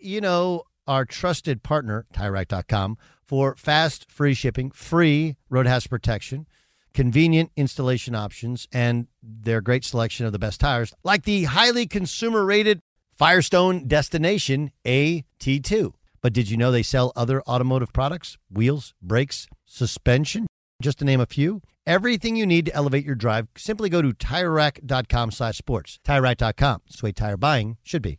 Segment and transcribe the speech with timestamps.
[0.00, 6.46] You know, our trusted partner, TireRack.com, for fast, free shipping, free road hazard protection,
[6.94, 12.44] convenient installation options, and their great selection of the best tires, like the highly consumer
[12.44, 12.80] rated
[13.12, 15.92] Firestone Destination AT2.
[16.20, 18.38] But did you know they sell other automotive products?
[18.50, 20.46] Wheels, brakes, suspension,
[20.82, 21.60] just to name a few.
[21.86, 25.98] Everything you need to elevate your drive, simply go to TireRack.com slash sports.
[26.06, 26.82] TireRack.com.
[26.86, 28.18] It's the way tire buying should be.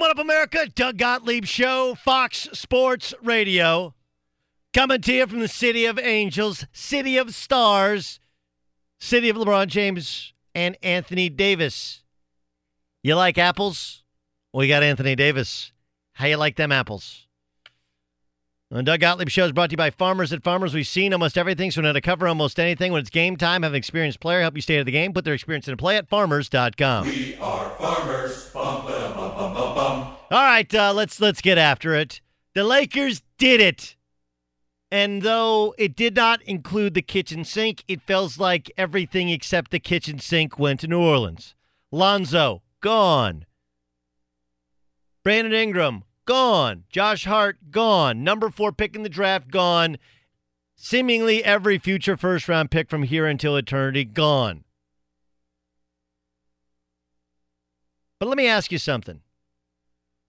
[0.00, 0.66] What up, America?
[0.74, 3.94] Doug Gottlieb Show, Fox Sports Radio.
[4.72, 8.18] Coming to you from the City of Angels, City of Stars,
[8.98, 12.02] City of LeBron James and Anthony Davis.
[13.02, 14.02] You like apples?
[14.54, 15.70] We got Anthony Davis.
[16.14, 17.26] How you like them apples?
[18.70, 20.72] The Doug Gottlieb Show is brought to you by Farmers at Farmers.
[20.72, 22.90] We've seen almost everything, so we know how to cover almost anything.
[22.90, 25.12] When it's game time, have an experienced player help you stay at the game.
[25.12, 27.06] Put their experience into play at farmers.com.
[27.06, 30.16] We are farmers ba, bum, bum, bum, bum.
[30.30, 32.20] All right, uh, let's let's get after it.
[32.54, 33.96] The Lakers did it,
[34.88, 39.80] and though it did not include the kitchen sink, it feels like everything except the
[39.80, 41.56] kitchen sink went to New Orleans.
[41.90, 43.44] Lonzo gone.
[45.24, 46.84] Brandon Ingram gone.
[46.90, 48.22] Josh Hart gone.
[48.22, 49.98] Number four pick in the draft gone.
[50.76, 54.62] Seemingly every future first round pick from here until eternity gone.
[58.20, 59.22] But let me ask you something.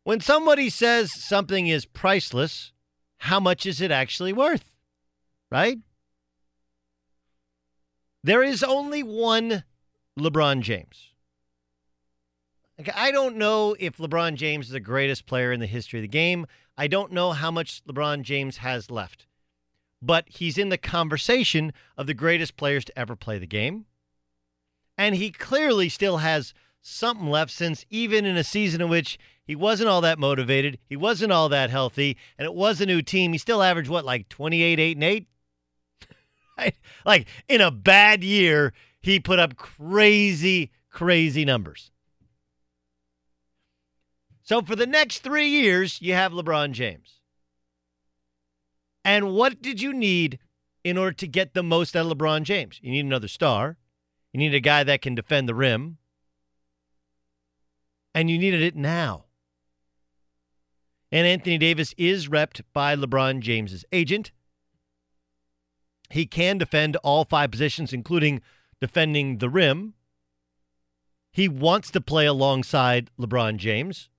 [0.04, 2.72] When somebody says something is priceless,
[3.18, 4.72] how much is it actually worth?
[5.52, 5.78] Right?
[8.24, 9.64] There is only one
[10.20, 11.12] LeBron James.
[12.78, 16.02] Like, I don't know if LeBron James is the greatest player in the history of
[16.04, 16.48] the game.
[16.78, 19.28] I don't know how much LeBron James has left.
[20.02, 23.86] But he's in the conversation of the greatest players to ever play the game.
[24.98, 29.56] And he clearly still has something left since even in a season in which he
[29.56, 33.32] wasn't all that motivated, he wasn't all that healthy, and it was a new team,
[33.32, 35.28] he still averaged what, like 28, 8, and 8?
[37.06, 41.90] Like in a bad year, he put up crazy, crazy numbers.
[44.44, 47.22] So for the next three years, you have LeBron James.
[49.04, 50.40] And what did you need
[50.84, 52.80] in order to get the most out of LeBron James?
[52.84, 53.78] You need another star.
[54.34, 55.98] You need a guy that can defend the rim.
[58.14, 59.26] And you needed it now.
[61.12, 64.32] And Anthony Davis is repped by LeBron James's agent.
[66.10, 68.42] He can defend all five positions, including
[68.80, 69.94] defending the rim.
[71.32, 74.10] He wants to play alongside LeBron James.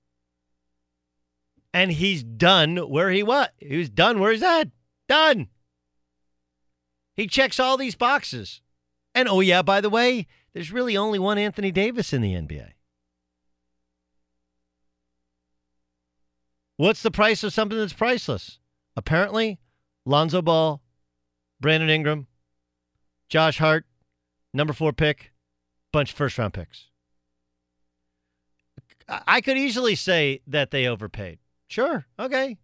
[1.73, 3.47] And he's done where he was.
[3.57, 4.69] He was done where he's at.
[5.07, 5.47] Done.
[7.15, 8.61] He checks all these boxes.
[9.15, 12.71] And oh, yeah, by the way, there's really only one Anthony Davis in the NBA.
[16.77, 18.59] What's the price of something that's priceless?
[18.95, 19.59] Apparently,
[20.05, 20.81] Lonzo Ball,
[21.59, 22.27] Brandon Ingram,
[23.29, 23.85] Josh Hart,
[24.53, 25.31] number four pick,
[25.91, 26.87] bunch of first round picks.
[29.07, 31.39] I could easily say that they overpaid.
[31.67, 32.57] Sure, okay.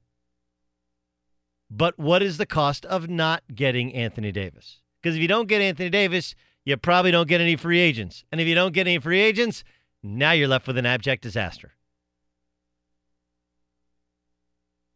[1.69, 4.79] But what is the cost of not getting Anthony Davis?
[5.01, 6.35] Because if you don't get Anthony Davis,
[6.65, 8.23] you probably don't get any free agents.
[8.31, 9.63] And if you don't get any free agents,
[10.01, 11.73] now you're left with an abject disaster.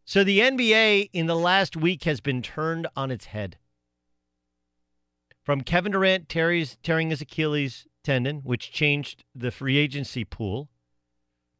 [0.06, 3.58] So the NBA in the last week has been turned on its head.
[5.44, 10.70] From Kevin Durant tearing his Achilles tendon, which changed the free agency pool,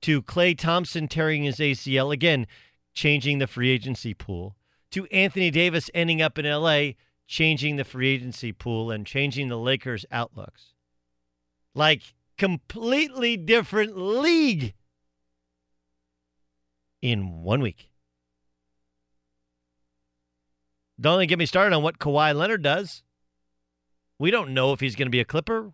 [0.02, 2.46] to Klay Thompson tearing his ACL, again,
[2.94, 4.58] changing the free agency pool,
[4.92, 6.92] to Anthony Davis ending up in LA,
[7.28, 10.74] changing the free agency pool and changing the Lakers' outlooks.
[11.74, 14.74] Like, completely different league
[17.02, 17.90] in one week.
[21.04, 23.04] Don't even get me started on what Kawhi Leonard does.
[24.18, 25.74] We don't know if he's going to be a Clipper.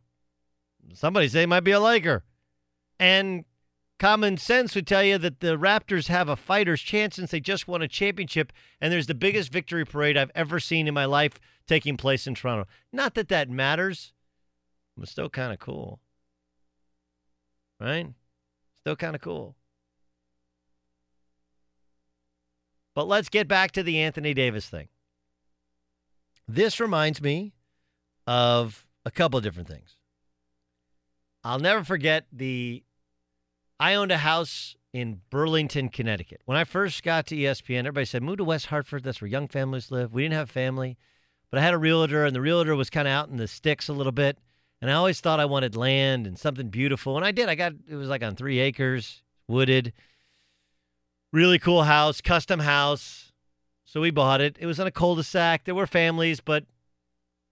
[0.95, 2.23] Somebody say he might be a Laker.
[2.99, 3.45] And
[3.99, 7.67] common sense would tell you that the Raptors have a fighter's chance since they just
[7.67, 11.39] won a championship, and there's the biggest victory parade I've ever seen in my life
[11.67, 12.67] taking place in Toronto.
[12.91, 14.13] Not that that matters,
[14.97, 15.99] but still kind of cool.
[17.79, 18.07] Right?
[18.79, 19.55] Still kind of cool.
[22.95, 24.87] But let's get back to the Anthony Davis thing.
[26.51, 27.53] This reminds me
[28.25, 29.97] of a couple of different things.
[31.43, 32.83] I'll never forget the.
[33.79, 36.41] I owned a house in Burlington, Connecticut.
[36.45, 39.03] When I first got to ESPN, everybody said, move to West Hartford.
[39.03, 40.11] That's where young families live.
[40.11, 40.97] We didn't have family,
[41.51, 43.87] but I had a realtor, and the realtor was kind of out in the sticks
[43.87, 44.39] a little bit.
[44.81, 47.15] And I always thought I wanted land and something beautiful.
[47.15, 47.47] And I did.
[47.47, 49.93] I got, it was like on three acres, wooded,
[51.31, 53.28] really cool house, custom house
[53.91, 54.55] so we bought it.
[54.59, 55.63] It was on a cul-de-sac.
[55.63, 56.65] There were families, but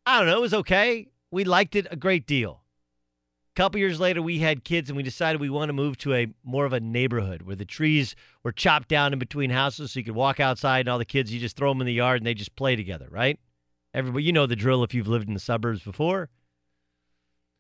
[0.06, 0.38] I don't know.
[0.38, 1.08] It was okay.
[1.32, 2.62] We liked it a great deal.
[3.56, 6.14] A couple years later, we had kids, and we decided we want to move to
[6.14, 10.00] a more of a neighborhood where the trees were chopped down in between houses, so
[10.00, 12.20] you could walk outside, and all the kids you just throw them in the yard
[12.20, 13.40] and they just play together, right?
[13.96, 16.30] Everybody, you know the drill if you've lived in the suburbs before.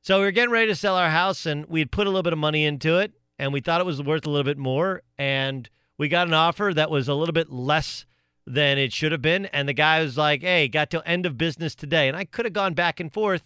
[0.03, 2.21] So we were getting ready to sell our house, and we had put a little
[2.21, 5.01] bit of money into it, and we thought it was worth a little bit more,
[5.17, 8.05] and we got an offer that was a little bit less
[8.47, 9.45] than it should have been.
[9.47, 12.07] And the guy was like, hey, got till end of business today.
[12.07, 13.43] And I could have gone back and forth.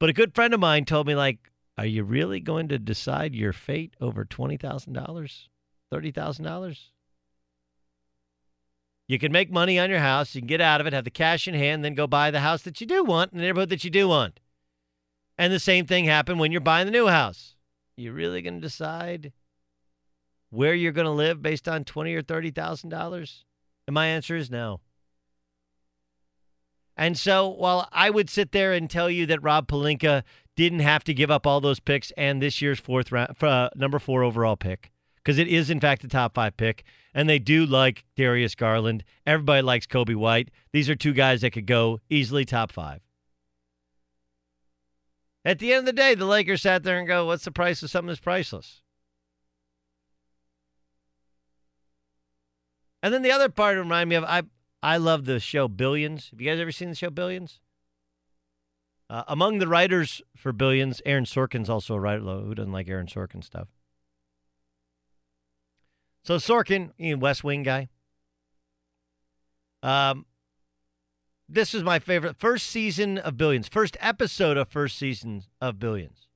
[0.00, 3.34] But a good friend of mine told me, like, are you really going to decide
[3.34, 4.88] your fate over $20,000,
[5.92, 6.78] $30,000?
[9.06, 10.34] You can make money on your house.
[10.34, 12.40] You can get out of it, have the cash in hand, then go buy the
[12.40, 14.40] house that you do want in the neighborhood that you do want.
[15.38, 17.54] And the same thing happened when you're buying the new house.
[17.96, 19.32] You really going to decide
[20.54, 23.44] where you're going to live based on twenty or thirty thousand dollars?
[23.86, 24.80] And my answer is no.
[26.96, 30.22] And so, while I would sit there and tell you that Rob Pelinka
[30.56, 33.98] didn't have to give up all those picks and this year's fourth round, uh, number
[33.98, 37.66] four overall pick, because it is in fact a top five pick, and they do
[37.66, 39.02] like Darius Garland.
[39.26, 40.50] Everybody likes Coby White.
[40.72, 43.00] These are two guys that could go easily top five.
[45.44, 47.82] At the end of the day, the Lakers sat there and go, "What's the price
[47.82, 48.82] of something that's priceless?"
[53.04, 54.44] And then the other part remind me of I
[54.82, 56.30] I love the show Billions.
[56.30, 57.60] Have you guys ever seen the show Billions?
[59.10, 62.22] Uh, among the writers for Billions, Aaron Sorkin's also a writer.
[62.22, 63.68] Who doesn't like Aaron Sorkin stuff?
[66.22, 67.88] So Sorkin, you know, West Wing guy.
[69.82, 70.24] Um,
[71.46, 76.28] this is my favorite first season of Billions, first episode of first season of Billions.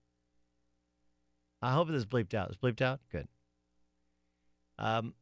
[1.63, 2.51] I hope this bleeped out.
[2.51, 3.01] Is bleeped out?
[3.11, 3.27] Good.
[4.79, 5.15] Um,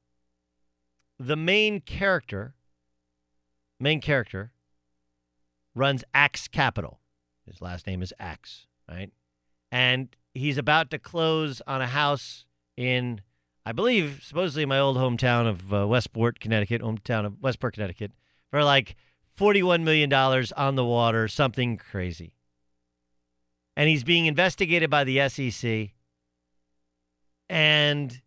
[1.19, 2.55] the main character,
[3.81, 4.53] main character,
[5.75, 7.01] runs Axe Capital.
[7.47, 9.11] His last name is Axe, right?
[9.71, 12.45] And he's about to close on a house
[12.77, 13.21] in,
[13.65, 18.13] I believe, supposedly my old hometown of uh, Westport, Connecticut, hometown of Westport, Connecticut,
[18.51, 18.97] for like
[19.39, 22.33] $41 million on the water, something crazy.
[23.77, 25.91] And he's being investigated by the SEC.
[27.49, 28.23] And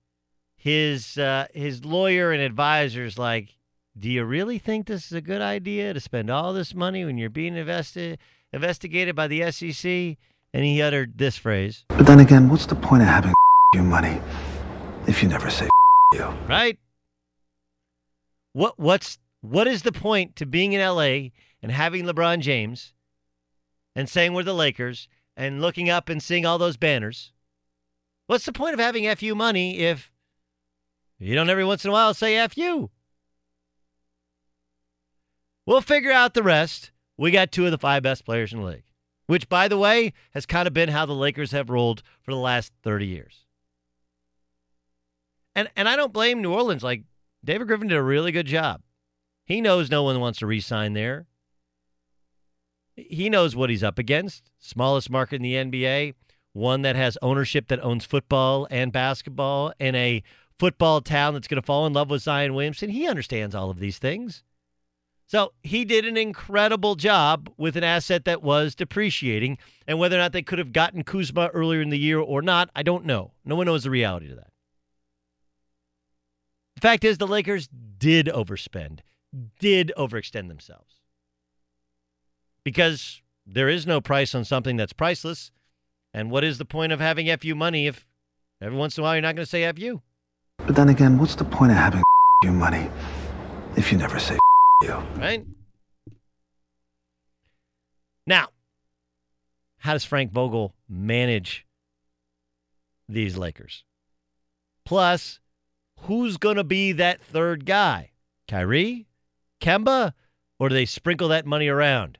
[0.59, 3.55] his uh, his lawyer and advisors like,
[3.97, 7.17] do you really think this is a good idea to spend all this money when
[7.17, 8.19] you're being invested
[8.51, 10.17] investigated by the SEC?
[10.51, 11.85] And he uttered this phrase.
[11.89, 13.33] But then again, what's the point of having
[13.73, 14.19] you money
[15.07, 15.69] if you never say
[16.13, 16.25] you?
[16.47, 16.77] Right?
[18.51, 21.29] What what's what is the point to being in LA
[21.63, 22.93] and having LeBron James
[23.95, 27.31] and saying we're the Lakers and looking up and seeing all those banners?
[28.27, 30.11] What's the point of having FU money if
[31.19, 32.89] you don't every once in a while say FU?
[35.65, 36.91] We'll figure out the rest.
[37.17, 38.85] We got two of the five best players in the league,
[39.27, 42.37] which, by the way, has kind of been how the Lakers have rolled for the
[42.37, 43.45] last 30 years.
[45.53, 46.83] And, and I don't blame New Orleans.
[46.83, 47.03] Like,
[47.43, 48.81] David Griffin did a really good job.
[49.45, 51.27] He knows no one wants to re sign there.
[52.95, 54.51] He knows what he's up against.
[54.59, 56.13] Smallest market in the NBA,
[56.53, 60.23] one that has ownership that owns football and basketball, and a
[60.59, 62.89] football town that's going to fall in love with Zion Williamson.
[62.89, 64.43] He understands all of these things.
[65.25, 69.57] So he did an incredible job with an asset that was depreciating.
[69.87, 72.69] And whether or not they could have gotten Kuzma earlier in the year or not,
[72.75, 73.31] I don't know.
[73.45, 74.49] No one knows the reality to that.
[76.75, 78.99] The fact is, the Lakers did overspend,
[79.59, 80.95] did overextend themselves.
[82.63, 85.51] Because there is no price on something that's priceless.
[86.13, 88.07] And what is the point of having FU money if
[88.59, 90.01] every once in a while you're not going to say FU?
[90.65, 92.03] But then again, what's the point of having
[92.43, 92.89] you money
[93.75, 94.37] if you never say
[94.83, 94.95] you?
[95.17, 95.45] Right?
[98.25, 98.49] Now,
[99.79, 101.65] how does Frank Vogel manage
[103.07, 103.83] these Lakers?
[104.85, 105.39] Plus,
[106.01, 108.11] who's going to be that third guy?
[108.47, 109.07] Kyrie?
[109.61, 110.13] Kemba?
[110.59, 112.17] Or do they sprinkle that money around?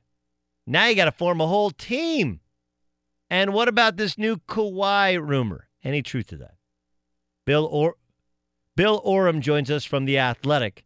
[0.66, 2.40] Now you got to form a whole team.
[3.28, 5.68] And what about this new Kawhi rumor?
[5.84, 6.54] Any truth to that?
[7.46, 7.96] Bill or
[8.80, 10.84] Bill Oram joins us from the Athletic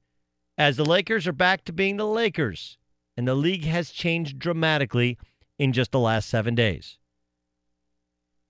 [0.58, 2.76] as the Lakers are back to being the Lakers,
[3.16, 5.16] and the league has changed dramatically
[5.60, 6.98] in just the last seven days.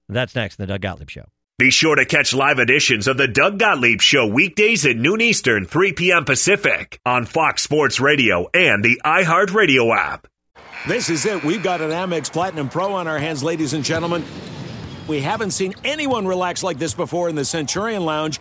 [0.09, 1.27] That's next in the Doug Gottlieb Show.
[1.59, 5.67] Be sure to catch live editions of the Doug Gottlieb Show weekdays at noon Eastern,
[5.67, 6.25] 3 p.m.
[6.25, 10.27] Pacific on Fox Sports Radio and the iHeartRadio app.
[10.89, 11.45] This is it.
[11.45, 14.25] We've got an Amex Platinum Pro on our hands, ladies and gentlemen.
[15.07, 18.41] We haven't seen anyone relax like this before in the Centurion Lounge.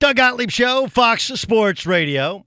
[0.00, 2.44] Doug Gottlieb Show, Fox Sports Radio.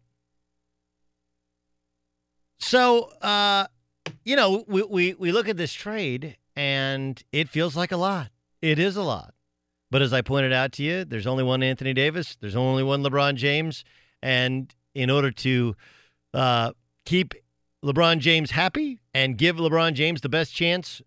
[2.60, 3.68] So, uh,
[4.24, 8.30] you know, we, we, we look at this trade and it feels like a lot.
[8.62, 9.34] It is a lot.
[9.90, 13.04] But as I pointed out to you, there's only one Anthony Davis, there's only one
[13.04, 13.86] LeBron James.
[14.22, 15.76] And in order to
[16.34, 16.74] uh,
[17.06, 17.34] keep
[17.86, 21.02] LeBron James happy and give LeBron James the best chance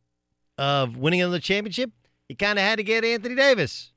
[0.57, 1.91] of winning another championship,
[2.29, 3.93] you kind of had to get Anthony Davis.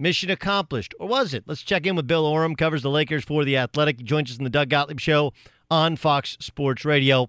[0.00, 0.94] Mission accomplished.
[0.98, 1.44] Or was it?
[1.46, 3.98] Let's check in with Bill Oram, covers the Lakers for The Athletic.
[3.98, 5.32] He joins us in the Doug Gottlieb Show
[5.70, 7.28] on Fox Sports Radio.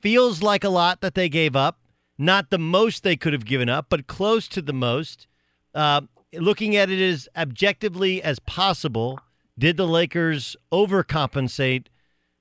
[0.00, 1.78] Feels like a lot that they gave up.
[2.18, 5.26] Not the most they could have given up, but close to the most.
[5.74, 6.02] Uh,
[6.34, 9.20] looking at it as objectively as possible,
[9.56, 11.86] did the Lakers overcompensate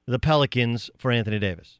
[0.07, 1.79] the Pelicans for Anthony Davis?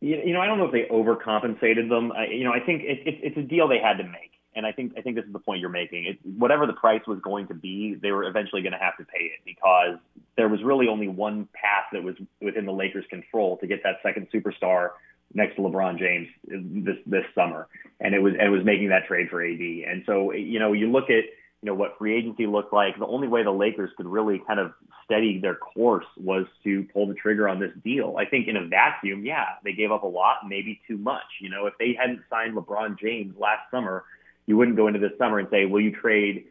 [0.00, 2.12] You, know, I don't know if they overcompensated them.
[2.30, 4.72] You know, I think it, it, it's a deal they had to make and I
[4.72, 6.06] think I think this is the point you're making.
[6.06, 9.04] It, whatever the price was going to be, they were eventually going to have to
[9.04, 9.98] pay it because
[10.36, 13.96] there was really only one path that was within the Lakers' control to get that
[14.02, 14.90] second superstar
[15.34, 17.68] next to LeBron James this this summer,
[18.00, 19.60] and it was and it was making that trade for AD.
[19.60, 21.24] And so you know you look at
[21.62, 22.98] you know what free agency looked like.
[22.98, 24.72] The only way the Lakers could really kind of
[25.04, 28.16] steady their course was to pull the trigger on this deal.
[28.18, 31.24] I think in a vacuum, yeah, they gave up a lot, maybe too much.
[31.40, 34.04] You know, if they hadn't signed LeBron James last summer
[34.48, 36.46] you wouldn't go into this summer and say, will you trade,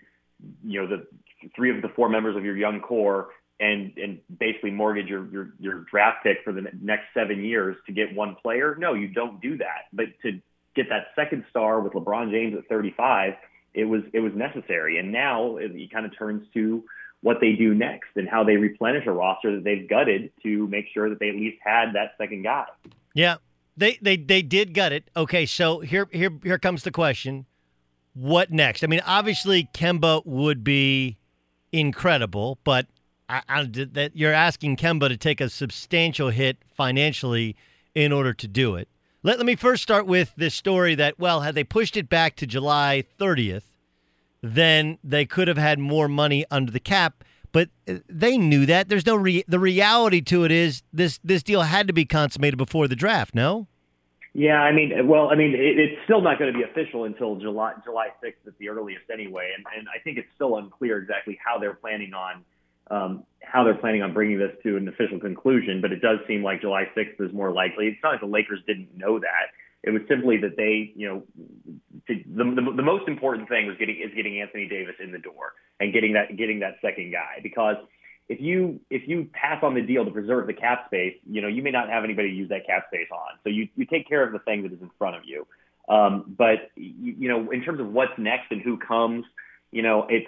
[0.63, 1.07] you know, the
[1.55, 3.29] three of the four members of your young core
[3.59, 7.91] and and basically mortgage your your, your draft pick for the next seven years to
[7.91, 8.75] get one player?
[8.79, 9.85] No, you don't do that.
[9.91, 10.39] But to
[10.75, 13.33] get that second star with LeBron James at 35,
[13.73, 14.99] it was it was necessary.
[14.99, 16.83] And now it, it kind of turns to
[17.21, 20.85] what they do next and how they replenish a roster that they've gutted to make
[20.93, 22.65] sure that they at least had that second guy.
[23.15, 23.37] Yeah,
[23.75, 25.09] they they they did gut it.
[25.17, 27.47] Okay, so here here here comes the question
[28.17, 28.83] what next?
[28.83, 31.17] I mean, obviously Kemba would be
[31.71, 32.87] incredible, but
[33.29, 37.55] I, I, that you're asking Kemba to take a substantial hit financially
[37.93, 38.87] in order to do it.
[39.21, 42.35] Let, let me first start with this story that, well, had they pushed it back
[42.37, 43.63] to July 30th,
[44.41, 47.23] then they could have had more money under the cap.
[47.51, 48.89] But uh, they knew that.
[48.89, 52.57] There's no re- the reality to it is this this deal had to be consummated
[52.57, 53.33] before the draft.
[53.33, 53.67] No.
[54.37, 57.37] Yeah, I mean, well, I mean, it, it's still not going to be official until
[57.37, 59.49] July July 6th at the earliest, anyway.
[59.57, 62.45] And, and I think it's still unclear exactly how they're planning on
[62.91, 65.81] um, how they're planning on bringing this to an official conclusion.
[65.81, 67.87] But it does seem like July 6th is more likely.
[67.87, 69.57] It's not like the Lakers didn't know that.
[69.81, 71.23] It was simply that they, you know,
[72.07, 75.53] the, the the most important thing was getting is getting Anthony Davis in the door
[75.79, 77.77] and getting that getting that second guy because
[78.29, 81.47] if you if you pass on the deal to preserve the cap space, you know
[81.47, 83.39] you may not have anybody to use that cap space on.
[83.43, 85.47] So you you take care of the thing that is in front of you.
[85.89, 89.25] Um, but you, you know, in terms of what's next and who comes,
[89.71, 90.27] you know, it's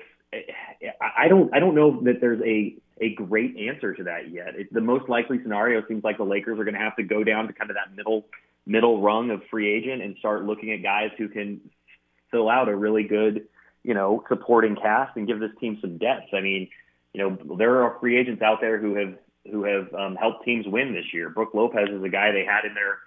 [1.01, 4.55] I don't I don't know that there's a a great answer to that yet.
[4.55, 7.23] It, the most likely scenario seems like the Lakers are going to have to go
[7.23, 8.25] down to kind of that middle
[8.65, 11.59] middle rung of free agent and start looking at guys who can
[12.31, 13.47] fill out a really good,
[13.83, 16.33] you know, supporting cast and give this team some depth.
[16.33, 16.69] I mean,
[17.13, 19.15] you know, there are free agents out there who have
[19.49, 21.29] who have um, helped teams win this year.
[21.29, 22.99] Brook Lopez is a guy they had in their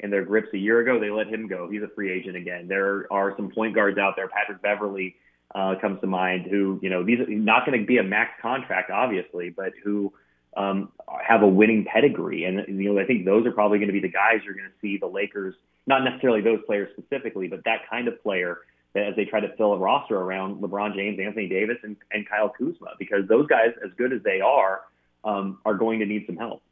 [0.00, 1.00] in their grips a year ago.
[1.00, 1.68] They let him go.
[1.68, 2.68] He's a free agent again.
[2.68, 4.28] There are some point guards out there.
[4.28, 5.16] Patrick Beverley
[5.54, 6.46] uh, comes to mind.
[6.50, 10.12] Who you know these are not going to be a max contract, obviously, but who
[10.56, 10.92] um,
[11.26, 12.44] have a winning pedigree.
[12.44, 14.68] And you know I think those are probably going to be the guys you're going
[14.68, 15.54] to see the Lakers,
[15.86, 18.58] not necessarily those players specifically, but that kind of player
[19.06, 22.48] as they try to fill a roster around LeBron James, Anthony Davis, and, and Kyle
[22.48, 24.82] Kuzma, because those guys, as good as they are,
[25.24, 26.62] um, are going to need some help.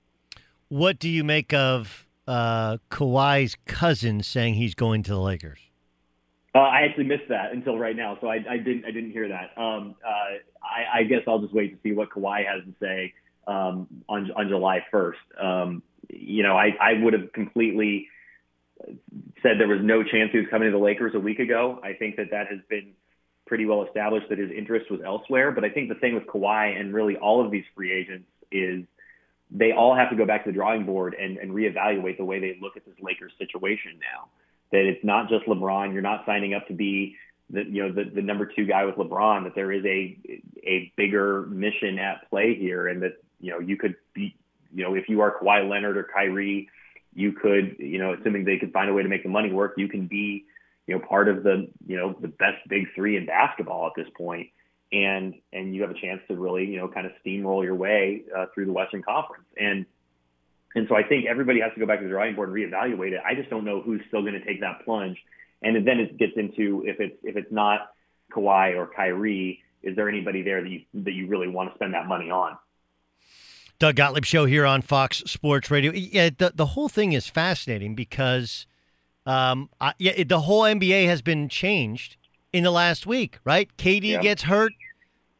[0.69, 5.61] What do you make of uh, Kawhi's cousin saying he's going to the Lakers?
[6.55, 8.87] Uh, I actually missed that until right now, so I, I didn't.
[8.87, 9.51] I didn't hear that.
[9.61, 13.13] Um, uh, I, I guess I'll just wait to see what Kawhi has to say
[13.47, 15.13] um, on on July 1st.
[15.39, 18.09] Um, you know, I, I would have completely
[19.43, 21.81] said there was no chance he was coming to the Lakers a week ago.
[21.83, 22.93] I think that that has been
[23.47, 25.53] pretty well established that his interest was elsewhere.
[25.53, 28.85] But I think the thing with Kawhi and really all of these free agents is
[29.51, 32.41] they all have to go back to the drawing board and, and reevaluate the way
[32.41, 34.29] they look at this Lakers situation now.
[34.73, 35.93] That it's not just LeBron.
[35.93, 37.17] You're not signing up to be
[37.51, 39.45] the you know the, the number two guy with LeBron.
[39.45, 40.19] That there is a
[40.65, 44.35] a bigger mission at play here, and that you know you could be
[44.75, 46.69] you know if you are Kawhi Leonard or Kyrie,
[47.17, 49.75] you could you know assuming they could find a way to make the money work,
[49.77, 50.45] you can be
[50.87, 54.09] you know part of the you know the best big three in basketball at this
[54.17, 54.51] point
[54.93, 58.23] and and you have a chance to really you know kind of steamroll your way
[58.37, 59.47] uh, through the Western Conference.
[59.59, 59.87] And
[60.75, 63.13] and so I think everybody has to go back to the drawing board and reevaluate
[63.13, 63.21] it.
[63.27, 65.17] I just don't know who's still going to take that plunge.
[65.63, 67.93] And then it gets into if it's if it's not
[68.33, 71.95] Kawhi or Kyrie, is there anybody there that you that you really want to spend
[71.95, 72.57] that money on?
[73.79, 75.93] Doug Gottlieb show here on Fox Sports Radio.
[75.93, 78.67] Yeah, the the whole thing is fascinating because
[79.27, 82.17] um, I, yeah, it, the whole NBA has been changed
[82.53, 83.69] in the last week, right?
[83.77, 84.21] KD yeah.
[84.23, 84.73] gets hurt,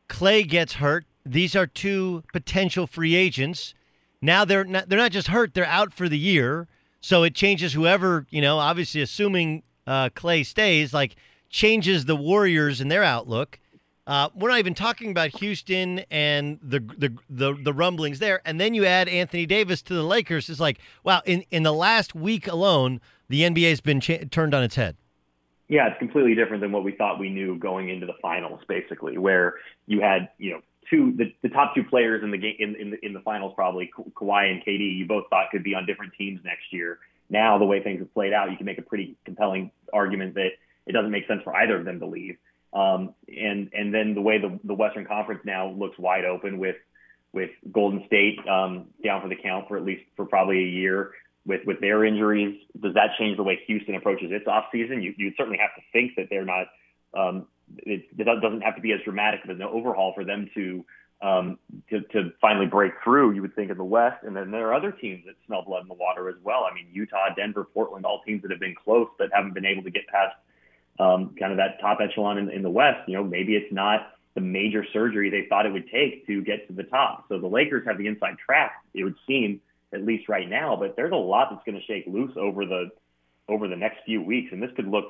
[0.09, 1.07] Klay gets hurt.
[1.25, 3.75] These are two potential free agents.
[4.21, 6.69] Now they're not, they're not just hurt; they're out for the year.
[7.01, 8.59] So it changes whoever you know.
[8.59, 11.17] Obviously, assuming uh, Klay stays, like
[11.49, 13.59] changes the Warriors and their outlook.
[14.07, 18.61] Uh, we're not even talking about Houston and the, the the the rumblings there, and
[18.61, 20.49] then you add Anthony Davis to the Lakers.
[20.49, 21.23] It's like, wow!
[21.27, 24.97] In in the last week alone, the NBA has been cha- turned on its head.
[25.69, 29.19] Yeah, it's completely different than what we thought we knew going into the finals, basically,
[29.19, 29.55] where
[29.87, 32.91] you had you know two the, the top two players in the game in in
[32.91, 34.97] the, in the finals probably Ka- Kawhi and KD.
[34.97, 37.01] You both thought could be on different teams next year.
[37.29, 40.51] Now the way things have played out, you can make a pretty compelling argument that
[40.87, 42.37] it doesn't make sense for either of them to leave.
[42.77, 46.77] Um, and and then the way the the Western Conference now looks wide open with
[47.33, 51.13] with Golden State um, down for the count for at least for probably a year
[51.47, 55.03] with with their injuries, does that change the way Houston approaches its offseason?
[55.03, 56.67] You you certainly have to think that they're not.
[57.17, 57.47] Um,
[57.79, 60.85] it, it doesn't have to be as dramatic of an overhaul for them to
[61.23, 61.59] um,
[61.89, 63.33] to, to finally break through.
[63.33, 65.83] You would think in the West, and then there are other teams that smell blood
[65.83, 66.67] in the water as well.
[66.71, 69.83] I mean, Utah, Denver, Portland, all teams that have been close but haven't been able
[69.85, 70.37] to get past
[70.99, 73.09] um, kind of that top echelon in, in the West.
[73.09, 76.67] You know, maybe it's not the major surgery they thought it would take to get
[76.69, 77.25] to the top.
[77.29, 78.83] So the Lakers have the inside track.
[78.95, 79.61] It would seem
[79.93, 80.77] at least right now.
[80.77, 82.91] But there's a lot that's going to shake loose over the
[83.49, 85.05] over the next few weeks, and this could look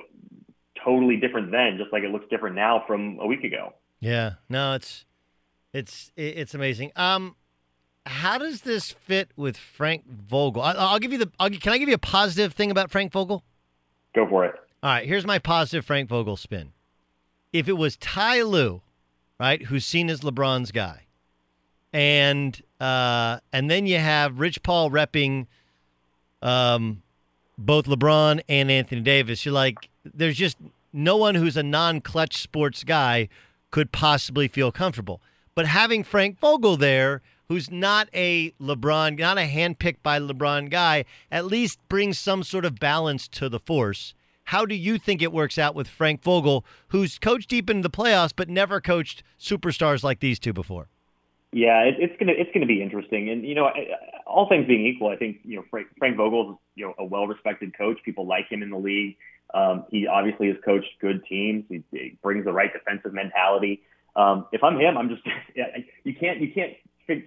[0.83, 3.73] totally different then, just like it looks different now from a week ago.
[3.99, 5.05] Yeah, no, it's
[5.73, 6.91] it's it's amazing.
[6.95, 7.35] Um,
[8.05, 10.61] how does this fit with Frank Vogel?
[10.61, 11.31] I, will give you the.
[11.39, 13.43] I'll, can I give you a positive thing about Frank Vogel?
[14.15, 14.55] Go for it.
[14.83, 16.71] All right, here's my positive Frank Vogel spin.
[17.51, 18.81] If it was Ty Lue,
[19.39, 21.05] right, who's seen as LeBron's guy,
[21.91, 25.47] and uh, and then you have Rich Paul repping
[26.43, 27.01] um,
[27.57, 29.45] both LeBron and Anthony Davis.
[29.45, 30.57] You're like, there's just
[30.93, 33.29] no one who's a non-Klutch sports guy
[33.71, 35.21] could possibly feel comfortable.
[35.55, 41.05] But having Frank Vogel there, who's not a LeBron, not a handpicked by LeBron guy,
[41.31, 44.13] at least brings some sort of balance to the force.
[44.47, 47.89] How do you think it works out with Frank Vogel, who's coached deep into the
[47.89, 50.87] playoffs but never coached superstars like these two before?
[51.51, 53.69] Yeah, it, it's gonna it's gonna be interesting, and you know,
[54.25, 57.03] all things being equal, I think you know Frank, Frank Vogel is you know a
[57.03, 57.97] well-respected coach.
[58.03, 59.17] People like him in the league.
[59.53, 61.65] Um, he obviously has coached good teams.
[61.69, 63.81] He, he brings the right defensive mentality.
[64.15, 65.23] Um, if I'm him, I'm just
[66.03, 66.73] you can't you can't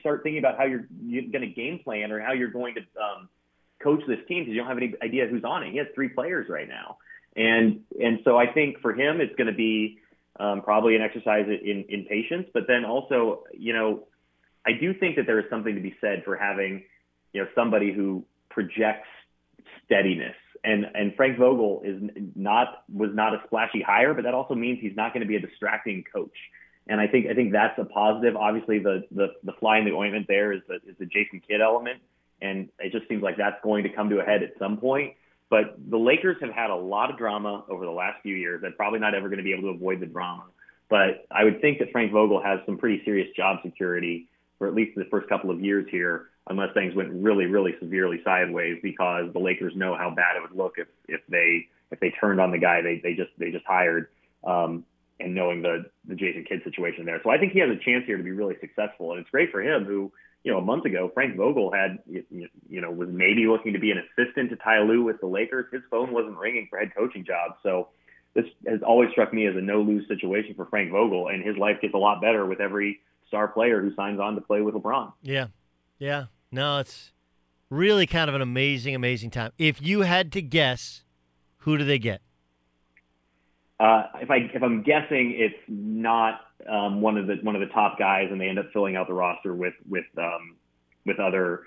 [0.01, 2.81] start thinking about how you're, you're going to game plan or how you're going to
[3.03, 3.29] um,
[3.83, 5.73] coach this team because you don't have any idea who's on it.
[5.73, 6.99] He has three players right now,
[7.41, 9.99] and and so I think for him it's going to be
[10.39, 14.07] um, probably an exercise in, in patience, but then also, you know,
[14.67, 16.85] I do think that there is something to be said for having,
[17.33, 19.09] you know, somebody who projects
[19.85, 20.37] steadiness.
[20.63, 22.03] And and Frank Vogel is
[22.37, 25.37] not was not a splashy hire, but that also means he's not going to be
[25.37, 26.37] a distracting coach.
[26.87, 28.37] And I think I think that's a positive.
[28.37, 31.63] Obviously, the the the fly in the ointment there is the is the Jason Kidd
[31.63, 32.01] element,
[32.43, 35.15] and it just seems like that's going to come to a head at some point.
[35.51, 38.63] But the Lakers have had a lot of drama over the last few years.
[38.63, 40.45] They're probably not ever going to be able to avoid the drama.
[40.91, 44.75] but I would think that Frank Vogel has some pretty serious job security for at
[44.75, 49.33] least the first couple of years here, unless things went really, really severely sideways, because
[49.33, 52.51] the Lakers know how bad it would look if if they if they turned on
[52.51, 54.09] the guy they they just they just hired.
[54.45, 54.85] Um,
[55.21, 58.05] and knowing the the Jason Kidd situation there, so I think he has a chance
[58.07, 59.85] here to be really successful, and it's great for him.
[59.85, 60.13] Who
[60.45, 62.49] you know a month ago Frank Vogel had you,
[62.81, 65.67] know was maybe looking to be an assistant to Ty Lue with the Lakers.
[65.73, 67.89] His phone wasn't ringing for head coaching jobs, so
[68.35, 71.57] this has always struck me as a no lose situation for Frank Vogel, and his
[71.57, 74.75] life gets a lot better with every star player who signs on to play with
[74.75, 75.13] LeBron.
[75.23, 75.47] Yeah,
[75.99, 76.27] yeah.
[76.53, 77.13] No, it's
[77.71, 79.53] really kind of an amazing, amazing time.
[79.59, 81.05] If you had to guess,
[81.59, 82.23] who do they get?
[83.81, 87.73] Uh, if I if I'm guessing, it's not um, one of the one of the
[87.73, 90.57] top guys, and they end up filling out the roster with with um,
[91.07, 91.63] with other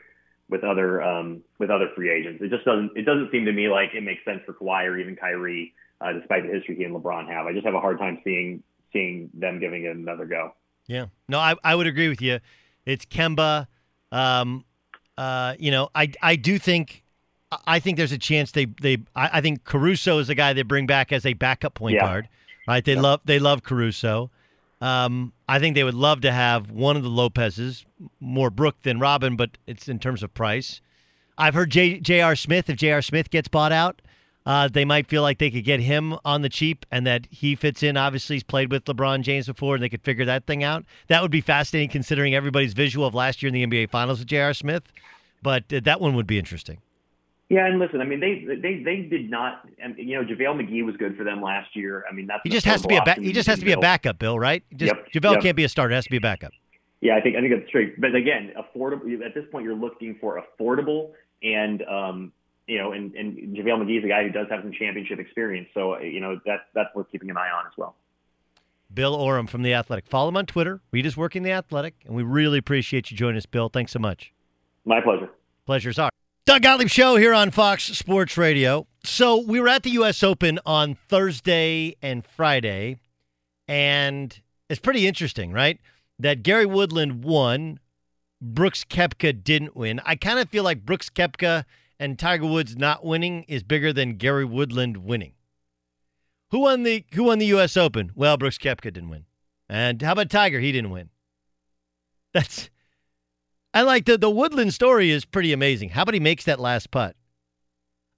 [0.48, 2.40] with other um, with other free agents.
[2.44, 5.00] It just doesn't it doesn't seem to me like it makes sense for Kawhi or
[5.00, 7.48] even Kyrie, uh, despite the history he and LeBron have.
[7.48, 10.54] I just have a hard time seeing seeing them giving it another go.
[10.86, 12.40] Yeah, no, I I would agree with you.
[12.86, 13.66] It's Kemba.
[14.12, 14.66] Um,
[15.18, 17.03] uh, you know, I I do think
[17.68, 20.62] I think there's a chance they they I, I think Caruso is the guy they
[20.64, 22.02] bring back as a backup point Yeah.
[22.06, 22.30] guard.
[22.68, 22.84] Right?
[22.84, 23.02] They Yeah.
[23.02, 24.30] love they love Caruso.
[24.82, 27.86] Um, I think they would love to have one of the Lopez's,
[28.20, 30.82] more Brook than Robin, but it's in terms of price.
[31.38, 32.36] I've heard J, J.R.
[32.36, 33.02] Smith, if J.R.
[33.02, 34.02] Smith gets bought out,
[34.46, 37.56] uh, they might feel like they could get him on the cheap and that he
[37.56, 37.96] fits in.
[37.96, 40.84] Obviously, he's played with LeBron James before and they could figure that thing out.
[41.08, 44.28] That would be fascinating considering everybody's visual of last year in the NBA Finals with
[44.28, 44.54] J.R.
[44.54, 44.84] Smith.
[45.42, 46.80] But uh, that one would be interesting.
[47.54, 49.70] Yeah, and listen, I mean, they they they did not.
[49.78, 52.04] and, You know, JaVale McGee was good for them last year.
[52.10, 53.74] I mean, that's He just has to be a ba- he just has to be
[53.74, 54.64] a backup, Bill, right?
[54.76, 55.42] Just Yep, JaVale yep.
[55.44, 56.52] can't be a starter, has to be a backup.
[57.02, 57.94] Yeah, I think I think that's true.
[58.00, 59.24] But again, affordable.
[59.24, 61.12] At this point, you're looking for affordable,
[61.44, 62.34] and um,
[62.66, 65.68] you know, and and JaVale McGee is a guy who does have some championship experience.
[65.76, 67.96] So you know, that's that's worth keeping an eye on as well.
[68.92, 70.08] Bill Oram from The Athletic.
[70.08, 70.82] Follow him on Twitter.
[70.92, 71.96] Read his work in The Athletic.
[72.06, 73.70] And we really appreciate you joining us, Bill.
[73.70, 74.32] Thanks so much.
[74.86, 75.30] My pleasure.
[75.66, 76.12] Pleasure's ours.
[76.46, 78.86] Doug Gottlieb Show here on Fox Sports Radio.
[79.06, 80.22] So we were at the U.S.
[80.24, 82.98] Open on Thursday and Friday,
[83.66, 84.38] and
[84.70, 85.80] it's pretty interesting, right?
[86.20, 87.80] That Gary Woodland won,
[88.42, 90.02] Brooks Koepka didn't win.
[90.06, 91.64] I kind of feel like Brooks Koepka
[91.98, 95.36] and Tiger Woods not winning is bigger than Gary Woodland winning.
[96.52, 97.78] Who won the Who won the U.S.
[97.78, 98.12] Open?
[98.16, 99.24] Well, Brooks Koepka didn't win.
[99.70, 100.60] And how about Tiger?
[100.60, 101.10] He didn't win.
[102.34, 102.70] That's
[103.74, 105.90] I like the the Woodland story is pretty amazing.
[105.90, 107.16] How about he makes that last putt?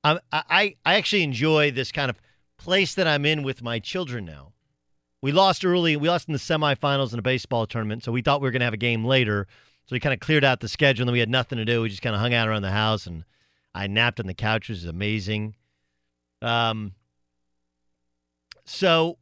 [0.04, 2.20] I I I actually enjoy this kind of
[2.58, 4.54] place that I'm in with my children now.
[5.22, 5.96] We lost early.
[5.96, 8.60] We lost in the semifinals in a baseball tournament, so we thought we were going
[8.60, 9.48] to have a game later.
[9.88, 11.82] So we kind of cleared out the schedule, and we had nothing to do.
[11.82, 13.24] We just kind of hung out around the house, and
[13.74, 15.56] I napped on the couch, which is amazing.
[16.42, 16.94] Um,
[18.66, 19.18] so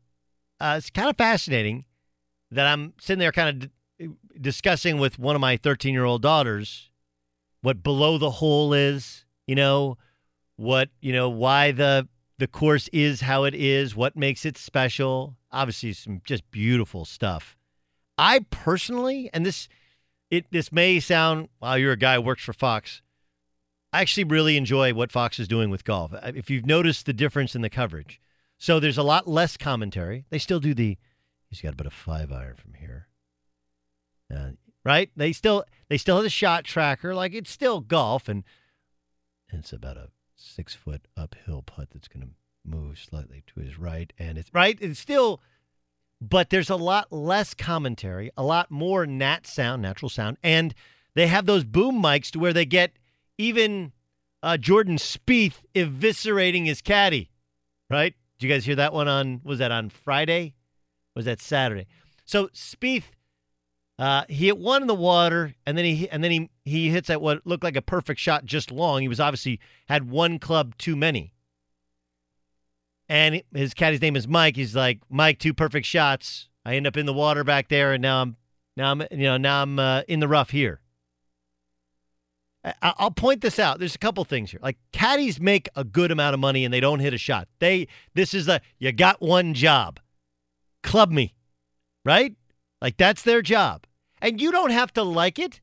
[0.59, 1.85] uh, it's kind of fascinating
[2.51, 3.69] that I'm sitting there kind of
[4.39, 6.89] discussing with one of my 13 year old daughters
[7.61, 9.97] what below the hole is, you know,
[10.57, 15.37] what, you know, why the the course is how it is, what makes it special.
[15.51, 17.57] Obviously some just beautiful stuff.
[18.17, 19.67] I personally, and this
[20.29, 23.01] it this may sound wow, you're a guy who works for Fox.
[23.93, 26.13] I actually really enjoy what Fox is doing with golf.
[26.13, 28.19] Uh, if you've noticed the difference in the coverage.
[28.57, 30.25] So there's a lot less commentary.
[30.29, 30.97] They still do the
[31.49, 33.07] he's got about a five iron from here.
[34.33, 34.51] Uh,
[34.83, 35.09] right?
[35.15, 37.13] They still they still have the shot tracker.
[37.13, 38.43] Like it's still golf, and
[39.49, 42.33] it's about a six foot uphill putt that's going to
[42.65, 44.77] move slightly to his right, and it's right.
[44.81, 45.41] It's still,
[46.21, 50.73] but there's a lot less commentary, a lot more nat sound, natural sound, and
[51.15, 52.93] they have those boom mics to where they get
[53.37, 53.91] even
[54.41, 57.29] uh, Jordan Spieth eviscerating his caddy.
[57.89, 58.15] Right?
[58.39, 59.41] Did you guys hear that one on?
[59.43, 60.55] Was that on Friday?
[61.15, 61.85] Was that Saturday?
[62.25, 63.11] So Spieth
[63.99, 67.09] uh, he hit one in the water, and then he and then he he hits
[67.09, 69.01] at what looked like a perfect shot, just long.
[69.01, 71.33] He was obviously had one club too many.
[73.07, 74.55] And his caddy's name is Mike.
[74.55, 76.49] He's like Mike, two perfect shots.
[76.65, 78.37] I end up in the water back there, and now I'm
[78.75, 80.79] now I'm you know now I'm uh, in the rough here.
[82.63, 83.77] I, I'll point this out.
[83.77, 84.59] There's a couple things here.
[84.63, 87.47] Like caddies make a good amount of money, and they don't hit a shot.
[87.59, 89.99] They this is a you got one job,
[90.81, 91.35] club me,
[92.03, 92.35] right?
[92.83, 93.85] Like that's their job.
[94.21, 95.61] And you don't have to like it.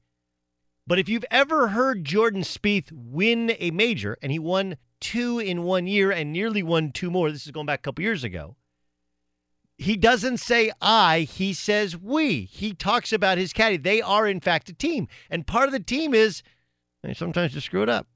[0.87, 5.63] But if you've ever heard Jordan Spieth win a major, and he won two in
[5.63, 8.57] one year and nearly won two more, this is going back a couple years ago.
[9.77, 12.43] He doesn't say I, he says we.
[12.47, 13.77] He talks about his caddy.
[13.77, 15.07] They are, in fact, a team.
[15.31, 16.43] And part of the team is
[17.03, 18.07] they sometimes just screw it up.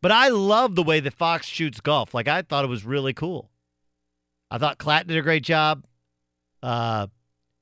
[0.00, 2.14] But I love the way that Fox shoots golf.
[2.14, 3.50] Like, I thought it was really cool.
[4.50, 5.84] I thought Klatt did a great job.
[6.62, 7.08] Uh,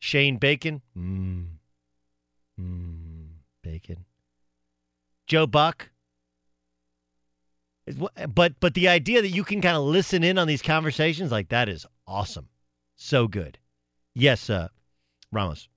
[0.06, 0.82] Shane Bacon.
[0.96, 1.46] Mm.
[2.60, 3.26] Mm.
[3.60, 4.04] Bacon.
[5.26, 5.90] Joe Buck.
[7.88, 10.62] Is wh- But but the idea that you can kind of listen in on these
[10.62, 12.48] conversations like that is awesome.
[12.94, 13.58] So good.
[14.14, 14.68] Yes, uh,
[15.32, 15.68] Ramos.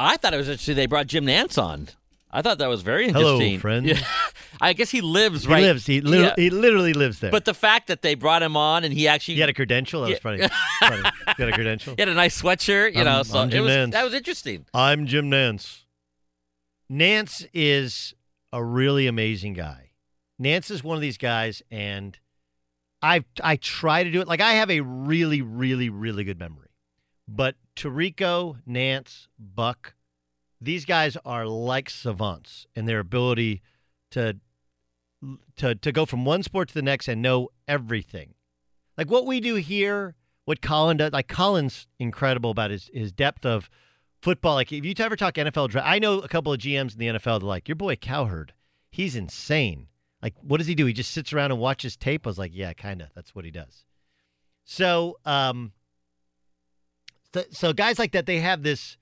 [0.00, 1.88] I thought it was interesting they brought Jim Nantz on.
[2.36, 3.48] I thought that was very interesting.
[3.50, 3.86] Hello, friend.
[3.86, 3.98] Yeah.
[4.60, 5.62] I guess he lives He right.
[5.62, 5.86] lives.
[5.86, 6.34] He, literally, Yeah.
[6.36, 7.30] he literally lives there.
[7.30, 10.02] But the fact that they brought him on and he actually he had a credential.
[10.02, 10.46] That was funny.
[10.80, 11.02] Funny.
[11.36, 11.94] He had a credential.
[11.96, 13.22] he had a nice sweatshirt, you I'm- know.
[13.22, 13.92] So it was Nantz.
[13.92, 14.66] that was interesting.
[14.74, 15.84] I'm Jim Nantz.
[16.92, 18.14] Nantz is
[18.52, 19.90] a really amazing guy.
[20.40, 22.18] Nantz is one of these guys, and
[23.02, 24.28] I I try to do it.
[24.28, 26.68] Like I have a really, really, really good memory,
[27.26, 29.94] but Tirico, Nantz, Buck,
[30.60, 33.62] these guys are like savants in their ability
[34.12, 34.36] to
[35.56, 38.34] to to go from one sport to the next and know everything.
[38.96, 40.14] Like what we do here,
[40.44, 41.12] what Colin does.
[41.12, 43.68] Like Colin's incredible about his his depth of
[44.22, 44.54] football.
[44.54, 47.18] Like if you ever talk NFL draft, I know a couple of GMs in the
[47.18, 47.40] NFL.
[47.40, 48.54] They're like, your boy Cowherd,
[48.90, 49.88] he's insane.
[50.22, 50.86] Like, what does he do?
[50.86, 52.26] He just sits around and watches tape.
[52.26, 53.08] I was like, yeah, kind of.
[53.14, 53.84] That's what he does.
[54.64, 55.72] So, um,
[57.32, 58.96] so, so guys like that, they have this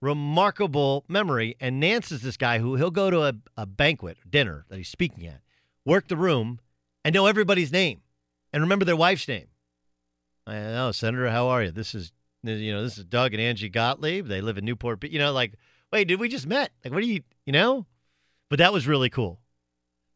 [0.00, 1.56] remarkable memory.
[1.60, 4.88] And Nantz is this guy who he'll go to a, a banquet, dinner that he's
[4.88, 5.40] speaking at,
[5.84, 6.60] work the room,
[7.04, 8.02] and know everybody's name
[8.52, 9.46] and remember their wife's name.
[10.46, 11.70] I know, Senator, how are you?
[11.70, 14.28] This is you know, this is Doug and Angie Gottlieb.
[14.28, 15.00] They live in Newport.
[15.00, 15.54] But you know, like,
[15.92, 16.70] wait, did we just met?
[16.84, 17.86] Like, what do you, you know?
[18.48, 19.40] But that was really cool.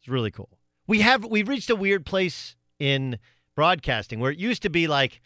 [0.01, 0.49] It's really cool.
[0.87, 3.19] We have we've reached a weird place in
[3.57, 5.21] broadcasting where it used to be like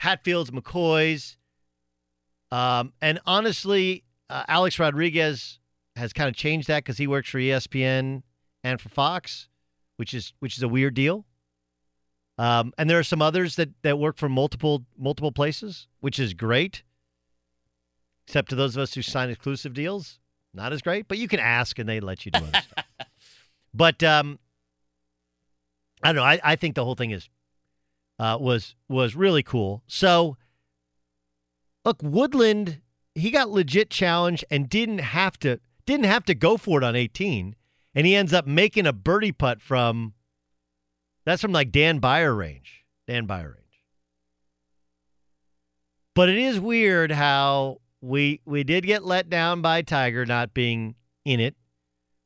[0.00, 1.36] Hatfields, McCoys,
[2.50, 5.58] um, and honestly, uh, Alex Rodriguez
[5.96, 8.22] has kind of changed that because he works for ESPN
[8.62, 9.48] and for Fox,
[9.96, 11.24] which is which is a weird deal.
[12.38, 16.34] Um, and there are some others that that work for multiple multiple places, which is
[16.34, 16.82] great.
[18.26, 20.18] Except to those of us who sign exclusive deals,
[20.52, 21.06] not as great.
[21.06, 22.84] But you can ask, and they let you do other stuff.
[23.76, 24.38] But um,
[26.02, 26.22] I don't know.
[26.22, 27.28] I, I think the whole thing is
[28.18, 29.82] uh, was was really cool.
[29.86, 30.38] So
[31.86, 32.80] look, Woodland,
[33.14, 36.96] he got legit challenged and didn't have to didn't have to go for it on
[36.96, 37.54] 18,
[37.94, 40.12] and he ends up making a birdie putt from
[41.24, 42.84] that's from like Dan Byer range.
[43.06, 43.62] Dan Byer range.
[46.14, 50.96] But it is weird how we we did get let down by Tiger not being
[51.24, 51.54] in it.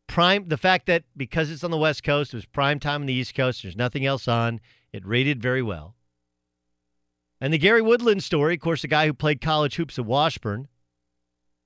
[0.09, 3.07] Prime the fact that because it's on the West Coast, it was prime time on
[3.07, 3.63] the East Coast.
[3.63, 4.61] There's nothing else on.
[4.93, 5.95] It rated very well.
[7.41, 10.69] And the Gary Woodland story, of course, the guy who played college hoops at Washburn.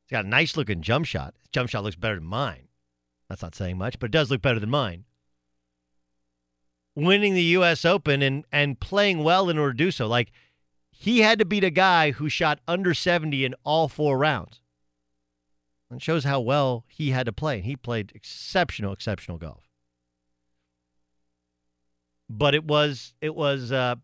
[0.05, 1.35] He's got a nice looking jump shot.
[1.41, 2.69] His jump shot looks better than mine.
[3.29, 5.05] That's not saying much, but it does look better than mine.
[6.95, 7.85] Winning the U.S.
[7.85, 10.07] Open and and playing well in order to do so.
[10.07, 10.31] Like
[10.93, 14.61] he had to beat a guy who shot under 70 in all four rounds.
[15.91, 17.57] It shows how well he had to play.
[17.57, 19.69] And he played exceptional, exceptional golf.
[22.29, 23.97] But it was it was uh,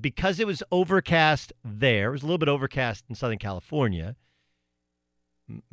[0.00, 2.08] Because it was overcast there.
[2.08, 4.16] It was a little bit overcast in Southern California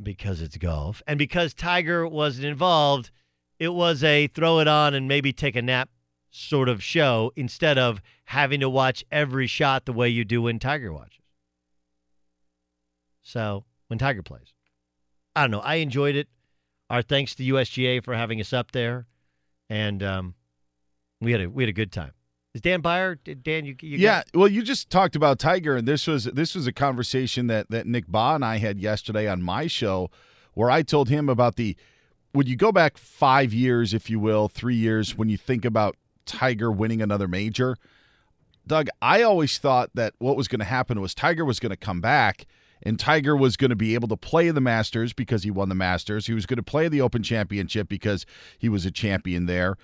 [0.02, 3.10] because it's golf, and because Tiger wasn't involved.
[3.58, 5.88] It was a throw it on and maybe take a nap
[6.30, 10.58] sort of show instead of having to watch every shot the way you do when
[10.58, 11.22] Tiger watches.
[13.22, 14.52] So when Tiger plays,
[15.36, 15.60] I don't know.
[15.60, 16.28] I enjoyed it.
[16.90, 19.06] Our thanks to USGA for having us up there,
[19.70, 20.34] and um,
[21.20, 22.12] we had a we had a good time.
[22.54, 23.18] Is Dan Byer?
[23.42, 24.18] Dan, you, you yeah.
[24.18, 27.68] got- Well, you just talked about Tiger, and this was this was a conversation that
[27.70, 30.10] that Nick Bahe and I had yesterday on my show,
[30.54, 31.76] where I told him about the
[32.32, 35.96] when you go back five years, if you will, three years, when you think about
[36.26, 37.76] Tiger winning another major.
[38.66, 41.76] Doug, I always thought that what was going to happen was Tiger was going to
[41.76, 42.46] come back
[42.82, 45.74] and Tiger was going to be able to play the Masters because he won the
[45.74, 46.28] Masters.
[46.28, 48.24] He was going to play the Open Championship because
[48.58, 49.76] he was a champion there.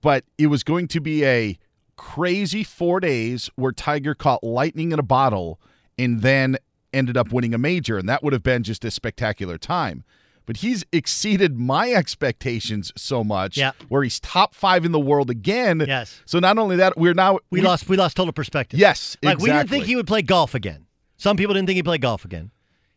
[0.00, 1.58] But it was going to be a
[1.98, 5.60] crazy four days where Tiger caught lightning in a bottle
[5.98, 6.56] and then
[6.94, 7.98] ended up winning a major.
[7.98, 10.04] And that would have been just a spectacular time.
[10.46, 13.72] But he's exceeded my expectations so much Yeah.
[13.88, 15.84] where he's top five in the world again.
[15.86, 16.22] Yes.
[16.24, 18.80] So not only that, we're now we, lost we lost total perspective.
[18.80, 20.86] Yes, like we didn't think he would play golf again.
[21.18, 22.50] Some people didn't think he'd play golf again.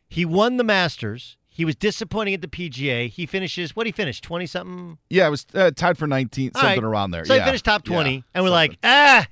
[0.08, 1.36] He won the Masters.
[1.62, 3.08] He was disappointing at the PGA.
[3.08, 4.98] He finishes what he finished twenty something.
[5.12, 6.90] Yeah, it was uh, tied for 19, All something right.
[6.90, 7.24] around there.
[7.24, 7.42] So yeah.
[7.42, 9.28] he finished top twenty, Yeah, and we're like, ah,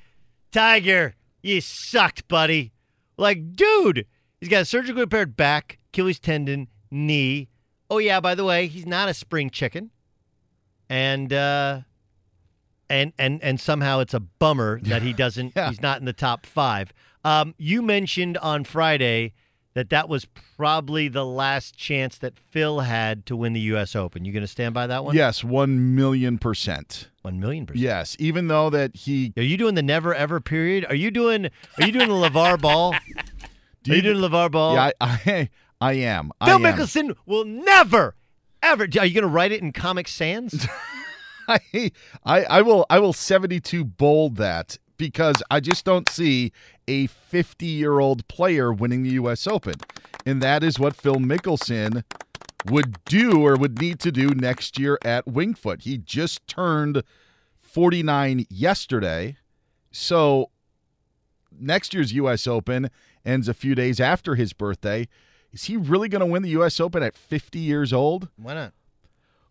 [0.52, 2.72] Tiger, you sucked, buddy.
[3.18, 4.06] Like, dude,
[4.40, 7.50] he's got a surgically repaired back, Achilles tendon, knee.
[7.90, 9.90] Oh yeah, by the way, he's not a spring chicken,
[10.88, 11.80] and uh,
[12.92, 15.54] and and and somehow it's a bummer that he doesn't.
[15.56, 15.70] Yeah.
[15.70, 16.94] He's not in the top five.
[17.26, 19.34] Um, you mentioned on Friday
[19.76, 20.26] that that was
[20.58, 23.96] probably the last chance that Phil had to win the U.S.
[23.96, 24.26] Open.
[24.26, 25.16] You going to stand by that one?
[25.16, 27.10] Yes, one million percent.
[27.22, 27.82] One million percent.
[27.84, 29.34] Yes, even though that he.
[29.38, 30.86] Are you doing the never ever period?
[30.90, 31.46] Are you doing?
[31.46, 32.96] Are you doing the LaVar Ball?
[33.84, 34.74] Do are you you- doing LaVar Ball?
[34.76, 35.50] Yeah, I, I,
[35.82, 36.32] I am.
[36.42, 36.62] I Phil am.
[36.64, 38.16] Mickelson will never,
[38.64, 38.84] ever.
[38.84, 40.68] Are you going to write it in Comic Sans?
[41.48, 41.92] I,
[42.26, 46.52] I, I will, I will seventy-two bold that because I just don't see
[46.90, 49.46] a fifty-year-old player winning the U.S.
[49.48, 49.76] Open,
[50.26, 52.04] and that is what Phil Mickelson
[52.66, 55.82] would do or would need to do next year at Winged Foot.
[55.82, 57.04] He just turned
[57.60, 59.38] forty-nine yesterday,
[59.92, 60.50] so
[61.58, 62.48] next year's U.S.
[62.48, 62.90] Open
[63.26, 65.08] ends a few days after his birthday.
[65.52, 66.80] Is he really going to win the U.S.
[66.80, 68.30] Open at 50 years old?
[68.38, 68.74] Why not?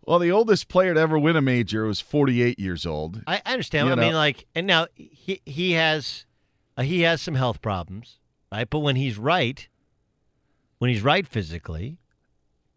[0.03, 3.23] Well, the oldest player to ever win a major was 48 years old.
[3.27, 3.89] I, understand.
[3.89, 6.25] You I mean, like, and now he he has
[6.79, 8.19] uh, he has some health problems,
[8.51, 8.69] right?
[8.71, 9.69] But when he's right,
[10.79, 11.99] when he's right physically,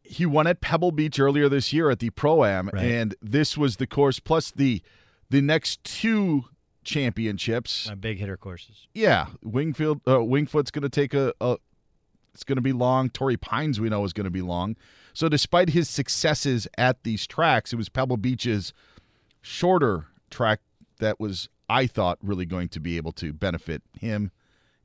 [0.03, 2.83] He won at Pebble Beach earlier this year at the Pro Am, Right.
[2.83, 4.81] and this was the course plus the
[5.29, 6.45] the next two
[6.83, 7.89] championships.
[7.89, 8.87] uh, big hitter courses.
[8.93, 11.57] Yeah, Wingfield uh, Wingfoot's going to take a, a
[12.33, 13.09] it's going to be long.
[13.09, 14.75] Torrey Pines we know is going to be long.
[15.13, 18.73] So despite his successes at these tracks, it was Pebble Beach's
[19.41, 20.59] shorter track
[20.99, 24.31] that was I thought really going to be able to benefit him.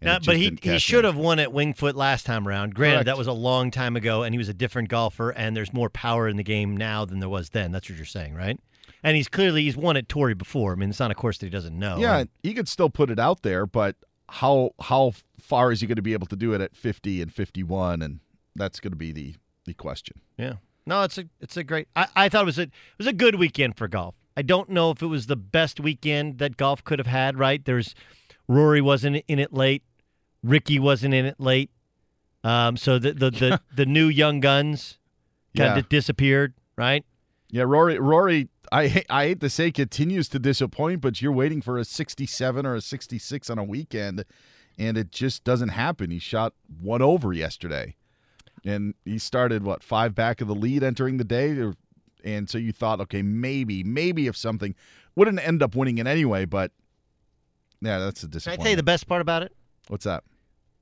[0.01, 2.75] Now, but he he should have won at Winged Foot last time around.
[2.75, 3.07] Granted, Correct.
[3.07, 5.91] that was a long time ago, and he was a different golfer, and there's more
[5.91, 7.73] power in the game now than there was then.
[7.73, 8.61] That's what you're saying, right?
[9.03, 10.73] And he's clearly he's won at Torrey before.
[10.73, 11.97] I mean, it's not a course that he doesn't know.
[11.99, 13.97] Yeah, he could still put it out there, but
[14.29, 17.33] how how far is he going to be able to do it at 50 and
[17.33, 18.21] 51 and
[18.55, 19.35] that's going to be the
[19.65, 20.21] the question.
[20.37, 20.55] Yeah.
[20.87, 21.89] No, it's a it's a great.
[21.97, 24.15] I, I thought it was a it was a good weekend for golf.
[24.37, 27.39] I don't know if it was the best weekend that golf could have had.
[27.39, 27.65] Right?
[27.65, 27.95] There's
[28.49, 29.83] Rory wasn't in it late.
[30.43, 31.71] Rickie wasn't in it late.
[32.45, 34.99] Um, so the the the, the new young guns
[35.57, 35.79] kind Yeah.
[35.79, 36.55] of disappeared.
[36.77, 37.05] Right?
[37.51, 41.79] Yeah, Rory Rory I I hate to say continues to disappoint, but you're waiting for
[41.79, 44.25] a 67 or a 66 on a weekend
[44.79, 46.11] and it just doesn't happen.
[46.11, 47.97] He shot one over yesterday.
[48.65, 51.75] And he started what, 5 back of the lead entering the day or-
[52.27, 54.75] and so you thought okay, maybe maybe if something
[55.15, 56.73] wouldn't end up winning it anyway, but
[57.81, 58.59] yeah, that's a disappointment.
[58.59, 59.53] Can I tell you the best part about it?
[59.89, 60.25] What's that?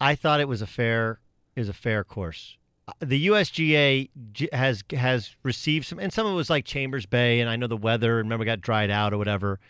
[0.00, 1.20] I thought it was a fair
[1.54, 2.56] it was a fair course.
[2.88, 4.08] Uh, The USGA
[4.52, 7.66] has has received some, and some of it was like Chambers Bay, and I know
[7.66, 8.16] the weather.
[8.16, 9.60] Remember, got dried out or whatever.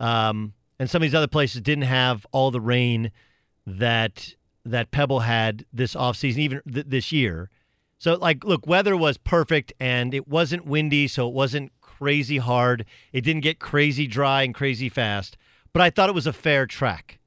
[0.00, 3.10] Um, and some of these other places didn't have all the rain
[3.66, 7.50] that that Pebble had this offseason, even th- this year.
[7.98, 12.84] So, like, look, weather was perfect, and it wasn't windy, so it wasn't crazy hard.
[13.12, 15.36] It didn't get crazy dry and crazy fast.
[15.72, 17.18] But I thought it was a fair track.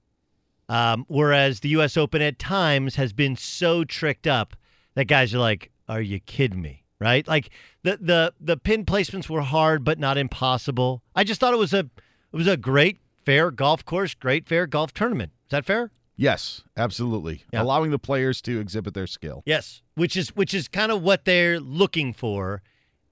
[0.69, 1.97] Um, whereas the U.S.
[1.97, 4.55] Open at times has been so tricked up
[4.95, 7.27] that guys are like, "Are you kidding me?" Right?
[7.27, 7.49] Like
[7.83, 11.03] the the the pin placements were hard, but not impossible.
[11.13, 14.65] I just thought it was a it was a great fair golf course, great fair
[14.65, 15.33] golf tournament.
[15.47, 15.91] Is that fair?
[16.15, 17.43] Yes, absolutely.
[17.51, 17.63] Yeah.
[17.63, 19.41] Allowing the players to exhibit their skill.
[19.45, 22.61] Yes, which is which is kind of what they're looking for.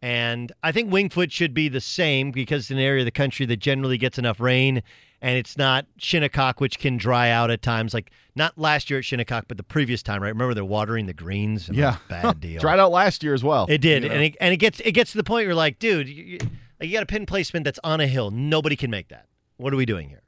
[0.02, 3.12] And I think Winged Foot should be the same because it's an area of the
[3.12, 4.82] country that generally gets enough rain
[5.22, 7.94] and it's not Shinnecock, which can dry out at times.
[7.94, 10.30] Like not last year at Shinnecock, but the previous time, right?
[10.30, 11.68] Remember they're watering the greens?
[11.68, 11.98] And Yeah.
[12.08, 12.62] that's a bad deal.
[12.62, 13.66] Dried out last year as well.
[13.68, 14.16] It did, You know?
[14.16, 16.24] and it, and it gets it gets to the point where you're like, dude, you,
[16.24, 16.38] you,
[16.80, 18.32] you got a pin placement that's on a hill.
[18.32, 19.26] Nobody can make that.
[19.58, 20.22] What are we doing here?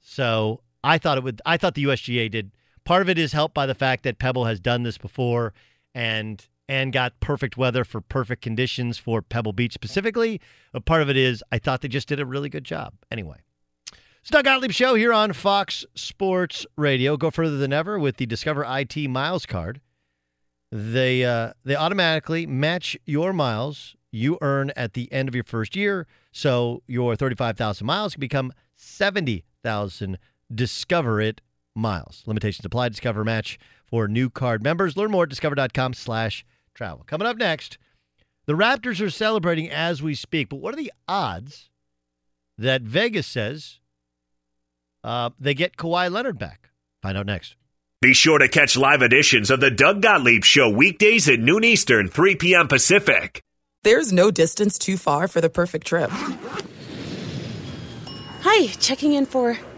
[0.00, 1.40] So I thought it would.
[1.46, 2.52] I thought the USGA did.
[2.84, 5.54] Part of it is helped by the fact that Pebble has done this before,
[5.94, 10.40] and and got perfect weather for perfect conditions for Pebble Beach specifically.
[10.72, 12.94] But part of it is I thought they just did a really good job.
[13.10, 13.38] Anyway.
[14.20, 17.18] It's Doug Gottlieb Show here on Fox Sports Radio.
[17.18, 19.82] Go further than ever with the Discover IT Miles card.
[20.72, 25.74] They uh, they automatically match your miles you earn at the end of your first
[25.76, 26.06] year.
[26.32, 30.18] So your 35,000 miles can become 70,000
[30.52, 31.40] Discover It
[31.74, 32.22] miles.
[32.26, 32.90] Limitations apply.
[32.90, 34.96] Discover match for new card members.
[34.96, 37.04] Learn more at discover.com slash travel.
[37.06, 37.78] Coming up next,
[38.46, 41.70] the Raptors are celebrating as we speak, but what are the odds
[42.58, 43.80] that Vegas says
[45.02, 46.70] uh, they get Kawhi Leonard back?
[47.02, 47.56] Find out next.
[48.00, 52.08] Be sure to catch live editions of the Doug Gottlieb Show weekdays at noon Eastern,
[52.08, 52.68] 3 p.m.
[52.68, 53.40] Pacific.
[53.82, 56.10] There's no distance too far for the perfect trip.
[58.42, 59.58] Hi, checking in for.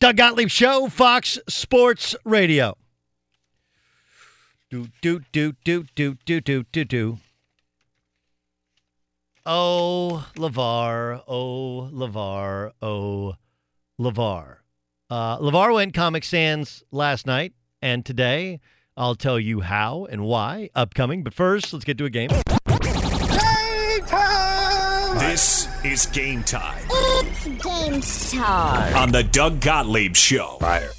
[0.00, 2.76] Doug Gottlieb Show, Fox Sports Radio.
[4.70, 7.18] Do do do do do do do do do.
[9.46, 13.36] Oh, Lavar, oh, Lavar, oh,
[14.00, 14.56] Lavar.
[15.10, 18.60] Uh, Lavar went Comic Sans last night and today.
[18.96, 21.22] I'll tell you how and why upcoming.
[21.22, 22.30] But first, let's get to a game.
[25.18, 25.53] This
[25.84, 28.00] is game time It's game
[28.40, 28.96] time.
[28.96, 30.56] on the Doug Gottlieb Show.
[30.60, 30.90] Fire.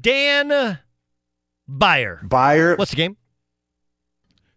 [0.00, 0.78] Dan
[1.70, 2.26] Byer.
[2.28, 2.76] Byer.
[2.76, 3.16] What's the game?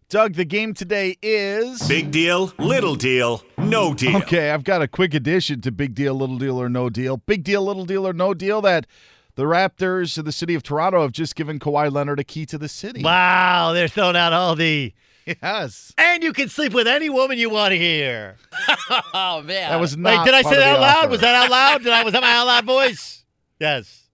[0.08, 4.16] Doug, the game today is Big deal, little deal, no deal.
[4.18, 7.16] Okay, I've got a quick addition to Big Deal, Little Deal, or No Deal.
[7.16, 8.86] Big Deal, Little Deal, or No Deal that
[9.34, 12.56] the Raptors of the city of Toronto have just given Kawhi Leonard a key to
[12.58, 13.02] the city.
[13.02, 14.92] Wow, they're throwing out all the.
[15.26, 15.92] Yes.
[15.98, 18.36] And you can sleep with any woman you want to hear.
[19.12, 20.24] oh man, That was Wait, not.
[20.24, 20.96] did I say that out loud?
[20.98, 21.08] offer.
[21.08, 21.82] Was that out loud?
[21.82, 23.24] Did I was that my out loud voice?
[23.58, 24.04] Yes.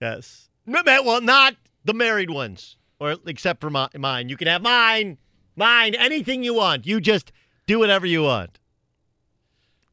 [0.00, 0.48] Yes.
[0.66, 4.28] No, eh, Well, not the married ones, or except for my, mine.
[4.28, 5.16] You can have mine,
[5.56, 6.86] mine, anything you want.
[6.86, 7.32] You just
[7.66, 8.58] do whatever you want.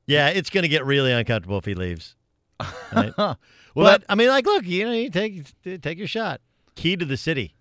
[0.08, 2.16] Yeah, it's going to get really uncomfortable if he leaves.
[2.94, 3.14] Right?
[3.18, 3.38] well,
[3.76, 5.44] but that, I mean, like, look, you know, you take
[5.82, 6.42] take your shot.
[6.76, 7.54] Key to the city.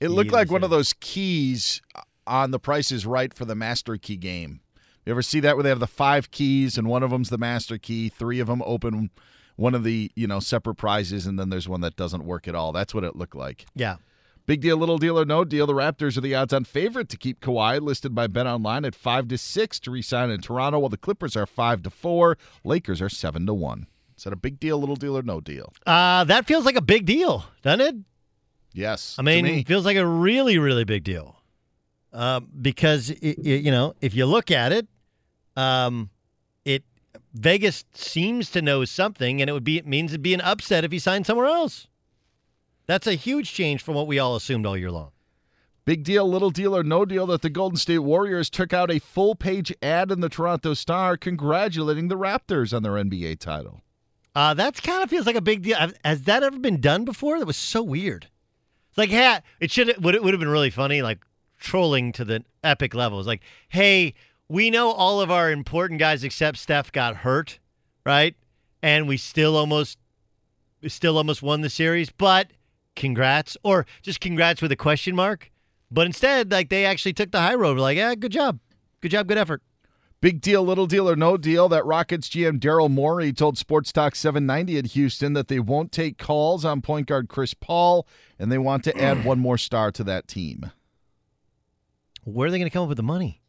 [0.00, 1.80] It looked like one of those keys
[2.26, 4.60] on the Price is Right for the Master Key game.
[5.04, 7.38] You ever see that where they have the five keys and one of them's the
[7.38, 9.10] master key, three of them open
[9.54, 12.54] one of the you know separate prizes, and then there's one that doesn't work at
[12.54, 12.72] all.
[12.72, 13.66] That's what it looked like.
[13.74, 13.96] Yeah.
[14.46, 15.66] Big deal, little deal, or no deal.
[15.66, 19.26] The Raptors are the odds-on favorite to keep Kawhi listed by Bet Online at five
[19.28, 22.38] to six to resign in Toronto, while the Clippers are five to four.
[22.62, 23.88] Lakers are seven to one.
[24.16, 25.72] Is that a big deal, little deal, or no deal?
[25.84, 27.96] Uh, that feels like a big deal, doesn't it?
[28.76, 29.16] Yes.
[29.18, 29.60] I mean, to me.
[29.60, 31.36] it feels like a really, really big deal.
[32.12, 34.86] Uh, because it, it- you know, if you look at it,
[35.56, 36.10] um,
[36.64, 36.84] it
[37.34, 40.84] Vegas seems to know something, and it would be it means it'd be an upset
[40.84, 41.88] if he signed somewhere else.
[42.86, 45.10] That's a huge change from what we all assumed all year long.
[45.84, 48.98] Big deal, little deal, or no deal that the Golden State Warriors took out a
[48.98, 53.82] full page ad in the Toronto Star congratulating the Raptors on their NBA title.
[54.34, 55.76] Uh, that kind of feels like a big deal.
[56.04, 57.38] Has that ever been done before?
[57.38, 58.28] That was so weird.
[58.96, 61.18] Like, yeah, it should would it would have been really funny, like
[61.58, 63.26] trolling to the epic levels.
[63.26, 64.14] Like, hey,
[64.48, 67.58] we know all of our important guys except Steph got hurt,
[68.04, 68.34] right?
[68.82, 69.98] And we still almost,
[70.86, 72.10] still almost won the series.
[72.10, 72.50] But
[72.94, 75.50] congrats, or just congrats with a question mark.
[75.90, 77.76] But instead, like they actually took the high road.
[77.76, 78.60] We're like, yeah, good job,
[79.00, 79.62] good job, good effort.
[80.26, 84.16] Big deal, little deal, or no deal that Rockets GM Daryl Morey told Sports Talk
[84.16, 88.58] 790 at Houston that they won't take calls on point guard Chris Paul, and they
[88.58, 90.72] want to add one more star to that team.
[92.24, 93.40] Where are they going to come up with the money?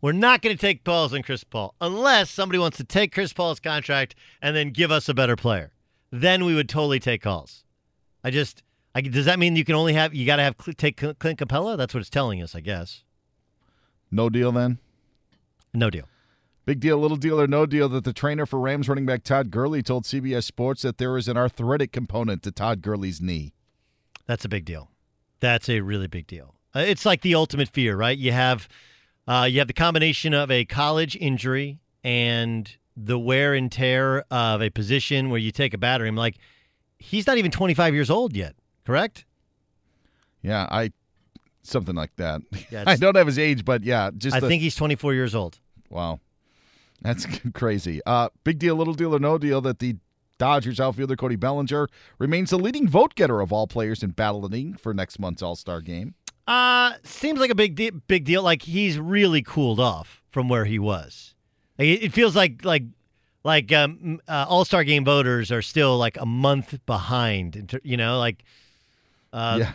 [0.00, 3.32] We're not going to take Paul's and Chris Paul unless somebody wants to take Chris
[3.32, 5.72] Paul's contract and then give us a better player.
[6.12, 7.64] Then we would totally take calls.
[8.22, 8.62] I just,
[8.94, 11.40] I, does that mean you can only have you got to have take Cl- Clint
[11.40, 11.76] Capela?
[11.76, 13.02] That's what it's telling us, I guess.
[14.12, 14.78] No deal then?
[15.78, 16.08] No deal.
[16.66, 19.50] Big deal, little deal, or no deal that the trainer for Rams running back Todd
[19.50, 23.54] Gurley told CBS Sports that there is an arthritic component to Todd Gurley's knee.
[24.26, 24.90] That's a big deal.
[25.40, 26.56] That's a really big deal.
[26.74, 28.18] Uh, it's like the ultimate fear, right?
[28.18, 28.68] You have
[29.26, 34.60] uh, you have the combination of a college injury and the wear and tear of
[34.60, 36.04] a position where you take a batter.
[36.06, 36.36] I'm like,
[36.98, 39.24] he's not even 25 years old yet, correct?
[40.42, 40.90] Yeah, I
[41.62, 42.42] something like that.
[42.70, 45.34] Yeah, I don't have his age, but yeah, just I the- think he's 24 years
[45.34, 45.58] old.
[45.90, 46.20] Wow.
[47.02, 48.00] That's crazy.
[48.06, 49.96] Uh, big deal, little deal, or no deal that the
[50.38, 54.94] Dodgers outfielder Cody Bellinger remains the leading vote getter of all players in battling for
[54.94, 56.14] next month's All Star game.
[56.46, 58.42] Uh, seems like a big de- big deal.
[58.42, 61.34] Like he's really cooled off from where he was.
[61.78, 62.84] Like, it, feels like like
[63.44, 67.80] like um, uh, All Star Game voters are still like a month behind.
[67.82, 68.44] You know, like
[69.32, 69.72] uh,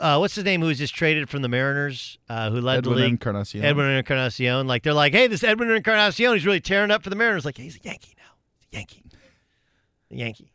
[0.00, 0.60] uh, what's his name?
[0.60, 2.18] Who was just traded from the Mariners?
[2.28, 3.10] Uh, who led Edwin the league?
[3.12, 3.64] Encarnacion.
[3.64, 4.66] Edwin Encarnacion.
[4.66, 7.44] Like they're like, hey, this Edwin Encarnacion, he's really tearing up for the Mariners.
[7.44, 8.32] Like he's a Yankee now.
[8.58, 9.02] He's a Yankee.
[10.10, 10.52] A Yankee.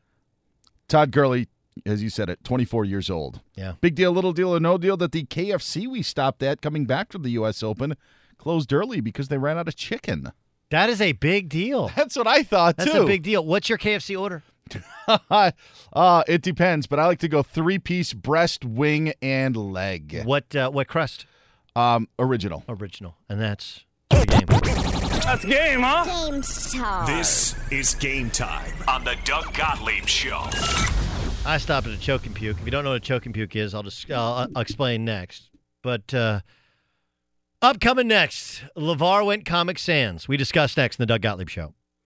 [0.87, 1.47] Todd Gurley,
[1.85, 3.41] as you said it, 24 years old.
[3.55, 3.73] Yeah.
[3.81, 7.11] Big deal, little deal, or no deal that the KFC we stopped at coming back
[7.11, 7.61] from the U.S.
[7.61, 7.95] Open
[8.37, 10.31] closed early because they ran out of chicken.
[10.69, 11.91] That is a big deal.
[11.95, 13.03] That's what I thought That's too.
[13.03, 13.43] a big deal.
[13.43, 14.43] What's your KFC order?
[15.93, 20.23] uh, it depends, but I like to go three piece breast, wing, and leg.
[20.23, 21.25] What uh, what crust?
[21.75, 22.63] Um, original.
[22.67, 24.45] Original, and that's the game.
[25.27, 26.29] That's game, huh?
[26.31, 27.05] Game time.
[27.05, 30.47] This is game time on the Doug Gottlieb Show.
[31.45, 32.57] I stopped at a choke and puke.
[32.59, 35.05] If you don't know what a choke and puke is, I'll just I'll, I'll explain
[35.05, 35.49] next.
[35.83, 36.41] But uh,
[37.61, 40.27] upcoming next, LaVar went Comic Sans.
[40.27, 41.73] We discuss next in the Doug Gottlieb Show.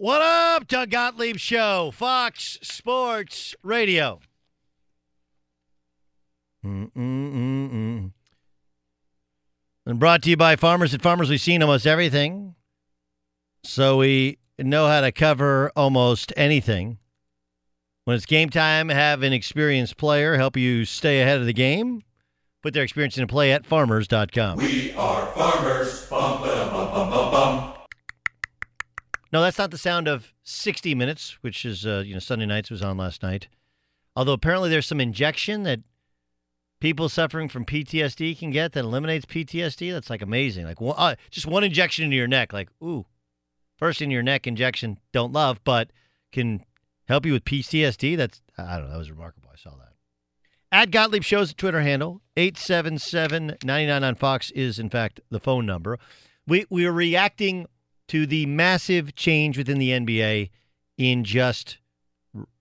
[0.00, 4.20] What up, Doug Gottlieb Show, Fox Sports Radio.
[6.64, 8.12] Mm-mm-mm-mm.
[9.84, 10.94] And brought to you by Farmers.
[10.94, 12.54] At Farmers, we've seen almost everything,
[13.64, 16.98] so we know how to cover almost anything.
[18.04, 22.02] When it's game time, have an experienced player help you stay ahead of the game.
[22.62, 24.58] Put their experience into play at farmers.com.
[24.58, 26.06] We are farmers.
[26.08, 27.74] Bum, ba, bum, bum, bum, bum.
[29.32, 32.70] No, that's not the sound of 60 Minutes, which is, uh, you know, Sunday nights
[32.70, 33.48] was on last night.
[34.16, 35.80] Although apparently there's some injection that
[36.80, 39.92] people suffering from PTSD can get that eliminates PTSD.
[39.92, 40.64] That's like amazing.
[40.64, 42.52] Like one, uh, just one injection into your neck.
[42.52, 43.06] Like, ooh,
[43.76, 45.90] first in your neck injection, don't love, but
[46.32, 46.64] can
[47.06, 48.16] help you with PTSD.
[48.16, 49.50] That's, I don't know, that was remarkable.
[49.52, 49.92] I saw that.
[50.70, 55.98] At Gottlieb Shows, Twitter handle, 877-99 on Fox is, in fact, the phone number.
[56.46, 57.66] We, we are reacting
[58.08, 60.50] to the massive change within the NBA
[60.96, 61.78] in just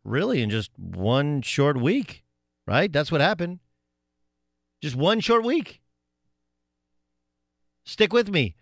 [0.04, 2.24] really in just one short week,
[2.66, 2.92] right?
[2.92, 3.60] That's what happened.
[4.82, 5.82] Just one short week.
[7.86, 8.56] Stick with me.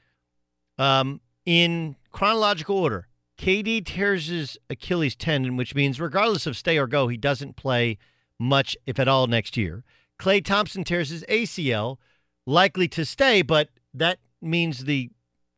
[0.77, 3.07] Um, in chronological order,
[3.37, 7.97] KD tears his Achilles tendon, which means regardless of stay or go, he doesn't play
[8.39, 9.83] much, if at all, next year.
[10.19, 11.97] Klay Thompson tears his ACL,
[12.45, 15.09] likely to stay, but that means the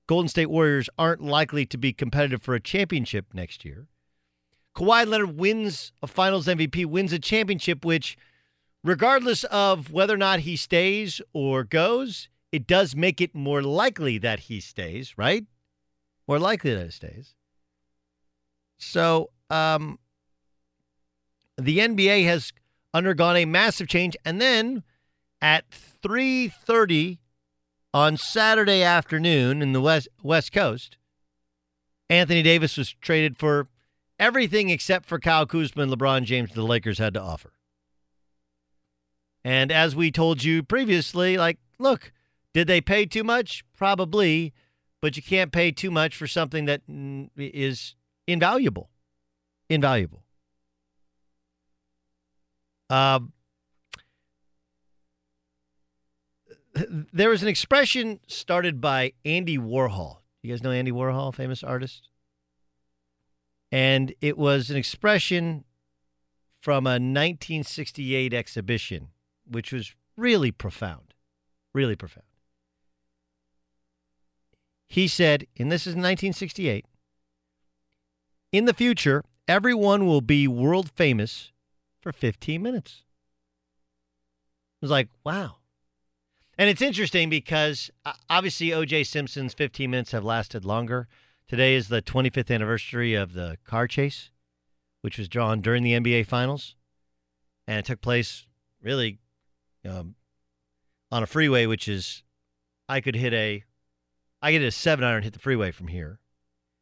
[0.07, 3.87] Golden State Warriors aren't likely to be competitive for a championship next year.
[4.75, 8.17] Kawhi Leonard wins a finals MVP, wins a championship, which,
[8.83, 14.17] regardless of whether or not he stays or goes, it does make it more likely
[14.17, 15.45] that he stays, right?
[16.27, 17.35] More likely that he stays.
[18.77, 19.99] So, um,
[21.57, 22.53] the NBA has
[22.93, 24.83] undergone a massive change, and then
[25.41, 27.19] at 3:30
[27.97, 30.97] on Saturday afternoon in the West West Coast,
[32.11, 33.69] Anthony Davis was traded for
[34.19, 37.53] everything except for Kyle Kuzma and LeBron James the Lakers had to offer.
[39.43, 42.11] And as we told you previously, like, look,
[42.53, 43.63] did they pay too much?
[43.75, 44.53] Probably,
[45.01, 46.81] but you can't pay too much for something that
[47.35, 47.95] is
[48.27, 48.91] invaluable.
[49.71, 50.23] Invaluable.
[52.91, 53.33] Um,
[57.13, 60.17] there was an expression started by Andy Warhol.
[60.41, 62.09] You guys know Andy Warhol, famous artist?
[63.71, 65.65] And it was an expression
[66.61, 69.09] from a 1968 exhibition,
[69.49, 71.13] which was really profound.
[71.73, 72.25] Really profound.
[74.87, 76.85] He said, and this is 1968
[78.51, 81.51] in the future, everyone will be world famous
[81.99, 83.03] for 15 minutes.
[84.81, 85.56] It was like, wow.
[86.57, 89.03] And it's interesting because uh, obviously O.J.
[89.03, 91.07] Simpson's 15 minutes have lasted longer.
[91.47, 94.31] Today is the 25th anniversary of the car chase,
[95.01, 96.75] which was drawn during the NBA Finals,
[97.67, 98.47] and it took place
[98.81, 99.19] really
[99.87, 100.15] um,
[101.11, 102.23] on a freeway, which is
[102.89, 103.63] I could hit a
[104.41, 106.19] I hit a seven iron hit the freeway from here.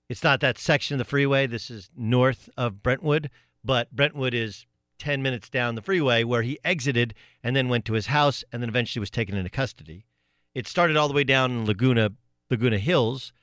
[0.10, 1.48] It's not that section of the freeway.
[1.48, 3.30] This is north of Brentwood,
[3.64, 4.66] but Brentwood is
[4.98, 8.62] 10 minutes down the freeway where he exited and then went to his house and
[8.62, 10.06] then eventually was taken into custody.
[10.54, 12.12] It started all the way down in Laguna
[12.50, 13.34] Laguna Hills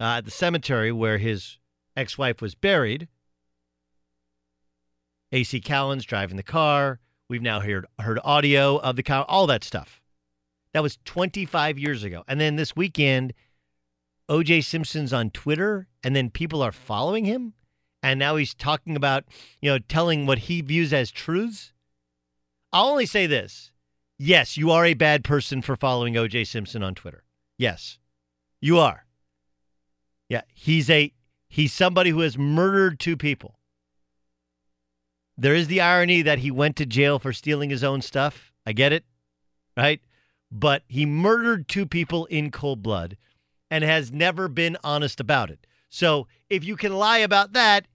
[0.00, 1.58] uh, at the cemetery where his
[1.96, 3.08] ex-wife was buried.
[5.32, 7.00] AC Cowlings driving the car.
[7.28, 10.00] We've now heard heard audio of the car, all that stuff.
[10.72, 12.24] That was 25 years ago.
[12.26, 13.34] And then this weekend,
[14.28, 17.54] OJ Simpson's on Twitter, and then people are following him,
[18.02, 19.24] and now he's talking about,
[19.60, 21.72] you know, telling what he views as truths.
[22.72, 23.72] I'll only say this.
[24.18, 27.24] Yes, you are a bad person for following OJ Simpson on Twitter.
[27.56, 27.98] Yes.
[28.60, 29.04] You are.
[30.28, 31.12] Yeah, he's a
[31.48, 33.58] he's somebody who has murdered two people.
[35.36, 38.52] There is the irony that he went to jail for stealing his own stuff.
[38.66, 39.04] I get it,
[39.76, 40.00] right?
[40.50, 43.16] But he murdered two people in cold blood
[43.70, 45.66] and has never been honest about it.
[45.88, 47.86] So, if you can lie about that,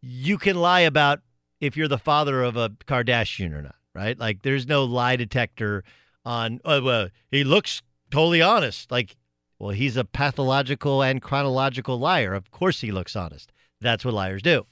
[0.00, 1.20] you can lie about
[1.60, 4.18] if you're the father of a Kardashian or not, right?
[4.18, 5.84] Like there's no lie detector
[6.24, 8.90] on oh, well, he looks totally honest.
[8.90, 9.16] Like
[9.62, 12.34] well, he's a pathological and chronological liar.
[12.34, 13.52] Of course he looks honest.
[13.80, 14.66] That's what liars do.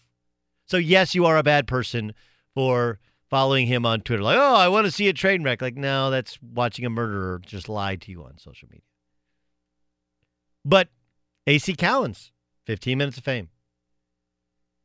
[0.66, 2.12] So, yes, you are a bad person
[2.54, 4.24] for following him on Twitter.
[4.24, 5.62] Like, oh, I want to see a train wreck.
[5.62, 8.82] Like, no, that's watching a murderer just lie to you on social media.
[10.64, 10.88] But
[11.46, 12.32] AC Cowlings,
[12.70, 13.48] 15 minutes of fame.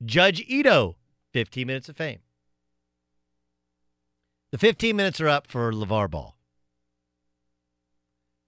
[0.03, 0.95] Judge Ito,
[1.33, 2.17] 15 minutes of fame.
[4.51, 6.35] The 15 minutes are up for LaVar Ball.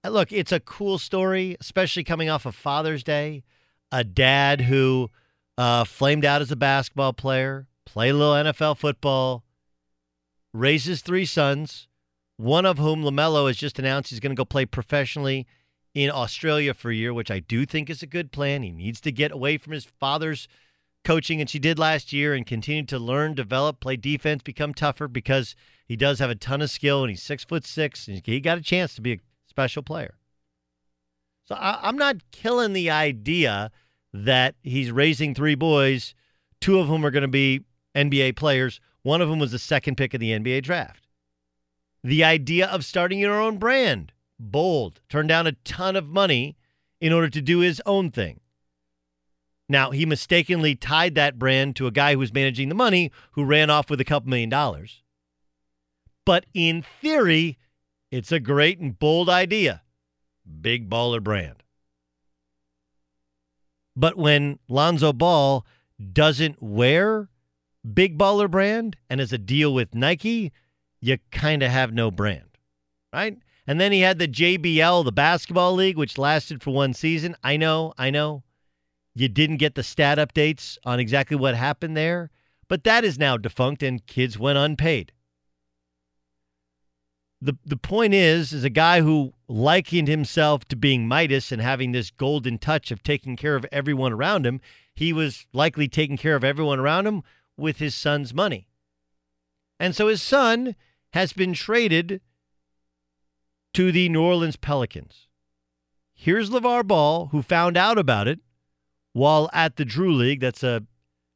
[0.03, 3.43] Look, it's a cool story, especially coming off of Father's Day.
[3.91, 5.11] A dad who
[5.55, 9.43] uh, flamed out as a basketball player, played a little NFL football,
[10.51, 11.88] raises three sons,
[12.38, 15.45] one of whom, LaMelo, has just announced he's going to go play professionally
[15.93, 18.63] in Australia for a year, which I do think is a good plan.
[18.63, 20.47] He needs to get away from his father's
[21.03, 25.07] coaching, and she did last year, and continue to learn, develop, play defense, become tougher
[25.07, 25.55] because
[25.88, 28.57] he does have a ton of skill, and he's six foot six, and he got
[28.57, 30.15] a chance to be a special player.
[31.45, 33.71] So I, am not killing the idea
[34.13, 36.13] that he's raising three boys,
[36.59, 37.61] two of whom are going to be
[37.95, 38.81] NBA players.
[39.03, 41.07] One of them was the second pick of the NBA draft.
[42.03, 46.57] The idea of starting your own brand, bold, turned down a ton of money
[46.99, 48.39] in order to do his own thing.
[49.69, 53.43] Now, he mistakenly tied that brand to a guy who was managing the money who
[53.43, 55.03] ran off with a couple million dollars.
[56.25, 57.57] But in theory,
[58.11, 59.81] it's a great and bold idea.
[60.61, 61.63] Big baller brand.
[63.95, 65.65] But when Lonzo Ball
[66.13, 67.29] doesn't wear
[67.93, 70.53] big baller brand and has a deal with Nike,
[71.01, 72.57] you kind of have no brand,
[73.11, 73.38] right?
[73.68, 77.36] And then he had the JBL, the basketball league, which lasted for one season.
[77.43, 78.43] I know, I know.
[79.13, 82.32] You didn't get the stat updates on exactly what happened there,
[82.70, 85.11] but that is now defunct and kids went unpaid
[87.41, 91.91] the the point is is a guy who likened himself to being Midas and having
[91.91, 94.59] this golden touch of taking care of everyone around him.
[94.95, 97.24] He was likely taking care of everyone around him
[97.55, 98.68] with his son's money.
[99.80, 100.76] And so his son
[101.13, 102.22] has been traded
[103.78, 105.28] to the New Orleans Pelicans.
[106.15, 108.39] Here's LaVar Ball, who found out about it
[109.13, 110.39] while at the Drew League.
[110.39, 110.82] That's a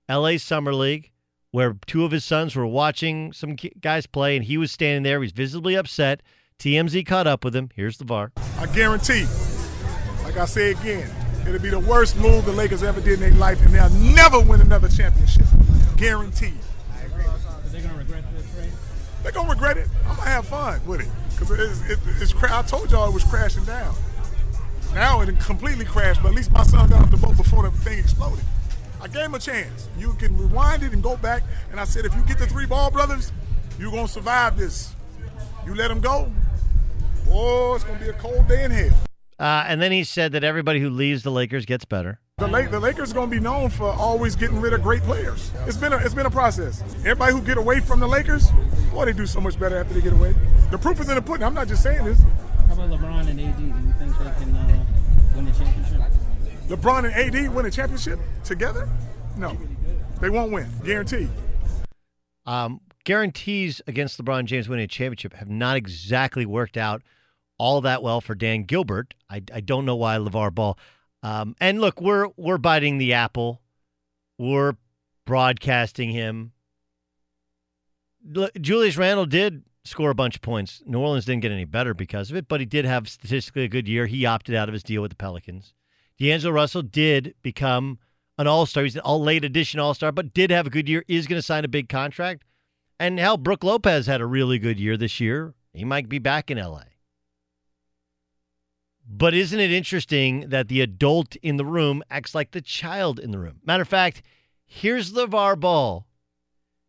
[0.10, 1.12] LA Summer League
[1.52, 5.20] where two of his sons were watching some guys play, and he was standing there.
[5.20, 6.24] He was visibly upset.
[6.58, 7.70] TMZ caught up with him.
[7.76, 8.32] Here's the VAR.
[8.58, 9.28] I guarantee,
[10.24, 11.14] like I say again,
[11.46, 14.40] it'll be the worst move the Lakers ever did in their life, and they'll never
[14.40, 15.46] win another championship.
[15.96, 16.58] Guaranteed.
[16.92, 17.24] I agree.
[17.68, 18.72] They're gonna regret this trade.
[19.22, 19.88] They're gonna regret it.
[20.08, 23.24] I'm gonna have fun with it because it's, it's, it's, I told y'all it was
[23.24, 23.94] crashing down.
[24.94, 27.72] Now it completely crashed, but at least my son got off the boat before the
[27.72, 28.44] thing exploded.
[29.02, 29.90] I gave him a chance.
[29.98, 31.44] You can rewind it and go back.
[31.72, 33.32] And I said, if you get the three ball brothers,
[33.80, 34.94] you're going to survive this.
[35.66, 36.32] You let them go,
[37.26, 38.98] boy, it's going to be a cold day in hell.
[39.40, 42.20] Uh, and then he said that everybody who leaves the Lakers gets better.
[42.42, 45.04] The, La- the Lakers are going to be known for always getting rid of great
[45.04, 45.52] players.
[45.68, 46.82] It's been a, it's been a process.
[47.06, 48.50] Everybody who get away from the Lakers,
[48.92, 50.34] boy, they do so much better after they get away.
[50.72, 51.44] The proof is in the pudding.
[51.44, 52.20] I'm not just saying this.
[52.68, 53.58] How about LeBron and AD?
[53.58, 54.86] Do you think they can uh,
[55.36, 56.02] win the championship?
[56.68, 58.90] LeBron and AD win a championship together?
[59.38, 59.56] No,
[60.20, 60.68] they won't win.
[60.84, 61.30] Guarantee.
[62.48, 67.04] Um, guarantees against LeBron James winning a championship have not exactly worked out
[67.60, 69.14] all that well for Dan Gilbert.
[69.30, 70.80] I, I don't know why LaVar Ball.
[71.24, 73.62] Um, and look, we're we're biting the apple.
[74.38, 74.76] We're
[75.26, 76.54] broadcasting him.
[78.60, 80.82] Julius Randle did score a bunch of points.
[80.86, 83.68] New Orleans didn't get any better because of it, but he did have statistically a
[83.68, 84.06] good year.
[84.06, 85.74] He opted out of his deal with the Pelicans.
[86.18, 87.98] D'Angelo Russell did become
[88.38, 88.84] an All Star.
[88.84, 91.04] He's an all late edition All Star, but did have a good year.
[91.08, 92.44] Is going to sign a big contract.
[93.00, 95.56] And hell, Brook Lopez had a really good year this year.
[95.74, 96.84] He might be back in LA.
[99.08, 103.32] But isn't it interesting that the adult in the room acts like the child in
[103.32, 103.60] the room?
[103.66, 104.22] Matter of fact,
[104.66, 106.06] here's LaVar Ball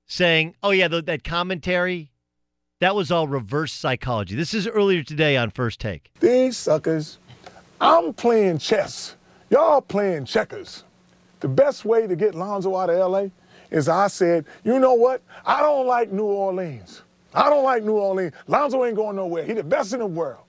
[0.07, 2.13] saying, oh, yeah, that commentary,
[2.81, 4.35] that was all reverse psychology.
[4.35, 6.11] This is earlier today on First Take.
[6.21, 7.19] These suckers,
[7.81, 9.17] I'm playing chess.
[9.51, 10.85] Y'all playing checkers.
[11.41, 13.27] The best way to get Lonzo out of LA
[13.71, 15.23] is I said, you know what?
[15.45, 17.03] I don't like New Orleans.
[17.35, 18.33] I don't like New Orleans.
[18.47, 19.45] Lonzo ain't going nowhere.
[19.45, 20.45] He the best in the world.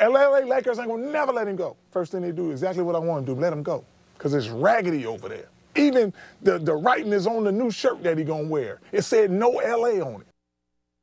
[0.00, 1.76] LA Lakers ain't gonna never let him go.
[1.90, 3.84] First thing they do exactly what I want to do, let him go.
[4.14, 5.48] Because it's raggedy over there.
[5.74, 6.12] Even
[6.42, 8.80] the, the writing is on the new shirt that he gonna wear.
[8.92, 10.26] It said no LA on it.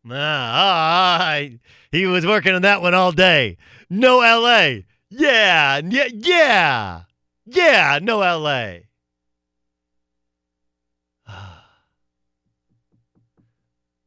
[0.09, 1.39] Ah,
[1.91, 3.57] he was working on that one all day.
[3.89, 4.79] No LA.
[5.09, 7.01] Yeah, yeah, yeah,
[7.45, 8.75] yeah, no LA.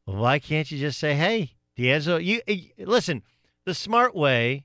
[0.05, 2.19] Why can't you just say, "Hey, D'Angelo"?
[2.19, 2.41] You
[2.79, 3.23] listen.
[3.65, 4.65] The smart way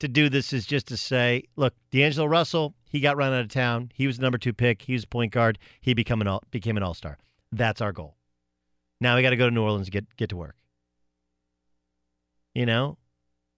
[0.00, 3.48] to do this is just to say, "Look, D'Angelo Russell, he got run out of
[3.48, 3.90] town.
[3.94, 4.82] He was the number two pick.
[4.82, 5.58] He was a point guard.
[5.80, 7.18] He become an all, became an all star.
[7.52, 8.16] That's our goal.
[9.00, 10.56] Now we got to go to New Orleans get get to work.
[12.54, 12.98] You know,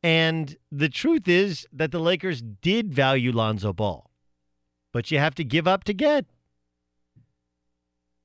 [0.03, 4.11] and the truth is that the Lakers did value Lonzo Ball,
[4.93, 6.27] but you have to give up to get.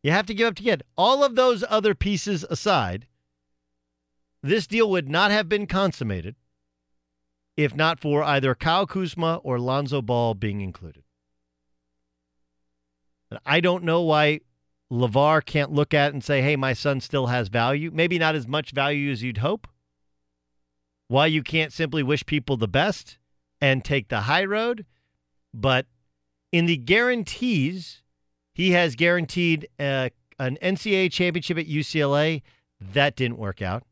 [0.01, 0.81] You have to give up to get.
[0.97, 3.07] All of those other pieces aside,
[4.41, 6.35] this deal would not have been consummated
[7.55, 11.03] if not for either Kyle Kuzma or Lonzo Ball being included.
[13.29, 14.41] And I don't know why
[14.91, 17.89] LaVar can't look at and say, hey, my son still has value.
[17.91, 19.67] Maybe not as much value as you'd hope.
[21.07, 23.17] Why you can't simply wish people the best
[23.59, 24.85] and take the high road.
[25.53, 25.87] But
[26.51, 28.01] in the guarantees,
[28.53, 32.41] he has guaranteed uh, an NCAA championship at UCLA.
[32.79, 33.83] That didn't work out.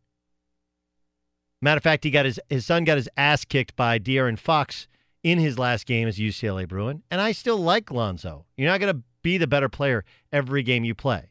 [1.61, 4.87] Matter of fact, he got his his son got his ass kicked by De'Aaron Fox
[5.23, 8.45] in his last game as UCLA Bruin, and I still like Lonzo.
[8.57, 11.29] You're not going to be the better player every game you play,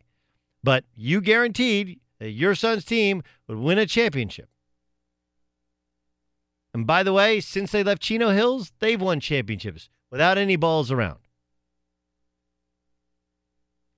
[0.62, 4.48] but you guaranteed that your son's team would win a championship.
[6.72, 10.92] And by the way, since they left Chino Hills, they've won championships without any balls
[10.92, 11.18] around.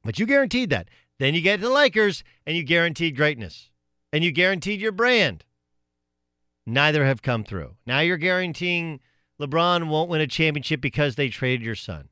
[0.05, 0.89] But you guaranteed that.
[1.19, 3.71] Then you get to the Lakers and you guaranteed greatness.
[4.13, 5.45] And you guaranteed your brand.
[6.67, 7.77] Neither have come through.
[7.87, 9.01] Now you're guaranteeing
[9.41, 12.09] LeBron won't win a championship because they traded your son.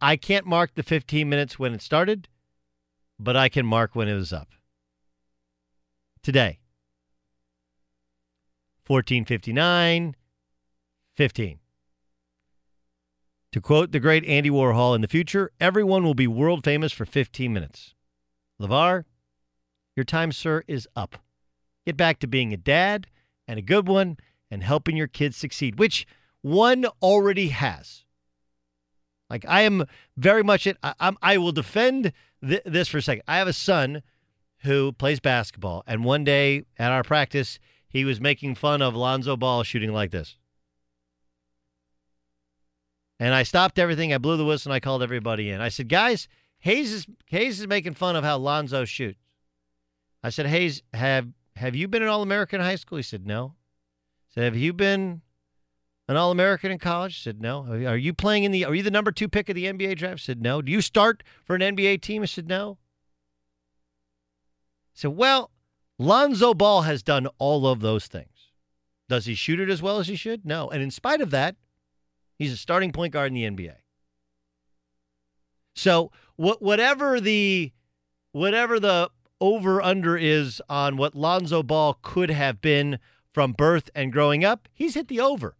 [0.00, 2.28] I, can't mark the 15 minutes when it started,
[3.18, 4.50] but I can mark when it was up.
[6.22, 6.60] Today.
[8.86, 10.14] 1459
[11.16, 11.58] 15.
[13.52, 17.04] To quote the great Andy Warhol in the future, everyone will be world famous for
[17.04, 17.94] 15 minutes.
[18.60, 19.04] LaVar,
[19.96, 21.16] your time, sir, is up.
[21.86, 23.08] Get back to being a dad
[23.46, 24.16] and a good one
[24.50, 26.06] and helping your kids succeed, which
[26.42, 28.04] one already has.
[29.28, 29.86] Like I am
[30.16, 30.76] very much it.
[30.82, 32.12] I, I'm, I will defend
[32.46, 33.22] th- this for a second.
[33.26, 34.02] I have a son
[34.58, 39.36] who plays basketball, and one day at our practice, he was making fun of Lonzo
[39.36, 40.36] Ball shooting like this.
[43.18, 44.12] And I stopped everything.
[44.12, 45.60] I blew the whistle and I called everybody in.
[45.60, 46.28] I said, guys,
[46.60, 49.18] Hayes is Hayes is making fun of how Lonzo shoots.
[50.22, 52.96] I said, Hayes, have have you been an All American in high school?
[52.96, 53.54] He said, No.
[54.30, 55.22] I said, Have you been
[56.08, 57.16] an All American in college?
[57.16, 57.66] He said, No.
[57.66, 60.14] Are you playing in the are you the number two pick of the NBA draft?
[60.14, 60.62] I said, No.
[60.62, 62.22] Do you start for an NBA team?
[62.22, 62.78] I said, No.
[64.94, 65.50] I said, Well,
[65.98, 68.28] Lonzo Ball has done all of those things.
[69.08, 70.46] Does he shoot it as well as he should?
[70.46, 70.70] No.
[70.70, 71.56] And in spite of that,
[72.38, 73.74] he's a starting point guard in the NBA.
[75.74, 77.72] So what whatever the
[78.32, 79.10] whatever the
[79.42, 83.00] over under is on what Lonzo Ball could have been
[83.34, 85.56] from birth and growing up, he's hit the over.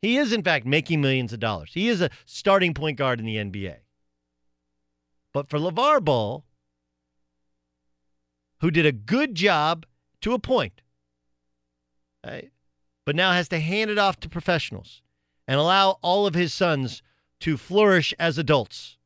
[0.00, 1.72] He is, in fact, making millions of dollars.
[1.74, 3.76] He is a starting point guard in the NBA.
[5.34, 6.42] But for LaVar Ball,
[8.60, 9.84] who did a good job
[10.22, 10.80] to a point,
[12.26, 12.50] right,
[13.04, 15.02] but now has to hand it off to professionals
[15.46, 17.02] and allow all of his sons
[17.40, 18.96] to flourish as adults.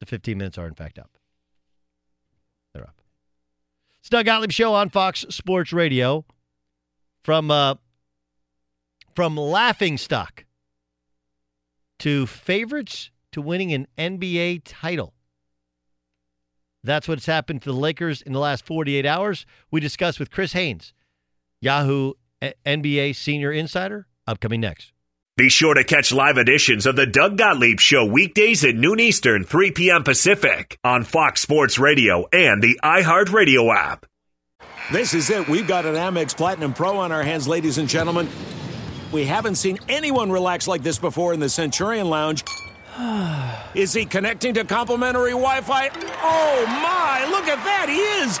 [0.00, 1.15] The 15 minutes are, in fact, up.
[4.06, 6.24] It's Doug Gottlieb Show on Fox Sports Radio
[7.24, 7.74] from uh,
[9.16, 10.44] from laughing stock
[11.98, 15.12] to favorites to winning an NBA title.
[16.84, 19.44] That's what's happened to the Lakers in the last 48 hours.
[19.72, 20.92] We discuss with Chris Haynes,
[21.60, 24.92] Yahoo NBA senior insider, upcoming next.
[25.36, 29.44] Be sure to catch live editions of the Doug Gottlieb Show weekdays at noon Eastern,
[29.44, 30.02] 3 p.m.
[30.02, 34.06] Pacific on Fox Sports Radio and the iHeartRadio app.
[34.90, 35.46] This is it.
[35.46, 38.30] We've got an Amex Platinum Pro on our hands, ladies and gentlemen.
[39.12, 42.42] We haven't seen anyone relax like this before in the Centurion Lounge.
[43.74, 45.90] Is he connecting to complimentary Wi Fi?
[46.22, 48.40] Oh my, look at that, he is!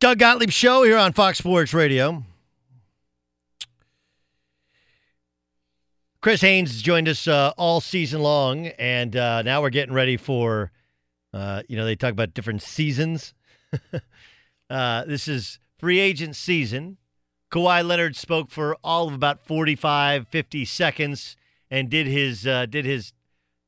[0.00, 2.22] Doug Gottlieb Show here on Fox Sports Radio.
[6.20, 10.70] Chris Haynes joined us uh, all season long, and uh, now we're getting ready for,
[11.34, 13.34] uh, you know, they talk about different seasons.
[14.70, 16.98] Uh, this is free agent season.
[17.50, 21.38] Kawhi Leonard spoke for all of about 45, 50 seconds
[21.70, 23.14] and did his, uh, did his,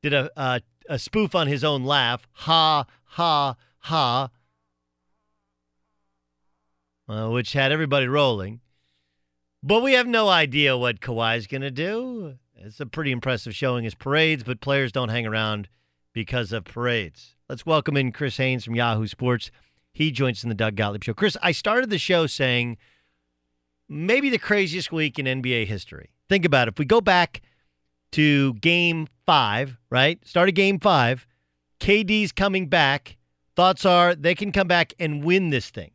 [0.03, 2.27] did a, uh, a spoof on his own laugh.
[2.33, 4.29] Ha, ha, ha
[7.11, 8.61] uh, which had everybody rolling.
[9.61, 12.37] But we have no idea what Kawhi's going to do.
[12.55, 15.67] It's a pretty impressive showing his parades, but players don't hang around
[16.13, 17.35] because of parades.
[17.49, 19.51] Let's welcome in Chris Haynes from Yahoo Sports.
[19.93, 21.13] He joins us in the Doug Gottlieb Show.
[21.13, 22.77] Chris, I started the show saying
[23.89, 26.11] maybe the craziest week in NBA history.
[26.29, 26.75] Think about it.
[26.75, 27.41] If we go back
[28.13, 30.25] to game five, right?
[30.25, 31.27] Started game five,
[31.79, 33.17] KD's coming back.
[33.55, 35.91] Thoughts are they can come back and win this thing.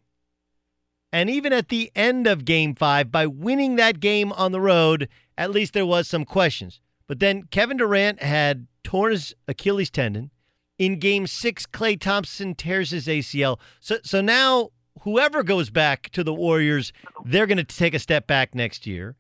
[1.16, 5.08] And even at the end of game five, by winning that game on the road,
[5.38, 6.78] at least there was some questions.
[7.06, 10.30] But then Kevin Durant had torn his Achilles tendon.
[10.78, 13.58] In game six, Klay Thompson tears his ACL.
[13.80, 14.72] So, so now
[15.04, 16.92] whoever goes back to the Warriors,
[17.24, 19.16] they're going to take a step back next year.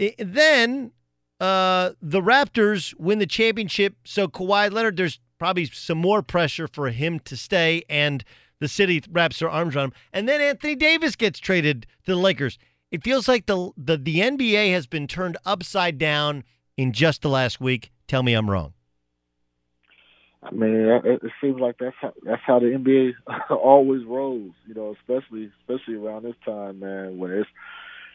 [0.00, 0.90] I- then
[1.38, 3.94] uh, the Raptors win the championship.
[4.02, 8.24] So Kawhi Leonard, there's probably some more pressure for him to stay, and
[8.62, 9.92] the city wraps their arms around him.
[10.12, 12.58] And then Anthony Davis gets traded to the Lakers.
[12.92, 16.44] It feels like the the, the NBA has been turned upside down
[16.76, 17.90] in just the last week.
[18.06, 18.72] Tell me I'm wrong.
[20.44, 20.74] I mean,
[21.04, 23.14] it, seems like that's how that's how the NBA
[23.50, 24.52] always rolls.
[24.66, 27.50] You know, especially especially around this time, man, when it's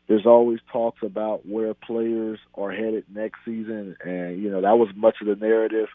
[0.08, 4.88] there's always talks about where players are headed next season, and you know that was
[4.96, 5.90] much of the narrative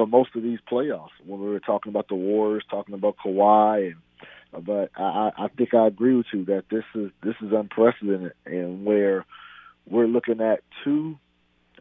[0.00, 3.92] for most of these playoffs when we were talking about the Warriors, talking about Kawhi,
[3.92, 8.32] and but I, I think I agree with you that this is this is unprecedented,
[8.46, 9.26] and where
[9.86, 11.18] we're looking at two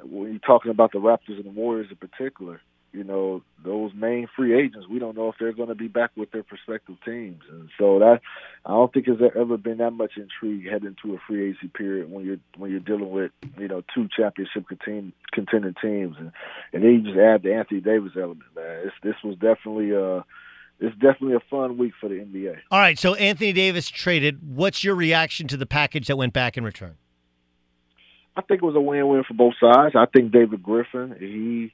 [0.03, 2.59] when you're talking about the Raptors and the Warriors in particular,
[2.91, 6.11] you know, those main free agents, we don't know if they're going to be back
[6.15, 7.41] with their prospective teams.
[7.49, 8.21] And so that
[8.65, 12.11] I don't think there's ever been that much intrigue heading into a free agency period
[12.11, 16.31] when you're when you're dealing with, you know, two championship contain, contending teams and
[16.73, 18.81] and then you just add the Anthony Davis element, man.
[18.85, 20.23] It's, this was definitely uh
[20.79, 22.55] it's definitely a fun week for the NBA.
[22.71, 24.39] All right, so Anthony Davis traded.
[24.55, 26.95] What's your reaction to the package that went back in return?
[28.37, 29.95] I think it was a win-win for both sides.
[29.97, 31.73] I think David Griffin, he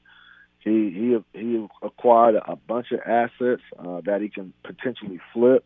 [0.66, 0.90] he
[1.34, 5.64] he he acquired a bunch of assets uh, that he can potentially flip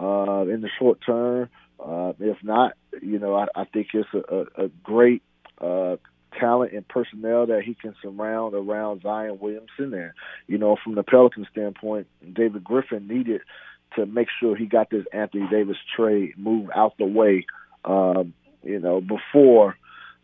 [0.00, 1.48] uh, in the short term.
[1.78, 5.22] Uh, if not, you know, I, I think it's a, a, a great
[5.60, 5.96] uh,
[6.38, 9.92] talent and personnel that he can surround around Zion Williamson.
[9.92, 10.12] And
[10.46, 13.42] you know, from the Pelican standpoint, David Griffin needed
[13.96, 17.46] to make sure he got this Anthony Davis trade moved out the way.
[17.84, 19.76] Um, you know, before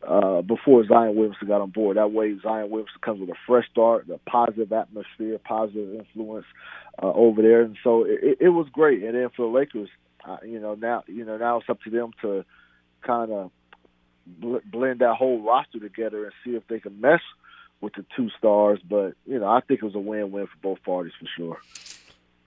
[0.06, 1.96] uh, before Zion Williamson got on board.
[1.96, 6.46] That way, Zion Williamson comes with a fresh start, a positive atmosphere, positive influence
[7.02, 9.02] uh, over there, and so it, it was great.
[9.02, 9.88] And then for the Lakers,
[10.24, 12.44] uh, you know, now you know now it's up to them to
[13.02, 13.50] kind of
[14.26, 17.22] bl- blend that whole roster together and see if they can mesh
[17.80, 18.80] with the two stars.
[18.88, 21.58] But you know, I think it was a win-win for both parties for sure.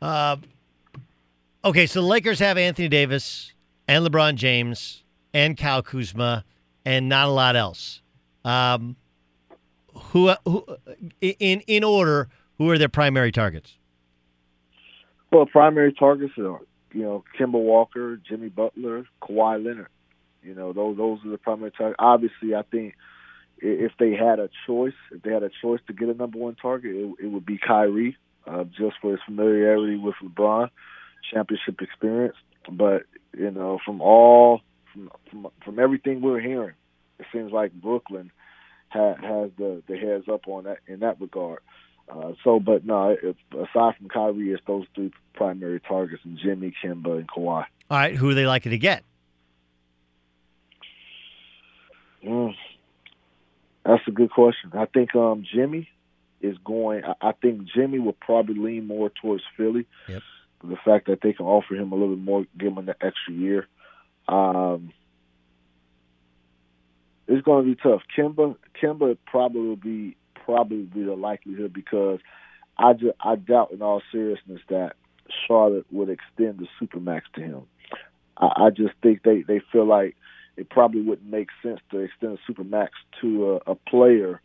[0.02, 0.38] Uh,
[1.66, 3.54] okay, so the Lakers have Anthony Davis
[3.88, 5.04] and LeBron James
[5.34, 6.46] and Kyle Kuzma
[6.90, 8.02] and not a lot else.
[8.44, 8.95] Um,
[9.94, 10.66] who, who,
[11.22, 13.78] in in order, who are their primary targets?
[15.32, 16.60] Well, primary targets are
[16.91, 19.90] you know Kemba Walker, Jimmy Butler, Kawhi Leonard.
[20.41, 21.98] You know those those are the primary targets.
[21.99, 22.95] Obviously, I think
[23.60, 26.56] if they had a choice, if they had a choice to get a number one
[26.56, 28.18] target, it, it would be Kyrie,
[28.48, 30.70] uh, just for his familiarity with LeBron,
[31.32, 32.38] championship experience.
[32.72, 33.03] But
[33.38, 34.61] you know, from all
[34.91, 36.74] from from, from everything we're hearing,
[37.20, 38.32] it seems like Brooklyn
[38.90, 41.60] ha, has the the heads up on that in that regard.
[42.10, 46.74] Uh, so, but no, if, aside from Kyrie, it's those three primary targets: and Jimmy,
[46.84, 47.66] Kemba, and Kawhi.
[47.91, 49.04] All right, who are they likely to get?
[52.26, 52.56] Mm,
[53.86, 54.72] that's a good question.
[54.74, 55.90] I think um, Jimmy
[56.41, 57.04] is going.
[57.04, 59.86] I, I think Jimmy will probably lean more towards Philly.
[60.08, 60.22] Yep.
[60.64, 63.34] The fact that they can offer him a little bit more, give him an extra
[63.34, 63.68] year.
[64.28, 64.91] Um,
[67.30, 68.01] it's going to be tough.
[68.18, 72.19] Kemba, Kemba probably will be probably be the likelihood because
[72.77, 74.93] I just, I doubt in all seriousness that
[75.47, 77.61] Charlotte would extend the supermax to him.
[78.35, 80.15] I, I just think they they feel like
[80.57, 82.89] it probably wouldn't make sense to extend a supermax
[83.22, 84.41] to a, a player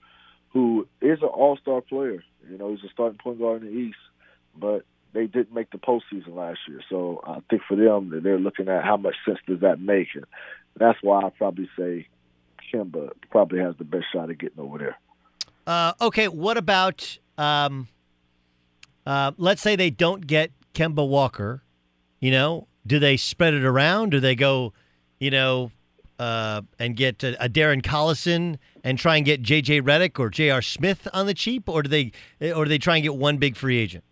[0.53, 2.23] who is an all star player.
[2.51, 3.97] You know, he's a starting point guard in the East,
[4.55, 4.85] but
[5.15, 6.81] they didn't make the postseason last year.
[6.91, 10.27] So I think for them, they're looking at how much sense does that make, and
[10.77, 12.09] that's why I probably say
[12.75, 14.99] Kemba probably has the best shot at getting over there.
[15.67, 17.89] Uh, okay, what about um,
[19.07, 21.63] uh, let's say they don't get Kemba Walker?
[22.21, 24.11] You know, do they spread it around?
[24.11, 24.73] Do they go,
[25.19, 25.71] you know,
[26.19, 29.83] uh, and get a, a Darren Collison and try and get J.J.
[29.83, 30.63] Redick or J.R.
[30.63, 32.13] Smith on the cheap, or do they,
[32.53, 34.05] or do they try and get one big free agent?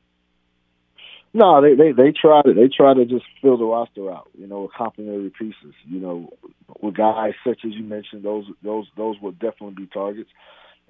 [1.34, 4.46] No, they they they try to they try to just fill the roster out, you
[4.46, 5.74] know, with complementary pieces.
[5.86, 6.30] You know,
[6.82, 10.28] with guys such as you mentioned, those those those will definitely be targets.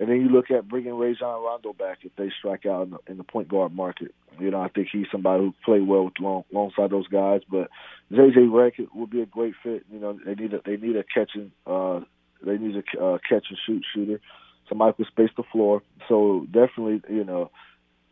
[0.01, 2.99] And then you look at bringing Rajon Rondo back if they strike out in the,
[3.07, 4.13] in the point guard market.
[4.41, 7.43] You know, I think he's somebody who played well with long, alongside those guys.
[7.49, 7.69] But
[8.11, 9.85] JJ Redick would be a great fit.
[9.93, 12.01] You know, they need a they need a catching uh
[12.45, 14.21] they need a uh, catch and shoot shooter,
[14.69, 15.83] somebody who space the floor.
[16.09, 17.53] So definitely, you know,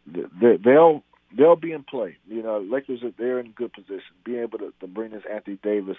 [0.07, 1.02] they, they'll
[1.36, 2.16] they'll be in play.
[2.28, 4.02] You know, Lakers are they're in good position.
[4.24, 5.97] Being able to, to bring this Anthony Davis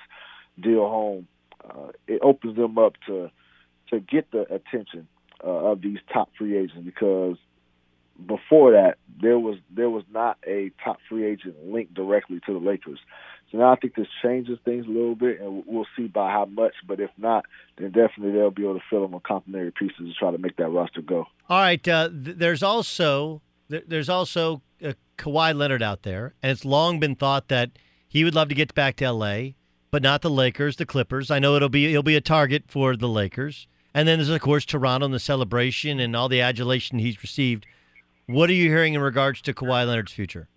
[0.60, 1.28] deal home,
[1.64, 3.32] uh, it opens them up to
[3.90, 5.08] to get the attention
[5.44, 7.38] uh, of these top free agents because
[8.28, 12.60] before that there was there was not a top free agent linked directly to the
[12.60, 13.00] Lakers.
[13.52, 16.46] So now I think this changes things a little bit, and we'll see by how
[16.46, 16.74] much.
[16.88, 17.46] But if not,
[17.78, 20.56] then definitely they'll be able to fill them with complementary pieces to try to make
[20.56, 21.26] that roster go.
[21.50, 21.86] All right.
[21.86, 23.42] Uh, th- there's also
[23.72, 27.72] th- there's also uh, Kawhi Leonard out there, and it's long been thought that
[28.08, 29.56] he would love to get back to L.A.,
[29.90, 31.32] but not the Lakers, the Clippers.
[31.32, 34.42] I know it'll be he'll be a target for the Lakers, and then there's of
[34.42, 37.66] course Toronto and the celebration and all the adulation he's received.
[38.28, 40.48] What are you hearing in regards to Kawhi Leonard's future?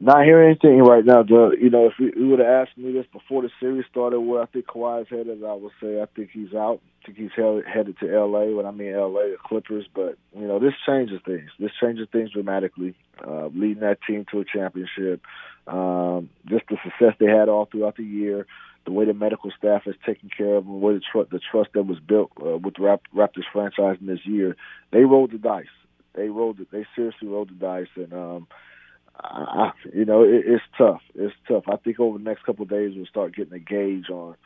[0.00, 1.22] Not hearing anything right now.
[1.22, 4.42] The, you know, if you, would have asked me this before the series started, where
[4.42, 6.80] I think Kawhi's headed, I would say I think he's out.
[7.02, 8.54] I think he's headed, headed to L.A.
[8.54, 9.86] When I mean L.A., the Clippers.
[9.94, 11.48] But you know, this changes things.
[11.58, 12.94] This changes things dramatically.
[13.26, 15.22] Uh, leading that team to a championship,
[15.68, 18.46] um, just the success they had all throughout the year,
[18.84, 21.40] the way the medical staff has taken care of them, the way the, tr- the
[21.50, 24.56] trust that was built uh, with the Rap- Raptors franchise in this year,
[24.90, 25.66] they rolled the dice.
[26.14, 26.68] They rolled it.
[26.70, 28.48] They seriously rolled the dice, and um,
[29.22, 31.02] I, you know, it, it's tough.
[31.14, 31.64] It's tough.
[31.68, 34.36] I think over the next couple of days we'll start getting a gauge on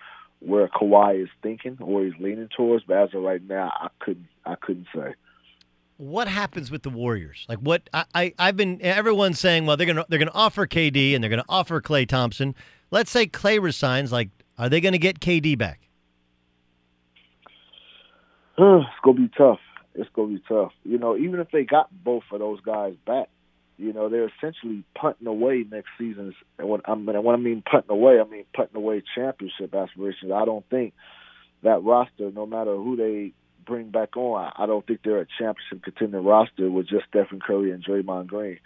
[0.40, 2.84] where Kawhi is thinking, where he's leaning towards.
[2.84, 4.28] But as of right now, I couldn't.
[4.44, 5.14] I couldn't say.
[5.96, 7.44] What happens with the Warriors?
[7.48, 11.14] Like what I, I I've been everyone's saying, well, they're gonna they're gonna offer KD
[11.14, 12.54] and they're gonna offer Klay Thompson.
[12.90, 14.12] Let's say Klay resigns.
[14.12, 15.80] Like, are they gonna get KD back?
[18.58, 19.60] it's gonna be tough.
[19.94, 20.72] It's gonna be tough.
[20.84, 23.28] You know, even if they got both of those guys back,
[23.78, 26.34] you know, they're essentially punting away next season's.
[26.58, 30.32] And when I mean, when I mean punting away, I mean punting away championship aspirations.
[30.32, 30.94] I don't think
[31.62, 33.32] that roster, no matter who they
[33.64, 37.70] bring back on, I don't think they're a championship contending roster with just Stephen Curry
[37.70, 38.58] and Draymond Green.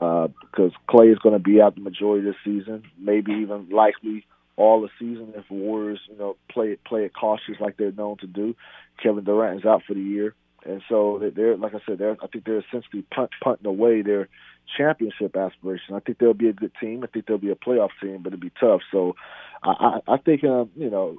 [0.00, 3.70] Uh, because Klay is going to be out the majority of the season, maybe even
[3.70, 4.26] likely
[4.56, 8.18] all the season if Warriors, you know, play it play it cautious like they're known
[8.18, 8.54] to do.
[9.02, 10.34] Kevin Durant is out for the year.
[10.66, 14.28] And so they're, like I said, they're, I think they're essentially punt, punting away their
[14.76, 15.94] championship aspiration.
[15.94, 17.04] I think they'll be a good team.
[17.04, 18.80] I think they'll be a playoff team, but it'll be tough.
[18.90, 19.14] So
[19.62, 21.18] I, I, I think, um, you know,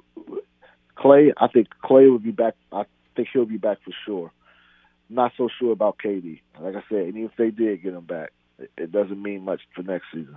[0.98, 1.32] Klay.
[1.36, 2.54] I think Klay will be back.
[2.72, 2.84] I
[3.16, 4.32] think he'll be back for sure.
[5.08, 6.40] Not so sure about KD.
[6.60, 9.44] Like I said, and even if they did get him back, it, it doesn't mean
[9.44, 10.36] much for next season.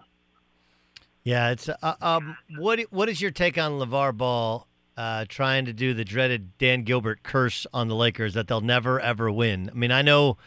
[1.24, 2.38] Yeah, it's uh, um.
[2.58, 6.84] What what is your take on LaVar Ball uh, trying to do the dreaded Dan
[6.84, 9.70] Gilbert curse on the Lakers that they'll never ever win?
[9.72, 10.38] I mean, I know,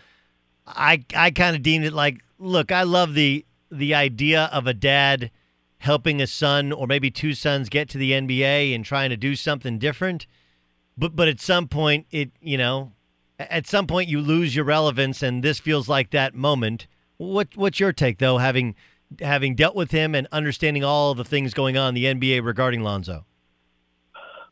[0.66, 4.74] I I kind of deemed it like, look, I love the the idea of a
[4.74, 5.30] dad
[5.78, 9.34] helping a son or maybe two sons get to the NBA and trying to do
[9.36, 10.26] something different,
[10.96, 12.92] but but at some point it you know,
[13.38, 16.86] at some point you lose your relevance, and this feels like that moment.
[17.16, 18.74] What what's your take though, having
[19.20, 22.82] having dealt with him and understanding all the things going on in the NBA regarding
[22.82, 23.24] Lonzo?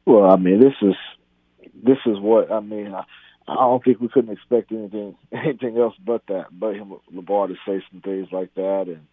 [0.05, 0.95] Well, I mean, this is
[1.83, 2.95] this is what I mean.
[2.95, 3.05] I,
[3.49, 7.55] I don't think we couldn't expect anything anything else but that, but him LaVar to
[7.67, 9.07] say some things like that, and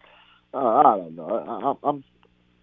[0.52, 1.78] uh, I don't know.
[1.82, 2.04] I, I'm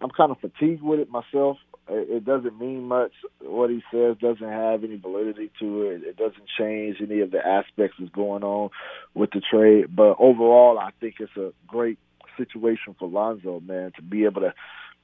[0.00, 1.58] I'm kind of fatigued with it myself.
[1.88, 3.12] It, it doesn't mean much.
[3.40, 6.02] What he says doesn't have any validity to it.
[6.04, 8.70] It doesn't change any of the aspects that's going on
[9.14, 9.94] with the trade.
[9.94, 11.98] But overall, I think it's a great
[12.36, 14.54] situation for Lonzo, man, to be able to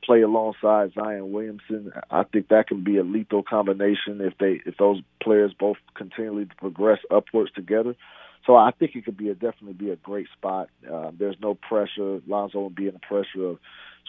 [0.02, 1.92] play alongside Zion Williamson.
[2.10, 6.46] I think that can be a lethal combination if they if those players both continually
[6.58, 7.94] progress upwards together.
[8.46, 10.68] So I think it could be a definitely be a great spot.
[10.90, 12.20] Uh, there's no pressure.
[12.26, 13.58] Lonzo won't be in the pressure of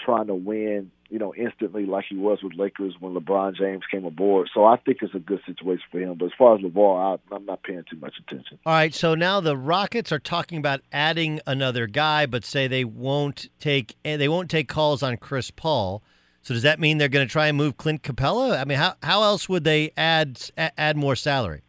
[0.04, 4.06] trying to win, you know, instantly like he was with Lakers when LeBron James came
[4.06, 4.50] aboard.
[4.54, 6.16] So I think it's a good situation for him.
[6.18, 8.58] But as far as LaVar, I, I'm not paying too much attention.
[8.66, 12.84] All right, so now the Rockets are talking about adding another guy, but say they
[12.84, 16.02] won't take eh, they won't take calls on Chris Paul.
[16.42, 18.60] So does that mean they're going to try and move Clint Capela?
[18.60, 21.62] I mean, how how else would they add add more salary?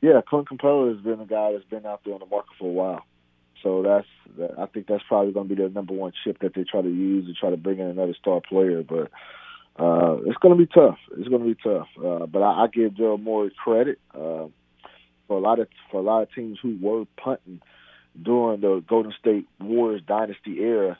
[0.00, 2.68] Yeah, Clint Capela has been a guy that's been out there on the market for
[2.68, 3.04] a while.
[3.62, 4.06] So that's
[4.58, 6.88] I think that's probably going to be their number one chip that they try to
[6.88, 8.82] use to try to bring in another star player.
[8.82, 9.10] But
[9.78, 10.98] uh, it's going to be tough.
[11.16, 11.88] It's going to be tough.
[11.98, 14.46] Uh, but I, I give Daryl Morey credit uh,
[15.26, 17.60] for a lot of for a lot of teams who were punting
[18.20, 20.98] during the Golden State Warriors dynasty era.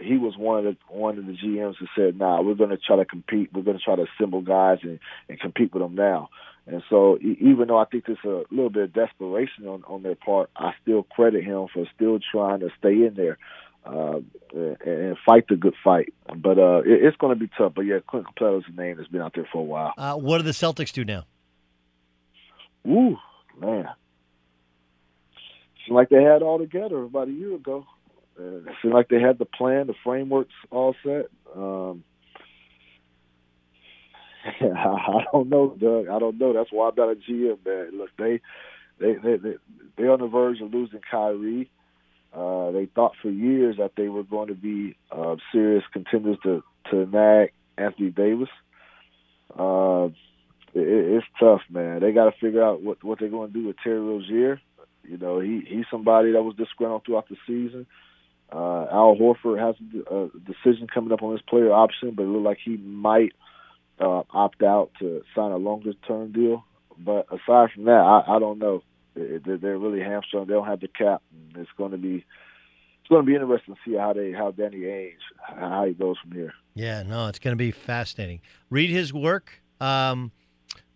[0.00, 2.78] He was one of the one of the GMs who said, "Nah, we're going to
[2.78, 3.50] try to compete.
[3.52, 4.98] We're going to try to assemble guys and,
[5.28, 6.28] and compete with them now."
[6.70, 10.14] And so, even though I think there's a little bit of desperation on, on their
[10.14, 13.38] part, I still credit him for still trying to stay in there
[13.84, 14.20] uh,
[14.54, 16.14] and, and fight the good fight.
[16.28, 17.72] But uh, it, it's going to be tough.
[17.74, 19.94] But yeah, Clint Capela's a name that's been out there for a while.
[19.98, 21.24] Uh, what do the Celtics do now?
[22.86, 23.16] Ooh,
[23.58, 23.88] man.
[25.84, 27.84] seemed like they had all together about a year ago.
[28.38, 31.26] Uh, seemed like they had the plan, the frameworks all set.
[31.56, 32.04] Um,
[34.60, 36.08] I don't know, Doug.
[36.08, 36.52] I don't know.
[36.52, 37.98] That's why I'm not a GM, man.
[37.98, 38.40] Look, they
[38.98, 39.54] they they they
[39.96, 41.70] they're on the verge of losing Kyrie.
[42.32, 46.62] Uh, they thought for years that they were going to be uh, serious contenders to
[46.90, 48.48] to nag Anthony Davis.
[49.58, 50.08] Uh,
[50.72, 52.00] it, it's tough, man.
[52.00, 54.60] They got to figure out what what they're going to do with Terry Rozier.
[55.02, 57.86] You know, he he's somebody that was disgruntled throughout the season.
[58.52, 59.76] Uh, Al Horford has
[60.10, 63.32] a decision coming up on his player option, but it looked like he might
[64.00, 66.64] opt out to sign a longer term deal.
[66.98, 68.82] But aside from that, I, I don't know.
[69.14, 70.46] They're really hamstrung.
[70.46, 71.22] They don't have the cap.
[71.56, 74.78] It's going to be it's going to be interesting to see how they how Danny
[74.78, 76.52] Ainge how he goes from here.
[76.74, 78.40] Yeah, no, it's going to be fascinating.
[78.70, 79.60] Read his work.
[79.80, 80.30] Um,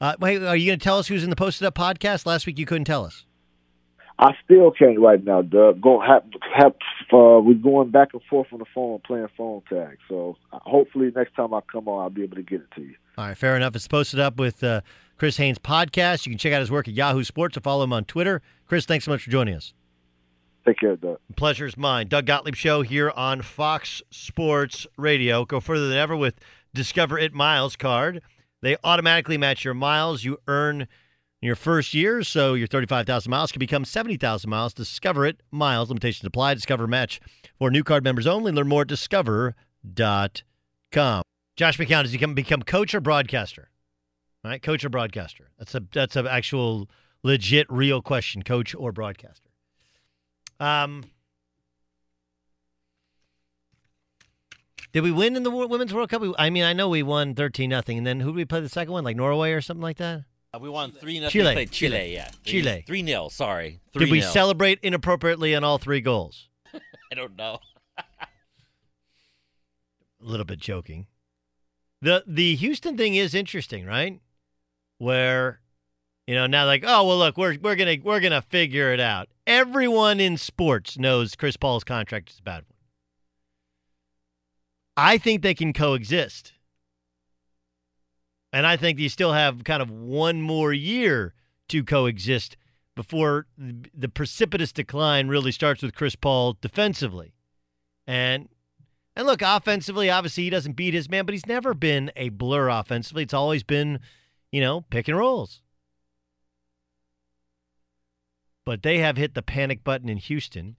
[0.00, 2.26] uh, wait, are you going to tell us who's in the Posted Up podcast?
[2.26, 3.26] Last week you couldn't tell us.
[4.18, 5.80] I still can't right now, Doug.
[5.80, 6.22] Go have,
[6.56, 6.72] have
[7.12, 9.98] uh, we're going back and forth on the phone, playing phone tag.
[10.08, 12.82] So uh, hopefully next time I come on, I'll be able to get it to
[12.82, 12.94] you.
[13.18, 13.74] All right, fair enough.
[13.74, 14.82] It's posted up with uh,
[15.18, 16.26] Chris Haynes podcast.
[16.26, 18.40] You can check out his work at Yahoo Sports or follow him on Twitter.
[18.66, 19.74] Chris, thanks so much for joining us.
[20.64, 21.18] Take care, Doug.
[21.36, 22.08] Pleasure's mine.
[22.08, 25.44] Doug Gottlieb Show here on Fox Sports Radio.
[25.44, 26.36] Go further than ever with
[26.72, 28.22] Discover It Miles card.
[28.62, 30.88] They automatically match your miles you earn
[31.44, 34.72] in your first year, so your 35,000 miles can become 70,000 miles.
[34.72, 35.42] Discover it.
[35.50, 36.54] Miles limitations apply.
[36.54, 37.20] Discover match
[37.58, 38.50] for new card members only.
[38.50, 39.52] Learn more at discover.com.
[41.54, 43.68] Josh McCown, does he become, become coach or broadcaster?
[44.42, 45.50] All right, coach or broadcaster?
[45.58, 46.88] That's a that's an actual
[47.22, 49.50] legit real question, coach or broadcaster.
[50.58, 51.04] Um
[54.94, 56.22] Did we win in the Women's World Cup?
[56.38, 58.68] I mean, I know we won 13 nothing, and then who did we play the
[58.70, 59.04] second one?
[59.04, 60.24] Like Norway or something like that?
[60.54, 61.32] Uh, we won three nothing.
[61.32, 61.54] Chile.
[61.54, 62.28] Chile, Chile, yeah.
[62.44, 62.84] Three, Chile.
[62.86, 63.30] Three nil.
[63.30, 63.80] Sorry.
[63.92, 66.48] Three Did we celebrate inappropriately on all three goals?
[66.74, 67.58] I don't know.
[67.98, 68.04] A
[70.20, 71.06] little bit joking.
[72.00, 74.20] The the Houston thing is interesting, right?
[74.98, 75.60] Where
[76.26, 79.28] you know, now like, oh well look, we're we're gonna we're gonna figure it out.
[79.46, 82.78] Everyone in sports knows Chris Paul's contract is a bad one.
[84.96, 86.53] I think they can coexist.
[88.54, 91.34] And I think you still have kind of one more year
[91.70, 92.56] to coexist
[92.94, 97.34] before the precipitous decline really starts with Chris Paul defensively.
[98.06, 98.48] And
[99.16, 102.68] and look, offensively, obviously he doesn't beat his man, but he's never been a blur
[102.68, 103.24] offensively.
[103.24, 103.98] It's always been,
[104.52, 105.60] you know, pick and rolls.
[108.64, 110.76] But they have hit the panic button in Houston.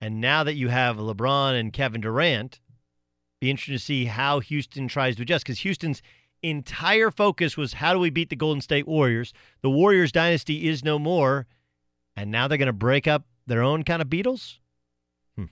[0.00, 2.58] And now that you have LeBron and Kevin Durant,
[3.40, 6.02] be interesting to see how Houston tries to adjust because Houston's
[6.42, 9.32] entire focus was how do we beat the Golden State Warriors?
[9.62, 11.46] The Warriors dynasty is no more,
[12.16, 14.58] and now they're going to break up their own kind of Beatles?
[15.36, 15.46] Hmm.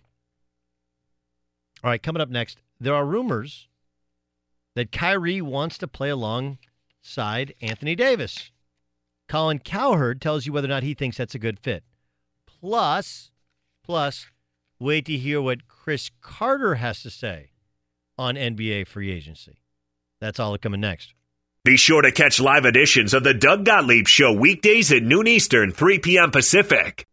[1.83, 3.69] All right, coming up next, there are rumors
[4.75, 8.51] that Kyrie wants to play alongside Anthony Davis.
[9.29, 11.85] Colin Cowherd tells you whether or not he thinks that's a good fit.
[12.47, 13.31] Plus,
[13.85, 14.29] plus,
[14.79, 17.51] wait to hear what Chris Carter has to say
[18.17, 19.59] on NBA free agency.
[20.21, 21.15] That's all coming next.
[21.65, 25.71] Be sure to catch live editions of the Doug Gottlieb Show weekdays at noon Eastern,
[25.71, 26.31] 3 p.m.
[26.31, 27.07] Pacific.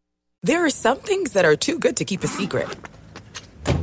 [0.44, 2.68] There are some things that are too good to keep a secret.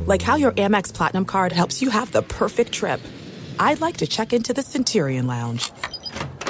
[0.05, 3.01] Like how your Amex Platinum card helps you have the perfect trip.
[3.59, 5.71] I'd like to check into the Centurion Lounge.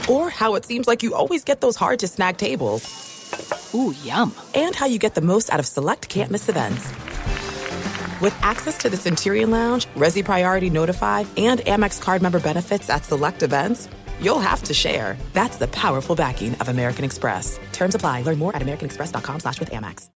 [0.09, 3.73] Or how it seems like you always get those hard to snag tables.
[3.73, 4.33] Ooh, yum.
[4.53, 6.91] And how you get the most out of select can't miss events.
[8.23, 13.03] With access to the Centurion Lounge, Resy Priority Notify, and Amex card member benefits at
[13.03, 13.89] select events,
[14.21, 15.17] you'll have to share.
[15.33, 17.59] That's the powerful backing of American Express.
[17.73, 18.21] Terms apply.
[18.21, 20.07] Learn more at americanexpress.com slash with Amex.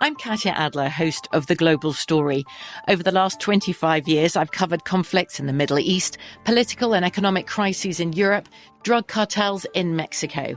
[0.00, 2.44] I'm Katya Adler, host of The Global Story.
[2.86, 7.48] Over the last 25 years, I've covered conflicts in the Middle East, political and economic
[7.48, 8.48] crises in Europe,
[8.84, 10.56] drug cartels in Mexico.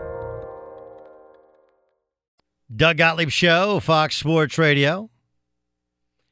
[2.73, 5.09] Doug Gottlieb Show, Fox Sports Radio.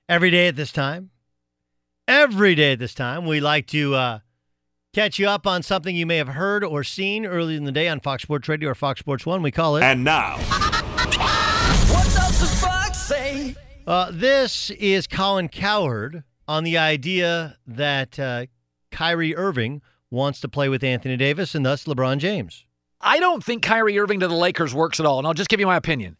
[0.07, 1.10] Every day at this time.
[2.07, 4.20] Every day at this time, we like to uh,
[4.94, 7.90] catch you up on something you may have heard or seen early in the day
[7.90, 9.41] on Fox Sports Radio or Fox Sports One.
[9.41, 9.84] We call it.
[9.84, 10.38] And now.
[10.38, 13.56] What does the fox say?
[13.86, 18.45] Uh, this is Colin Cowherd on the idea that uh,
[18.91, 22.66] Kyrie Irving wants to play with Anthony Davis and thus LeBron James.
[23.02, 25.60] I don't think Kyrie Irving to the Lakers works at all, and I'll just give
[25.60, 26.18] you my opinion.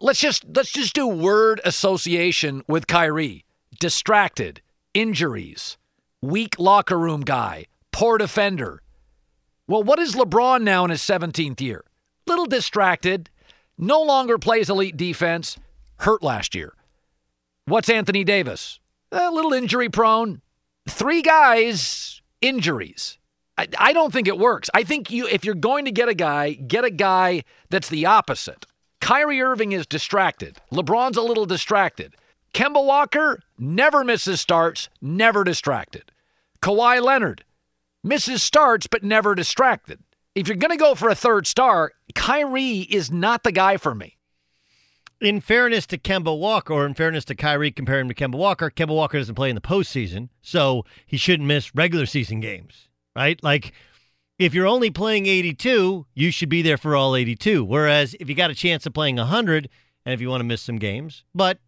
[0.00, 3.44] Let's just let's just do word association with Kyrie.
[3.78, 4.62] Distracted,
[4.94, 5.76] injuries,
[6.22, 8.82] weak locker room guy, poor defender.
[9.66, 11.84] Well, what is LeBron now in his 17th year?
[12.26, 13.30] Little distracted,
[13.78, 15.58] no longer plays elite defense,
[15.98, 16.74] hurt last year.
[17.66, 18.80] What's Anthony Davis?
[19.10, 20.40] A little injury prone.
[20.88, 23.18] Three guys, injuries.
[23.62, 24.68] I, I don't think it works.
[24.74, 28.06] I think you if you're going to get a guy, get a guy that's the
[28.06, 28.66] opposite.
[29.00, 30.58] Kyrie Irving is distracted.
[30.72, 32.14] LeBron's a little distracted.
[32.54, 36.12] Kemba Walker never misses starts, never distracted.
[36.60, 37.44] Kawhi Leonard
[38.04, 40.00] misses starts, but never distracted.
[40.34, 43.94] If you're going to go for a third star, Kyrie is not the guy for
[43.94, 44.18] me.
[45.20, 48.70] In fairness to Kemba Walker, or in fairness to Kyrie comparing him to Kemba Walker,
[48.70, 53.42] Kemba Walker doesn't play in the postseason, so he shouldn't miss regular season games, right?
[53.42, 53.72] Like,
[54.38, 57.64] if you're only playing 82, you should be there for all 82.
[57.64, 59.68] Whereas if you got a chance of playing 100,
[60.04, 61.58] and if you want to miss some games, but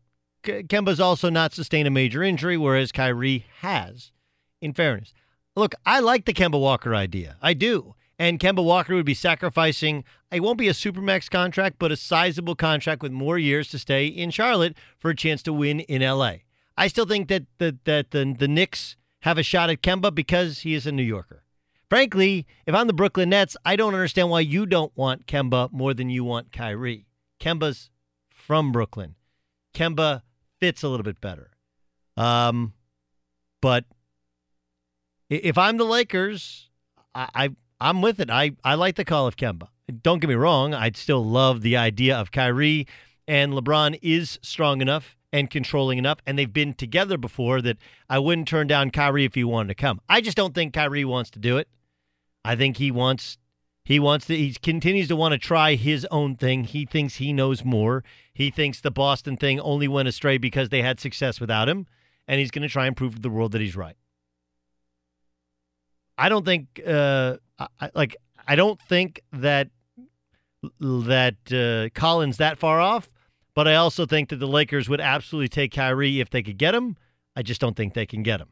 [0.42, 4.12] Kemba's also not sustained a major injury, whereas Kyrie has,
[4.60, 5.12] in fairness.
[5.56, 7.36] Look, I like the Kemba Walker idea.
[7.40, 7.94] I do.
[8.18, 12.54] And Kemba Walker would be sacrificing, it won't be a Supermax contract, but a sizable
[12.54, 16.36] contract with more years to stay in Charlotte for a chance to win in LA.
[16.76, 20.60] I still think that the, that the, the Knicks have a shot at Kemba because
[20.60, 21.44] he is a New Yorker.
[21.88, 25.94] Frankly, if I'm the Brooklyn Nets, I don't understand why you don't want Kemba more
[25.94, 27.06] than you want Kyrie.
[27.40, 27.88] Kemba's
[28.28, 29.14] from Brooklyn.
[29.74, 30.20] Kemba
[30.60, 31.52] fits a little bit better.
[32.18, 32.74] Um,
[33.62, 33.86] but
[35.30, 36.68] if I'm the Lakers,
[37.14, 37.48] I, I
[37.80, 38.30] I'm with it.
[38.30, 39.68] I, I like the call of Kemba.
[40.02, 40.74] Don't get me wrong.
[40.74, 42.86] I'd still love the idea of Kyrie,
[43.26, 47.76] and LeBron is strong enough and controlling enough, and they've been together before that
[48.08, 50.00] I wouldn't turn down Kyrie if he wanted to come.
[50.08, 51.68] I just don't think Kyrie wants to do it.
[52.44, 53.36] I think he wants
[53.84, 54.36] He wants to.
[54.36, 56.64] He continues to want to try his own thing.
[56.64, 58.02] He thinks he knows more.
[58.32, 61.86] He thinks the Boston thing only went astray because they had success without him,
[62.26, 63.96] and he's going to try and prove to the world that he's right.
[66.16, 68.16] I don't think, uh, I, like,
[68.46, 69.68] I don't think that
[70.80, 73.10] that uh, Colin's that far off,
[73.54, 76.74] but I also think that the Lakers would absolutely take Kyrie if they could get
[76.74, 76.96] him.
[77.36, 78.48] I just don't think they can get him.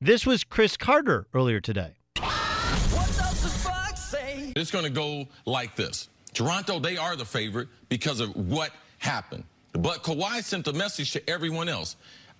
[0.00, 1.96] This was Chris Carter earlier today.
[4.56, 6.08] It's going to go like this.
[6.32, 9.44] Toronto, they are the favorite because of what happened.
[9.72, 11.96] But Kawhi sent a message to everyone else.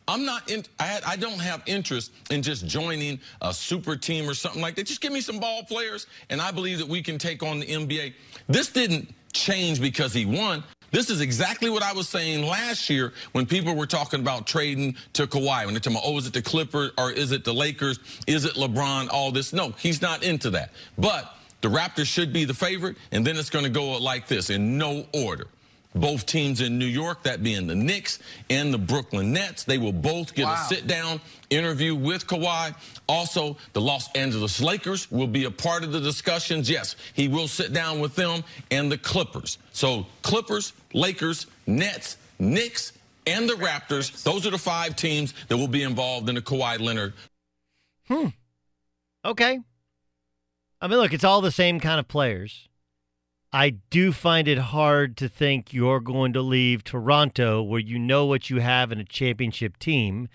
[0.08, 4.32] I'm not in, I, I, don't have interest in just joining a super team or
[4.32, 4.86] something like that.
[4.86, 7.66] Just give me some ball players, and I believe that we can take on the
[7.66, 8.14] NBA.
[8.46, 10.64] This didn't change because he won.
[10.90, 14.96] This is exactly what I was saying last year when people were talking about trading
[15.14, 15.64] to Kawhi.
[15.64, 17.98] When they're talking about, oh, is it the Clippers or is it the Lakers?
[18.26, 19.08] Is it LeBron?
[19.10, 19.52] All this.
[19.52, 20.72] No, he's not into that.
[20.96, 24.48] But the Raptors should be the favorite, and then it's going to go like this
[24.48, 25.48] in no order
[25.94, 28.18] both teams in New York, that being the Knicks
[28.50, 29.64] and the Brooklyn Nets.
[29.64, 30.54] They will both get wow.
[30.54, 31.20] a sit down
[31.50, 32.74] interview with Kawhi.
[33.08, 36.68] Also, the Los Angeles Lakers will be a part of the discussions.
[36.68, 39.58] Yes, he will sit down with them and the Clippers.
[39.72, 42.92] So, Clippers, Lakers, Nets, Knicks,
[43.26, 46.80] and the Raptors, those are the five teams that will be involved in the Kawhi
[46.80, 47.12] Leonard.
[48.06, 48.28] Hmm.
[49.24, 49.58] Okay.
[50.80, 52.68] I mean, look, it's all the same kind of players.
[53.52, 58.26] I do find it hard to think you're going to leave Toronto, where you know
[58.26, 60.28] what you have in a championship team,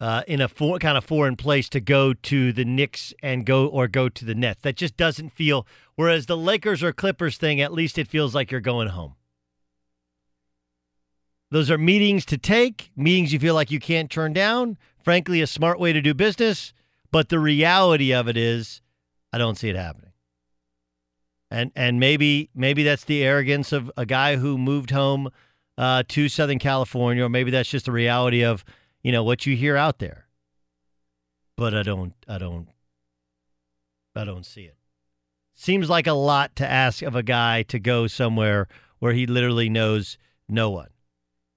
[0.00, 3.66] uh, in a for, kind of foreign place, to go to the Knicks and go
[3.66, 4.62] or go to the Nets.
[4.62, 5.66] That just doesn't feel.
[5.96, 9.14] Whereas the Lakers or Clippers thing, at least it feels like you're going home.
[11.50, 14.76] Those are meetings to take, meetings you feel like you can't turn down.
[15.02, 16.72] Frankly, a smart way to do business.
[17.10, 18.82] But the reality of it is,
[19.32, 20.08] I don't see it happening
[21.50, 25.30] and and maybe maybe that's the arrogance of a guy who moved home
[25.76, 28.64] uh, to Southern California, or maybe that's just the reality of
[29.02, 30.26] you know what you hear out there.
[31.56, 32.68] But I don't, I don't,
[34.14, 34.76] I don't see it.
[35.54, 38.68] Seems like a lot to ask of a guy to go somewhere
[39.00, 40.18] where he literally knows
[40.48, 40.88] no one,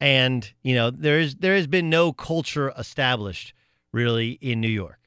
[0.02, 3.54] and you know there is there has been no culture established
[3.94, 5.00] really in New York.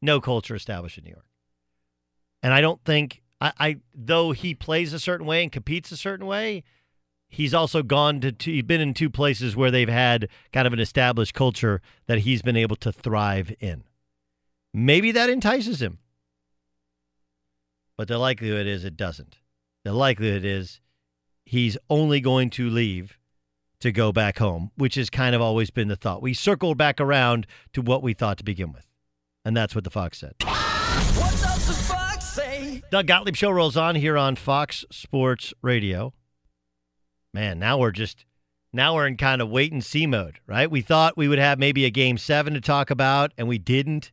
[0.00, 1.26] No culture established in New York,
[2.42, 5.96] and I don't think I, I though he plays a certain way and competes a
[5.96, 6.62] certain way,
[7.28, 10.72] he's also gone to two, he's been in two places where they've had kind of
[10.72, 13.84] an established culture that he's been able to thrive in.
[14.74, 15.98] Maybe that entices him.
[17.96, 19.38] But the likelihood is it doesn't.
[19.84, 20.80] The likelihood is
[21.44, 23.18] he's only going to leave
[23.80, 26.22] to go back home, which has kind of always been the thought.
[26.22, 28.86] We circled back around to what we thought to begin with.
[29.44, 30.34] And that's what the Fox said.
[32.90, 36.14] Doug Gottlieb show rolls on here on Fox Sports Radio.
[37.34, 38.24] Man, now we're just
[38.72, 40.70] now we're in kind of wait and see mode, right?
[40.70, 44.10] We thought we would have maybe a game seven to talk about, and we didn't.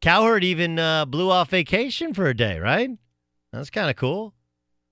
[0.00, 2.90] Cowherd even uh, blew off vacation for a day, right?
[3.52, 4.34] That's kind of cool.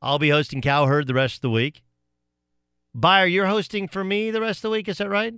[0.01, 1.83] I'll be hosting Cowherd the rest of the week.
[2.95, 5.35] Buyer, you're hosting for me the rest of the week, is that right?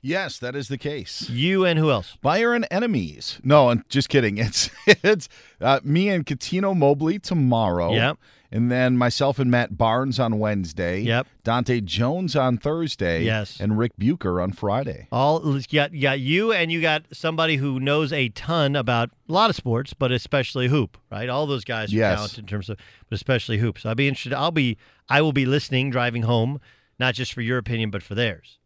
[0.00, 1.30] Yes, that is the case.
[1.30, 2.18] You and who else?
[2.20, 3.40] Buyer and enemies.
[3.42, 4.36] No, I'm just kidding.
[4.44, 5.28] It's it's
[5.62, 7.92] uh, me and Cuttino Mobley tomorrow.
[7.94, 8.18] Yep.
[8.52, 11.00] And then myself and Matt Barnes on Wednesday.
[11.00, 11.26] Yep.
[11.42, 13.24] Dante Jones on Thursday.
[13.24, 13.58] Yes.
[13.58, 15.08] And Rick Bucher on Friday.
[15.10, 19.10] All you got, you got you and you got somebody who knows a ton about
[19.26, 21.30] a lot of sports, but especially hoop, right?
[21.30, 22.18] All those guys yes.
[22.18, 22.76] count in terms of,
[23.08, 23.82] but especially hoops.
[23.82, 24.34] So I'll be interested.
[24.34, 24.76] I'll be,
[25.08, 26.60] I will be listening driving home,
[26.98, 28.58] not just for your opinion, but for theirs.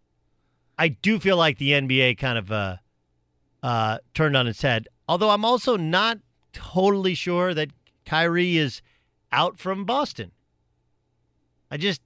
[0.78, 2.76] I do feel like the NBA kind of uh,
[3.62, 4.88] uh, turned on its head.
[5.08, 6.18] Although I'm also not
[6.52, 7.70] totally sure that
[8.06, 8.80] Kyrie is
[9.32, 10.32] out from Boston.
[11.70, 12.00] I just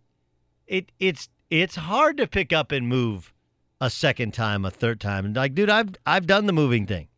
[0.66, 3.32] it it's it's hard to pick up and move
[3.80, 5.24] a second time, a third time.
[5.24, 7.08] And like, dude, I've I've done the moving thing.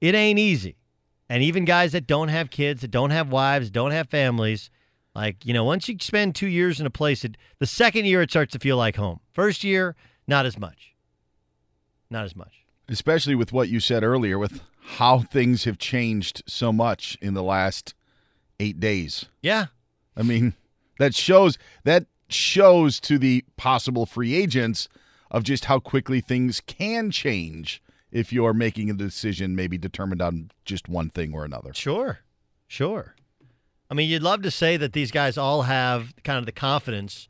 [0.00, 0.76] It ain't easy.
[1.28, 4.70] And even guys that don't have kids, that don't have wives, don't have families,
[5.14, 8.22] like, you know, once you spend two years in a place, it, the second year
[8.22, 9.20] it starts to feel like home.
[9.32, 9.94] First year,
[10.26, 10.94] not as much.
[12.10, 12.64] Not as much.
[12.88, 17.42] Especially with what you said earlier, with how things have changed so much in the
[17.42, 17.94] last
[18.60, 19.26] eight days.
[19.42, 19.66] Yeah.
[20.16, 20.54] I mean,
[20.98, 24.88] that shows that shows to the possible free agents
[25.30, 30.50] of just how quickly things can change if you're making a decision maybe determined on
[30.64, 31.72] just one thing or another.
[31.74, 32.20] Sure.
[32.68, 33.13] Sure.
[33.90, 37.28] I mean, you'd love to say that these guys all have kind of the confidence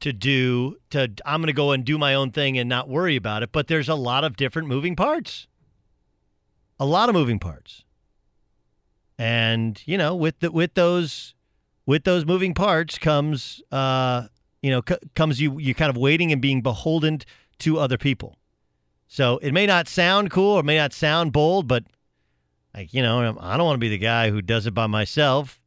[0.00, 3.16] to do to I'm going to go and do my own thing and not worry
[3.16, 5.46] about it, but there's a lot of different moving parts.
[6.78, 7.84] A lot of moving parts.
[9.18, 11.34] And you know, with the, with those
[11.86, 14.28] with those moving parts comes uh,
[14.60, 17.20] you know c- comes you you kind of waiting and being beholden
[17.60, 18.36] to other people.
[19.08, 21.84] So it may not sound cool or may not sound bold, but
[22.74, 25.60] like you know, I don't want to be the guy who does it by myself.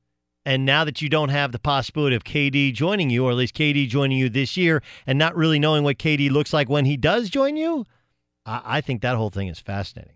[0.50, 3.54] And now that you don't have the possibility of KD joining you, or at least
[3.54, 6.98] KD joining you this year, and not really knowing what KD looks like when he
[6.98, 7.86] does join you,
[8.48, 10.16] I, I think that whole thing is fascinating.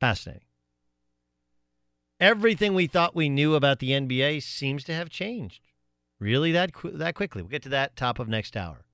[0.00, 0.46] Fascinating.
[2.18, 5.60] Everything we thought we knew about the NBA seems to have changed.
[6.18, 7.42] Really, that qu- that quickly.
[7.42, 8.86] We'll get to that top of next hour.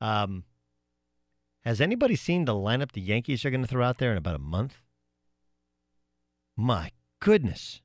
[0.00, 0.44] Um,
[1.62, 4.36] has anybody seen the lineup the Yankees are going to throw out there in about
[4.36, 4.80] a month?
[6.56, 7.82] My goodness.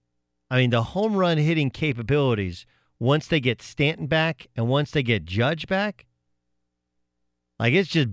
[0.52, 2.66] I mean, the home run hitting capabilities
[3.00, 6.06] once they get Stanton back and once they get Judge back,
[7.58, 8.10] like it's just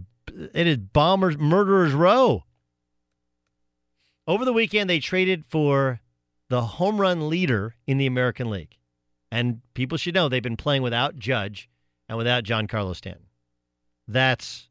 [0.55, 2.45] it is bombers murderers row.
[4.29, 6.01] Over the weekend, they traded for
[6.49, 8.77] the home run leader in the American League,
[9.33, 11.69] and people should know they've been playing without Judge
[12.09, 13.27] and without Giancarlo Stanton.
[14.07, 14.69] That's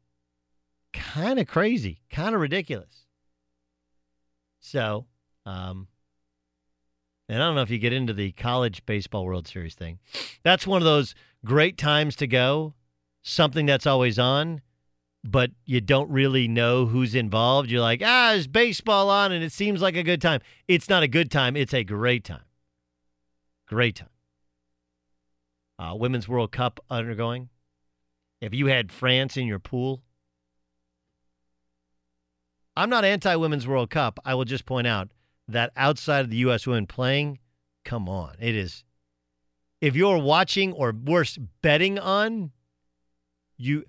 [0.94, 3.04] kind of crazy, kind of ridiculous.
[4.58, 5.04] So,
[5.44, 5.88] um,
[7.28, 9.98] and I don't know if you get into the college baseball World Series thing.
[10.42, 11.14] That's one of those
[11.44, 12.74] great times to go,
[13.22, 14.62] something that's always on,
[15.22, 17.70] but you don't really know who's involved.
[17.70, 19.30] You're like, ah, is baseball on?
[19.32, 20.40] And it seems like a good time.
[20.66, 22.44] It's not a good time, it's a great time.
[23.66, 24.08] Great time.
[25.78, 27.50] Uh, Women's World Cup undergoing.
[28.40, 30.02] If you had France in your pool,
[32.76, 34.18] I'm not anti Women's World Cup.
[34.24, 35.08] I will just point out
[35.48, 36.66] that outside of the U.S.
[36.66, 37.38] women playing,
[37.84, 38.84] come on, it is.
[39.80, 42.52] If you're watching or worse, betting on,
[43.56, 43.84] you,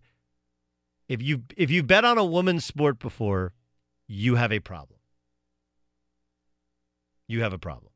[1.08, 3.54] if you if you bet on a woman's sport before,
[4.08, 5.00] you have a problem.
[7.28, 7.92] You have a problem.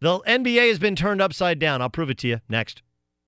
[0.00, 1.82] The NBA has been turned upside down.
[1.82, 2.82] I'll prove it to you next.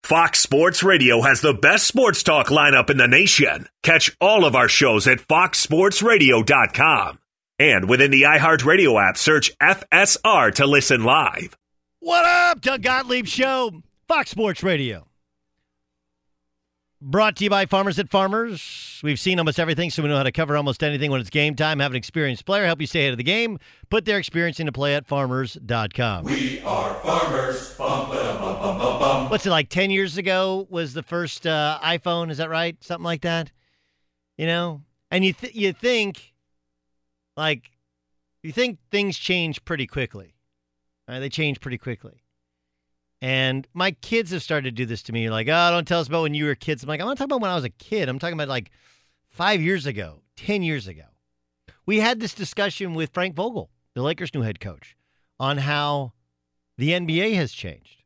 [0.05, 3.69] Fox Sports Radio has the best sports talk lineup in the nation.
[3.83, 7.19] Catch all of our shows at foxsportsradio.com.
[7.59, 11.57] And within the iHeartRadio app, search FSR to listen live.
[11.99, 15.09] What up, Doug Gottlieb Show, Fox Sports Radio.
[17.01, 19.01] Brought to you by Farmers at Farmers.
[19.03, 21.57] We've seen almost everything, so we know how to cover almost anything when it's game
[21.57, 21.81] time.
[21.81, 23.59] Have an experienced player help you stay ahead of the game.
[23.91, 26.25] Put their experience into play at farmers.com.
[26.25, 27.75] We are farmers.
[27.75, 29.31] Bum, ba-dum, bum, bum, bum, bum.
[29.31, 29.69] What's it like?
[29.69, 32.31] 10 years ago was the first uh, iPhone.
[32.31, 32.77] Is that right?
[32.83, 33.51] Something like that?
[34.37, 34.83] You know?
[35.11, 36.35] And you, th- you think,
[37.39, 37.70] like,
[38.43, 40.35] you think things change pretty quickly.
[41.09, 41.20] Right?
[41.20, 42.24] They change pretty quickly.
[43.23, 45.31] And my kids have started to do this to me.
[45.31, 46.82] Like, oh, don't tell us about when you were kids.
[46.82, 48.09] I'm like, I'm not talking about when I was a kid.
[48.09, 48.70] I'm talking about like
[49.31, 51.05] five years ago, 10 years ago.
[51.86, 54.97] We had this discussion with Frank Vogel, the Lakers' new head coach,
[55.40, 56.12] on how
[56.77, 58.02] the NBA has changed.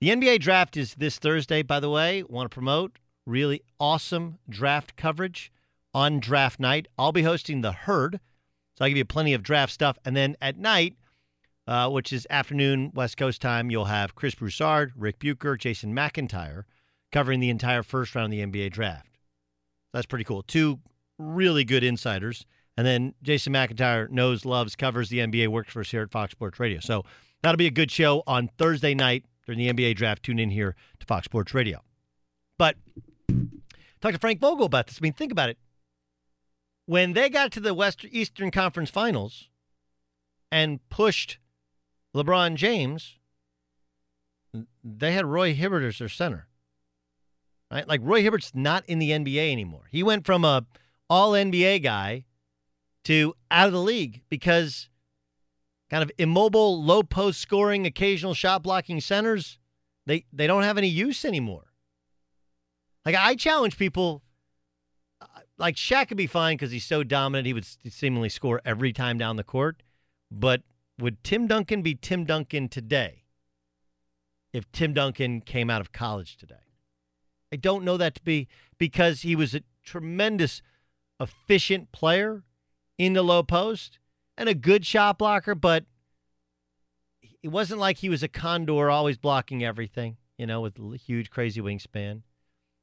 [0.00, 2.22] The NBA draft is this Thursday, by the way.
[2.22, 5.52] Want to promote really awesome draft coverage
[5.94, 6.88] on draft night.
[6.98, 8.20] I'll be hosting the herd,
[8.76, 9.98] so I'll give you plenty of draft stuff.
[10.04, 10.96] And then at night,
[11.66, 16.64] uh, which is afternoon West Coast time, you'll have Chris Broussard, Rick Bucher, Jason McIntyre
[17.12, 19.18] covering the entire first round of the NBA draft.
[19.92, 20.42] That's pretty cool.
[20.42, 20.80] Two
[21.18, 22.46] really good insiders.
[22.76, 26.32] And then Jason McIntyre knows, loves, covers the NBA, works for us here at Fox
[26.32, 26.80] Sports Radio.
[26.80, 27.04] So
[27.42, 30.22] that'll be a good show on Thursday night during the NBA draft.
[30.22, 31.82] Tune in here to Fox Sports Radio.
[32.58, 32.76] But
[34.00, 34.98] talk to Frank Vogel about this.
[35.00, 35.58] I mean, think about it.
[36.90, 39.48] When they got to the Western Eastern Conference Finals
[40.50, 41.38] and pushed
[42.16, 43.14] LeBron James,
[44.82, 46.48] they had Roy Hibbert as their center.
[47.70, 47.86] Right?
[47.86, 49.84] Like Roy Hibbert's not in the NBA anymore.
[49.92, 50.66] He went from a
[51.08, 52.24] all NBA guy
[53.04, 54.88] to out of the league because
[55.90, 59.60] kind of immobile, low post scoring, occasional shot blocking centers,
[60.06, 61.66] they they don't have any use anymore.
[63.06, 64.24] Like I challenge people
[65.60, 69.18] like Shaq could be fine because he's so dominant, he would seemingly score every time
[69.18, 69.82] down the court.
[70.30, 70.62] But
[70.98, 73.24] would Tim Duncan be Tim Duncan today
[74.52, 76.54] if Tim Duncan came out of college today?
[77.52, 80.62] I don't know that to be because he was a tremendous,
[81.20, 82.44] efficient player
[82.96, 83.98] in the low post
[84.38, 85.84] and a good shot blocker, but
[87.42, 91.60] it wasn't like he was a condor always blocking everything, you know, with huge, crazy
[91.60, 92.22] wingspan.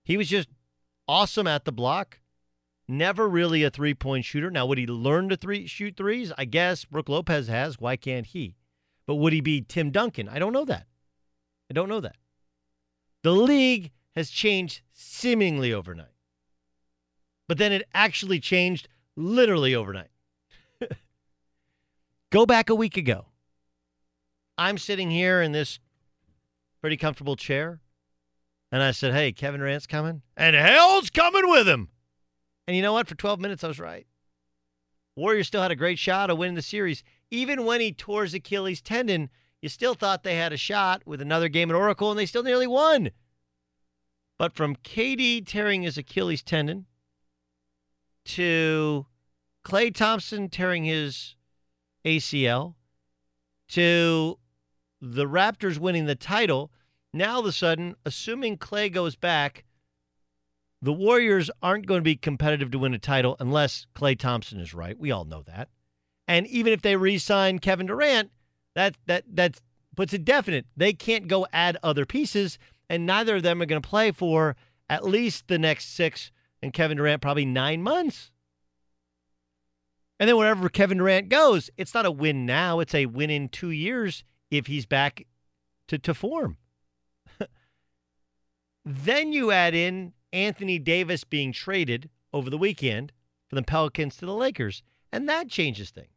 [0.03, 0.49] He was just
[1.07, 2.19] awesome at the block.
[2.87, 4.49] Never really a three point shooter.
[4.49, 6.31] Now, would he learn to three shoot threes?
[6.37, 7.79] I guess Brook Lopez has.
[7.79, 8.55] Why can't he?
[9.05, 10.29] But would he be Tim Duncan?
[10.29, 10.87] I don't know that.
[11.69, 12.15] I don't know that.
[13.23, 16.07] The league has changed seemingly overnight.
[17.47, 20.11] But then it actually changed literally overnight.
[22.29, 23.27] Go back a week ago.
[24.57, 25.79] I'm sitting here in this
[26.81, 27.79] pretty comfortable chair,
[28.71, 31.89] and I said, Hey, Kevin Durant's coming, and hell's coming with him.
[32.67, 33.07] And you know what?
[33.07, 34.05] For 12 minutes, I was right.
[35.15, 37.03] Warriors still had a great shot of winning the series.
[37.31, 39.29] Even when he tore his Achilles tendon,
[39.61, 42.43] you still thought they had a shot with another game at Oracle, and they still
[42.43, 43.11] nearly won.
[44.37, 46.85] But from KD tearing his Achilles tendon
[48.25, 49.07] to
[49.65, 51.35] Klay Thompson tearing his
[52.05, 52.75] ACL
[53.69, 54.37] to
[55.01, 56.71] the Raptors winning the title,
[57.13, 59.63] now all of a sudden, assuming Klay goes back,
[60.81, 64.73] the Warriors aren't going to be competitive to win a title unless Klay Thompson is
[64.73, 64.97] right.
[64.97, 65.69] We all know that.
[66.27, 68.31] And even if they re-sign Kevin Durant,
[68.75, 69.59] that that that
[69.95, 70.65] puts it definite.
[70.75, 72.59] They can't go add other pieces,
[72.89, 74.55] and neither of them are going to play for
[74.89, 76.31] at least the next six,
[76.61, 78.31] and Kevin Durant probably nine months.
[80.19, 83.49] And then wherever Kevin Durant goes, it's not a win now; it's a win in
[83.49, 85.25] two years if he's back
[85.87, 86.57] to to form.
[88.85, 93.11] then you add in Anthony Davis being traded over the weekend
[93.49, 96.07] from the Pelicans to the Lakers, and that changes things.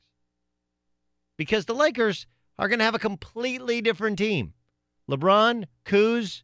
[1.36, 2.26] Because the Lakers
[2.58, 4.52] are going to have a completely different team.
[5.10, 6.42] LeBron, Kuz,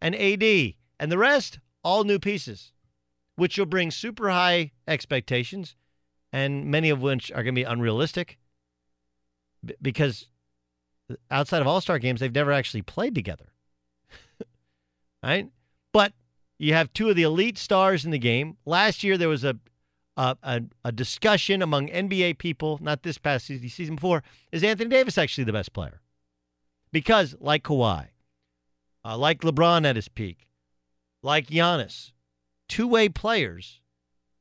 [0.00, 2.72] and AD, and the rest all new pieces,
[3.36, 5.74] which will bring super high expectations,
[6.32, 8.38] and many of which are going to be unrealistic
[9.80, 10.28] because
[11.30, 13.52] outside of All Star games, they've never actually played together.
[15.22, 15.48] right?
[15.92, 16.12] But
[16.58, 18.56] you have two of the elite stars in the game.
[18.64, 19.56] Last year, there was a
[20.18, 25.16] a, a, discussion among NBA people, not this past season, season before, is Anthony Davis
[25.16, 26.00] actually the best player?
[26.90, 28.08] Because, like Kawhi,
[29.04, 30.48] uh, like LeBron at his peak,
[31.22, 32.10] like Giannis,
[32.68, 33.80] two way players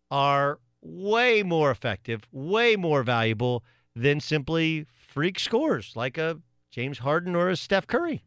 [0.09, 3.63] are way more effective, way more valuable
[3.95, 6.39] than simply freak scores like a
[6.71, 8.23] James Harden or a Steph Curry.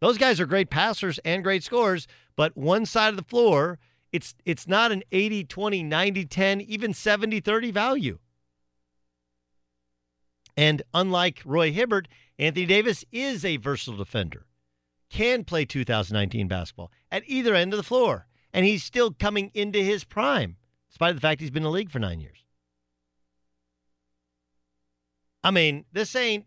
[0.00, 2.06] Those guys are great passers and great scorers,
[2.36, 3.78] but one side of the floor,
[4.12, 5.48] it's it's not an 80-20,
[5.84, 8.18] 90-10, even 70-30 value.
[10.56, 12.08] And unlike Roy Hibbert,
[12.38, 14.46] Anthony Davis is a versatile defender.
[15.10, 19.78] Can play 2019 basketball at either end of the floor, and he's still coming into
[19.78, 20.56] his prime,
[20.88, 22.44] despite the fact he's been in the league for 9 years.
[25.44, 26.46] I mean, this ain't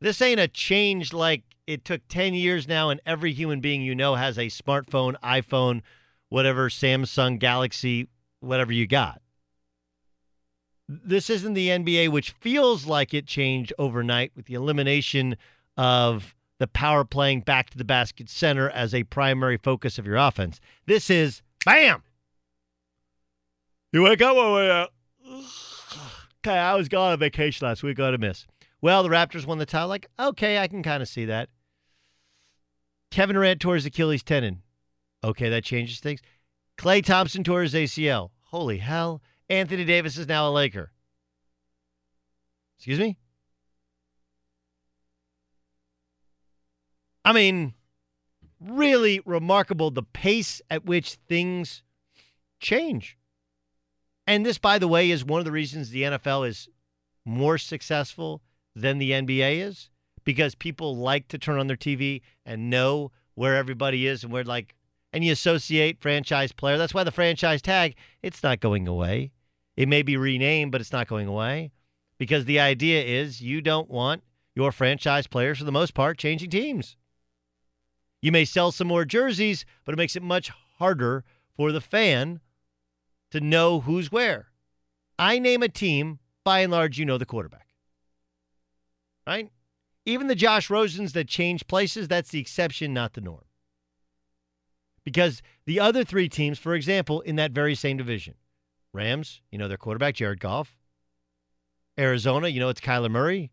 [0.00, 3.94] this ain't a change like it took 10 years now and every human being you
[3.94, 5.82] know has a smartphone, iPhone,
[6.30, 8.08] whatever, Samsung, Galaxy,
[8.40, 9.20] whatever you got.
[10.88, 15.36] This isn't the NBA, which feels like it changed overnight with the elimination
[15.76, 20.16] of the power playing back to the basket center as a primary focus of your
[20.16, 20.60] offense.
[20.86, 22.02] This is bam.
[23.92, 24.88] You wake up one way out.
[26.38, 27.98] Okay, I was gone on vacation last week.
[27.98, 28.46] Got to miss.
[28.80, 29.88] Well, the Raptors won the title.
[29.88, 31.50] Like, okay, I can kind of see that.
[33.10, 34.62] Kevin Durant tore his Achilles tendon.
[35.24, 36.20] Okay, that changes things.
[36.76, 38.30] Klay Thompson tore his ACL.
[38.44, 39.22] Holy hell.
[39.48, 40.92] Anthony Davis is now a Laker.
[42.78, 43.18] Excuse me?
[47.24, 47.74] I mean,
[48.60, 51.82] really remarkable the pace at which things
[52.60, 53.18] change.
[54.26, 56.68] And this, by the way, is one of the reasons the NFL is
[57.24, 58.42] more successful
[58.74, 59.90] than the NBA is
[60.28, 64.44] because people like to turn on their TV and know where everybody is and where,
[64.44, 64.74] like,
[65.10, 66.76] and you associate franchise player.
[66.76, 69.32] That's why the franchise tag, it's not going away.
[69.74, 71.72] It may be renamed, but it's not going away
[72.18, 74.22] because the idea is you don't want
[74.54, 76.98] your franchise players, for the most part, changing teams.
[78.20, 81.24] You may sell some more jerseys, but it makes it much harder
[81.56, 82.40] for the fan
[83.30, 84.48] to know who's where.
[85.18, 87.68] I name a team, by and large, you know the quarterback.
[89.26, 89.50] Right?
[90.08, 93.44] Even the Josh Rosens that change places, that's the exception, not the norm.
[95.04, 98.32] Because the other three teams, for example, in that very same division,
[98.94, 100.78] Rams, you know their quarterback, Jared Goff.
[101.98, 103.50] Arizona, you know it's Kyler Murray.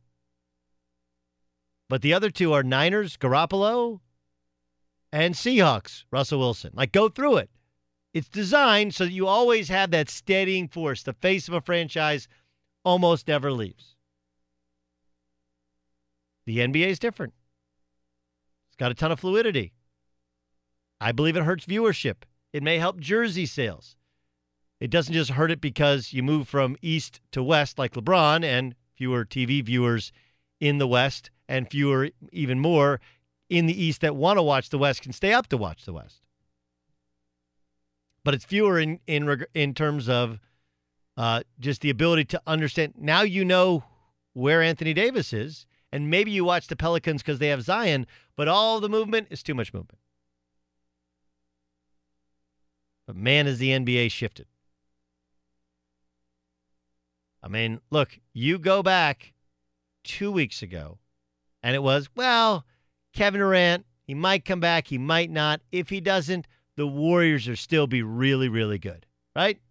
[1.89, 3.99] But the other two are Niners, Garoppolo,
[5.11, 6.71] and Seahawks, Russell Wilson.
[6.73, 7.49] Like, go through it.
[8.13, 11.03] It's designed so that you always have that steadying force.
[11.03, 12.29] The face of a franchise
[12.85, 13.94] almost never leaves.
[16.45, 17.33] The NBA is different.
[18.69, 19.73] It's got a ton of fluidity.
[21.01, 22.23] I believe it hurts viewership.
[22.53, 23.95] It may help jersey sales.
[24.79, 28.75] It doesn't just hurt it because you move from east to west like LeBron and
[28.95, 30.11] fewer TV viewers
[30.59, 32.99] in the west and fewer, even more,
[33.49, 35.93] in the east that want to watch the west can stay up to watch the
[35.93, 36.21] west.
[38.23, 40.39] But it's fewer in in in terms of
[41.15, 42.93] uh, just the ability to understand.
[42.97, 43.83] Now you know
[44.33, 45.65] where Anthony Davis is,
[45.95, 48.05] and maybe you watch the Pelicans because they have Zion,
[48.35, 49.97] but all the movement is too much movement.
[53.07, 54.47] But man, has the NBA shifted.
[57.41, 59.31] I mean, look, you go back
[60.03, 60.97] two weeks ago,
[61.63, 62.65] and it was, well,
[63.13, 65.61] Kevin Durant, he might come back, he might not.
[65.71, 66.45] If he doesn't,
[66.75, 69.61] the Warriors will still be really, really good, right?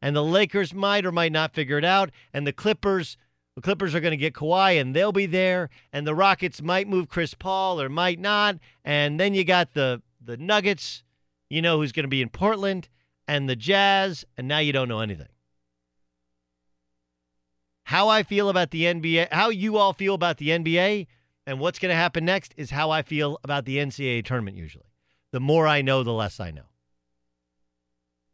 [0.00, 3.18] And the Lakers might or might not figure it out, and the Clippers,
[3.60, 6.88] the Clippers are going to get Kawhi, and they'll be there, and the Rockets might
[6.88, 8.56] move Chris Paul or might not,
[8.86, 11.02] and then you got the the Nuggets,
[11.50, 12.88] you know who's going to be in Portland,
[13.28, 15.28] and the Jazz, and now you don't know anything.
[17.84, 21.06] How I feel about the NBA, how you all feel about the NBA,
[21.46, 24.86] and what's going to happen next is how I feel about the NCAA tournament usually.
[25.32, 26.69] The more I know, the less I know.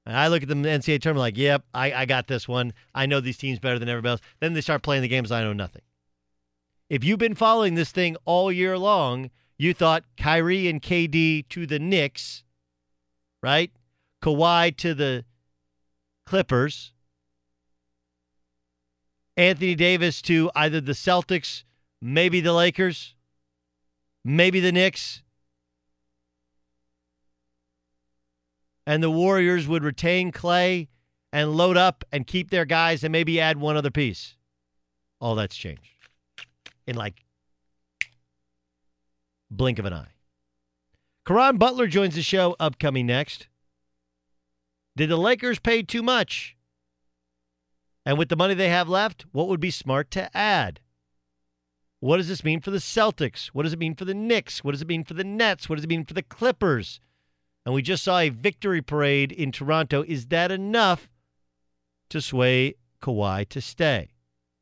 [0.06, 2.72] And I look at the NCAA tournament like, yep, I, I got this one.
[2.94, 4.20] I know these teams better than everybody else.
[4.38, 5.82] Then they start playing the games, I know nothing.
[6.88, 11.66] If you've been following this thing all year long, you thought Kyrie and KD to
[11.66, 12.44] the Knicks,
[13.42, 13.72] right?
[14.22, 15.24] Kawhi to the
[16.24, 16.92] Clippers,
[19.36, 21.64] Anthony Davis to either the Celtics,
[22.00, 23.16] maybe the Lakers,
[24.24, 25.22] maybe the Knicks,
[28.86, 30.88] and the Warriors would retain Klay
[31.32, 34.36] and load up and keep their guys and maybe add one other piece.
[35.20, 35.96] All that's changed
[36.86, 37.24] in like
[39.50, 40.12] blink of an eye.
[41.26, 43.48] Caron Butler joins the show upcoming next.
[44.96, 46.56] Did the Lakers pay too much?
[48.04, 50.80] And with the money they have left, what would be smart to add?
[51.98, 53.48] What does this mean for the Celtics?
[53.48, 54.62] What does it mean for the Knicks?
[54.62, 55.68] What does it mean for the Nets?
[55.68, 57.00] What does it mean for the Clippers?
[57.66, 60.04] And we just saw a victory parade in Toronto.
[60.06, 61.08] Is that enough
[62.10, 64.10] to sway Kawhi to stay?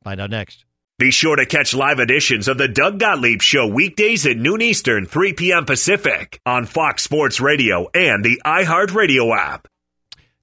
[0.02, 0.64] Find out next.
[0.98, 5.04] Be sure to catch live editions of the Doug Gottlieb Show weekdays at noon Eastern,
[5.04, 5.66] 3 p.m.
[5.66, 9.68] Pacific on Fox Sports Radio and the iHeartRadio app.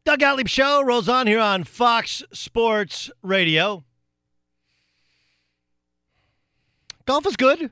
[0.05, 3.83] Doug Gottlieb Show rolls on here on Fox Sports Radio.
[7.05, 7.71] Golf is good.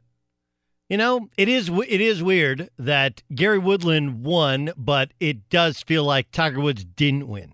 [0.89, 6.03] You know, it is it is weird that Gary Woodland won, but it does feel
[6.03, 7.53] like Tiger Woods didn't win.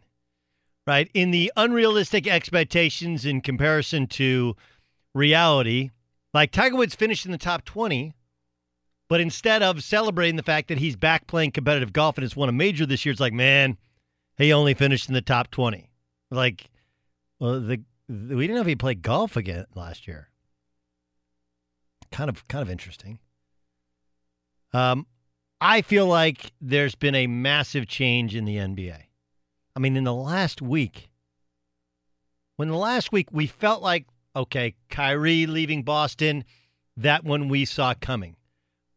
[0.88, 1.10] Right?
[1.14, 4.56] In the unrealistic expectations in comparison to
[5.14, 5.90] reality,
[6.34, 8.14] like Tiger Woods finished in the top 20,
[9.10, 12.50] but instead of celebrating the fact that he's back playing competitive golf and has won
[12.50, 13.78] a major this year, it's like, man,
[14.38, 15.90] he only finished in the top 20.
[16.32, 16.70] Like,
[17.40, 20.30] well, the, we didn't know if he played golf again last year.
[22.12, 23.20] Kind of, kind of interesting.
[24.76, 25.08] Um,
[25.62, 28.98] I feel like there's been a massive change in the NBA.
[29.74, 31.10] I mean, in the last week,
[32.58, 36.44] when the last week we felt like, okay, Kyrie leaving Boston,
[36.98, 38.36] that one we saw coming.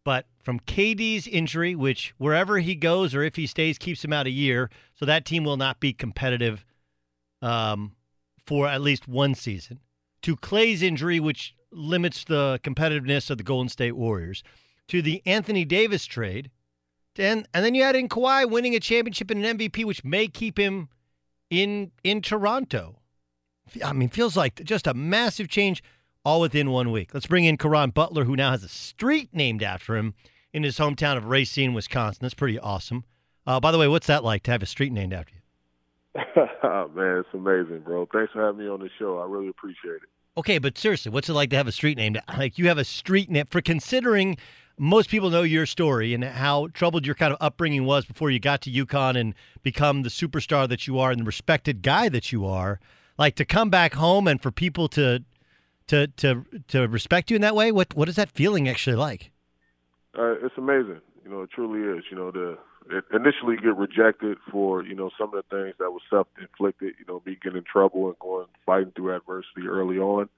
[0.05, 4.27] But from KD's injury, which wherever he goes or if he stays, keeps him out
[4.27, 6.65] a year, so that team will not be competitive
[7.41, 7.95] um,
[8.45, 9.79] for at least one season,
[10.23, 14.43] to Klay's injury, which limits the competitiveness of the Golden State Warriors,
[14.89, 16.51] to the Anthony Davis trade,
[17.16, 20.28] and and then you add in Kawhi winning a championship and an MVP, which may
[20.28, 20.89] keep him
[21.51, 22.97] in in Toronto.
[23.85, 25.82] I mean, feels like just a massive change
[26.24, 27.12] all within one week.
[27.12, 30.15] Let's bring in Caron Butler, who now has a street named after him
[30.52, 32.20] in his hometown of Racine, Wisconsin.
[32.23, 33.05] That's pretty awesome.
[33.47, 36.23] Uh, by the way, what's that like to have a street named after you?
[36.62, 38.09] oh, Man, it's amazing, bro.
[38.12, 39.19] Thanks for having me on the show.
[39.19, 40.09] I really appreciate it.
[40.36, 42.85] Okay, but seriously, what's it like to have a street named like you have a
[42.85, 44.36] street name for considering
[44.79, 48.39] most people know your story and how troubled your kind of upbringing was before you
[48.39, 52.33] got to UConn and become the superstar that you are and the respected guy that
[52.33, 52.81] you are.
[53.19, 55.25] Like to come back home and for people to
[55.89, 57.73] to to to respect you in that way.
[57.73, 59.33] What what is that feeling actually like?
[60.17, 61.01] Uh, it's amazing.
[61.25, 62.05] You know, it truly is.
[62.11, 62.59] You know, to
[63.13, 66.95] initially get rejected for you know some of the things that was self-inflicted.
[66.99, 70.29] You know, me getting in trouble and going fighting through adversity early on,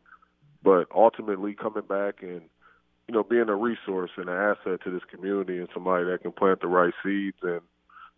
[0.62, 2.42] but ultimately coming back and
[3.10, 6.30] you know, being a resource and an asset to this community and somebody that can
[6.30, 7.60] plant the right seeds and,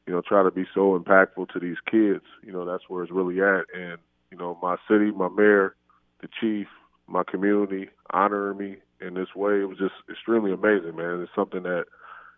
[0.06, 3.10] you know, try to be so impactful to these kids, you know, that's where it's
[3.10, 3.64] really at.
[3.74, 3.97] And,
[4.31, 5.74] you know, my city, my mayor,
[6.20, 6.66] the chief,
[7.06, 11.23] my community honoring me in this way, it was just extremely amazing, man.
[11.23, 11.86] It's something that,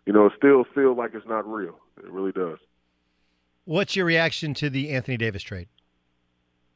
[0.05, 1.77] you know, it still feels like it's not real.
[1.97, 2.59] It really does.
[3.65, 5.67] What's your reaction to the Anthony Davis trade?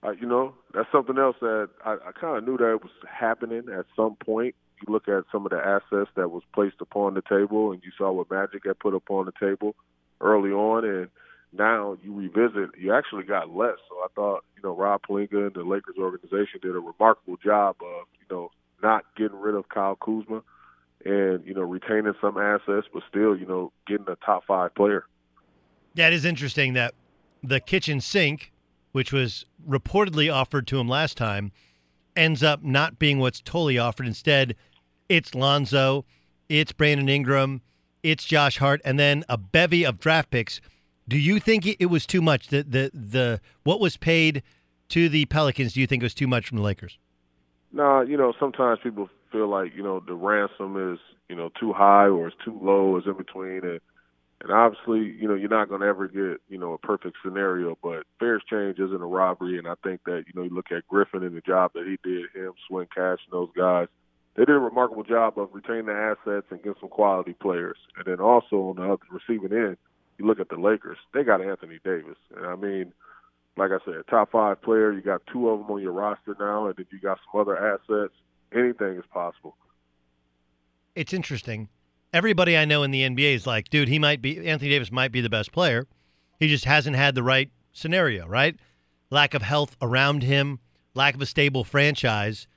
[0.03, 2.91] Uh, you know, that's something else that I, I kind of knew that it was
[3.09, 7.13] happening at some point you look at some of the assets that was placed upon
[7.13, 9.75] the table, and you saw what Magic had put upon the table
[10.21, 11.09] early on, and
[11.51, 13.77] now you revisit, you actually got less.
[13.89, 17.77] So I thought, you know, Rob Pelinka and the Lakers organization did a remarkable job
[17.81, 18.51] of, you know,
[18.83, 20.41] not getting rid of Kyle Kuzma
[21.05, 25.05] and, you know, retaining some assets, but still, you know, getting a top five player.
[25.95, 26.93] That is interesting that
[27.41, 28.51] the kitchen sink,
[28.91, 31.51] which was reportedly offered to him last time,
[32.15, 34.05] ends up not being what's totally offered.
[34.05, 34.55] Instead,
[35.09, 36.05] it's Lonzo,
[36.47, 37.61] it's Brandon Ingram,
[38.03, 40.61] it's Josh Hart, and then a bevy of draft picks.
[41.07, 42.47] Do you think it was too much?
[42.47, 44.43] The the the what was paid
[44.89, 45.73] to the Pelicans?
[45.73, 46.99] Do you think it was too much from the Lakers?
[47.73, 51.73] No, you know sometimes people feel like you know the ransom is you know too
[51.73, 53.79] high or it's too low, it's in between, and
[54.41, 57.75] and obviously you know you're not going to ever get you know a perfect scenario,
[57.81, 60.87] but fair exchange isn't a robbery, and I think that you know you look at
[60.87, 63.87] Griffin and the job that he did, him, Swin Cash, and those guys
[64.39, 67.75] they did a remarkable job of retaining the assets and getting some quality players.
[67.97, 69.75] And then also on the receiving end,
[70.17, 72.15] you look at the Lakers, they got Anthony Davis.
[72.33, 72.93] And I mean,
[73.57, 76.67] like I said, top five player, you got two of them on your roster now,
[76.67, 78.13] and if you got some other assets,
[78.55, 79.57] anything is possible.
[80.95, 81.67] It's interesting.
[82.13, 85.11] Everybody I know in the NBA is like, dude, he might be Anthony Davis might
[85.11, 85.85] be the best player.
[86.39, 88.55] He just hasn't had the right scenario, right?
[89.09, 90.59] Lack of health around him,
[90.93, 92.47] lack of a stable franchise.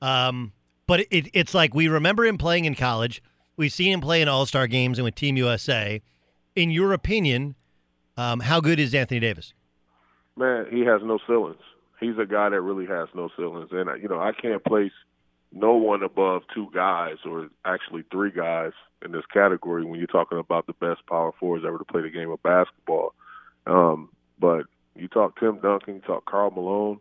[0.00, 0.52] Um,
[0.92, 3.22] but it, it's like we remember him playing in college.
[3.56, 6.02] We've seen him play in All Star games and with Team USA.
[6.54, 7.54] In your opinion,
[8.18, 9.54] um, how good is Anthony Davis?
[10.36, 11.62] Man, he has no ceilings.
[11.98, 14.92] He's a guy that really has no ceilings, and you know I can't place
[15.50, 20.38] no one above two guys or actually three guys in this category when you're talking
[20.38, 23.14] about the best power forwards ever to play the game of basketball.
[23.66, 27.00] Um, but you talk Tim Duncan, you talk Karl Malone,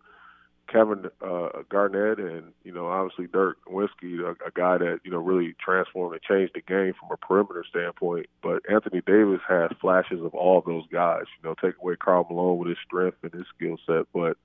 [0.72, 5.18] Kevin uh, Garnett and you know obviously Dirk Nowitzki, a, a guy that you know
[5.18, 8.28] really transformed and changed the game from a perimeter standpoint.
[8.42, 11.24] But Anthony Davis has flashes of all those guys.
[11.38, 14.38] You know, take away Karl Malone with his strength and his skill set, but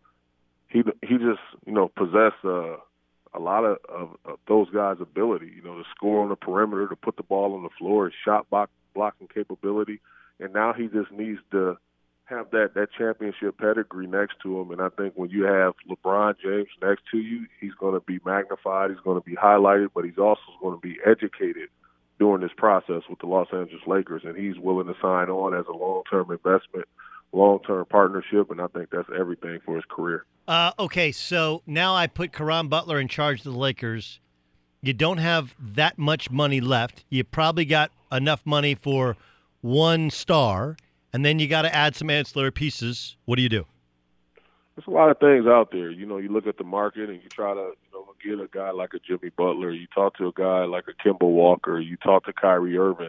[0.68, 2.76] he he just you know possessed uh,
[3.32, 5.52] a lot of, of, of those guys' ability.
[5.54, 8.14] You know, to score on the perimeter, to put the ball on the floor, his
[8.24, 10.00] shot block, blocking capability,
[10.40, 11.78] and now he just needs to
[12.26, 16.34] have that that championship pedigree next to him, and I think when you have LeBron
[16.42, 20.04] James next to you, he's going to be magnified, he's going to be highlighted, but
[20.04, 21.68] he's also going to be educated
[22.18, 25.66] during this process with the Los Angeles Lakers, and he's willing to sign on as
[25.68, 26.86] a long term investment,
[27.32, 30.24] long term partnership, and I think that's everything for his career.
[30.48, 34.20] Uh, okay, so now I put Caron Butler in charge of the Lakers.
[34.82, 37.04] You don't have that much money left.
[37.08, 39.16] You probably got enough money for
[39.60, 40.76] one star
[41.16, 43.16] and then you got to add some ancillary pieces.
[43.24, 43.64] What do you do?
[44.74, 45.90] There's a lot of things out there.
[45.90, 48.46] You know, you look at the market and you try to, you know, get a
[48.52, 49.70] guy like a Jimmy Butler.
[49.70, 51.80] You talk to a guy like a Kemba Walker.
[51.80, 53.08] You talk to Kyrie Irving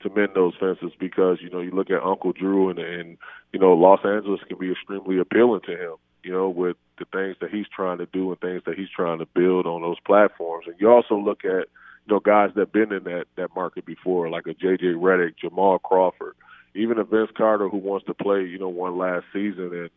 [0.00, 3.18] to mend those fences because you know you look at Uncle Drew and and
[3.52, 5.96] you know Los Angeles can be extremely appealing to him.
[6.24, 9.18] You know, with the things that he's trying to do and things that he's trying
[9.18, 10.64] to build on those platforms.
[10.66, 11.68] And you also look at
[12.06, 15.78] you know guys that've been in that that market before, like a JJ Redick, Jamal
[15.80, 16.34] Crawford
[16.74, 19.90] even a Vince Carter who wants to play, you know, one last season and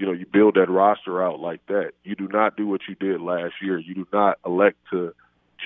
[0.00, 1.92] you know, you build that roster out like that.
[2.04, 3.78] You do not do what you did last year.
[3.78, 5.12] You do not elect to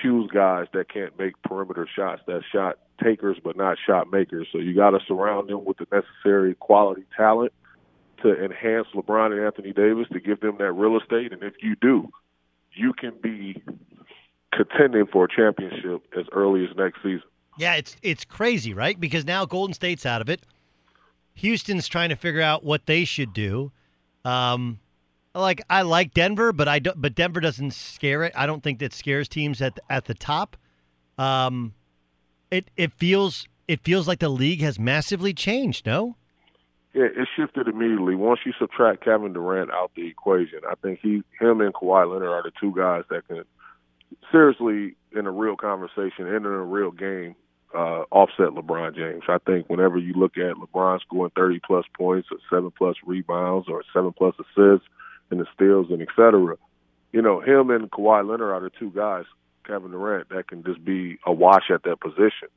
[0.01, 4.47] choose guys that can't make perimeter shots, that shot takers but not shot makers.
[4.51, 7.53] So you got to surround them with the necessary quality talent
[8.23, 11.31] to enhance LeBron and Anthony Davis to give them that real estate.
[11.31, 12.09] And if you do,
[12.73, 13.61] you can be
[14.51, 17.23] contending for a championship as early as next season.
[17.57, 18.99] Yeah, it's it's crazy, right?
[18.99, 20.41] Because now Golden State's out of it.
[21.35, 23.71] Houston's trying to figure out what they should do.
[24.23, 24.79] Um,
[25.33, 26.99] like I like Denver, but I don't.
[27.01, 28.33] But Denver doesn't scare it.
[28.35, 30.57] I don't think that scares teams at at the top.
[31.17, 31.73] Um,
[32.49, 35.85] it it feels it feels like the league has massively changed.
[35.85, 36.15] No.
[36.93, 38.15] Yeah, it shifted immediately.
[38.15, 42.29] Once you subtract Kevin Durant out the equation, I think he, him, and Kawhi Leonard
[42.29, 43.43] are the two guys that can
[44.31, 47.35] seriously, in a real conversation and in a real game,
[47.75, 49.23] uh, offset LeBron James.
[49.27, 53.67] I think whenever you look at LeBron scoring 30 plus points or seven plus rebounds
[53.69, 54.87] or seven plus assists
[55.29, 56.55] and the steals and et cetera,
[57.11, 59.25] you know, him and Kawhi Leonard are the two guys,
[59.65, 62.49] Kevin Durant, that can just be a wash at that position.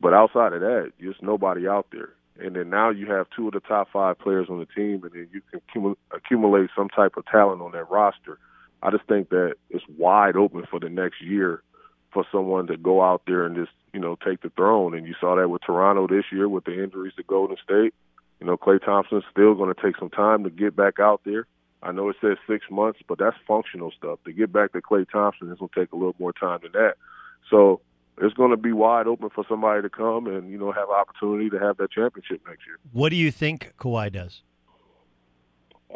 [0.00, 2.10] But outside of that, just nobody out there.
[2.38, 5.12] And then now you have two of the top five players on the team, and
[5.12, 5.40] then you
[5.72, 8.38] can accumulate some type of talent on that roster.
[8.82, 11.62] I just think that it's wide open for the next year
[12.14, 14.94] for someone to go out there and just you know take the throne.
[14.94, 17.92] And you saw that with Toronto this year with the injuries to Golden State.
[18.40, 21.46] You know, Klay Thompson's still going to take some time to get back out there.
[21.82, 24.18] I know it says six months, but that's functional stuff.
[24.24, 26.72] To get back to Klay Thompson, it's going to take a little more time than
[26.72, 26.94] that.
[27.50, 27.80] So
[28.18, 31.50] it's going to be wide open for somebody to come and you know have opportunity
[31.50, 32.78] to have that championship next year.
[32.92, 34.42] What do you think Kawhi does?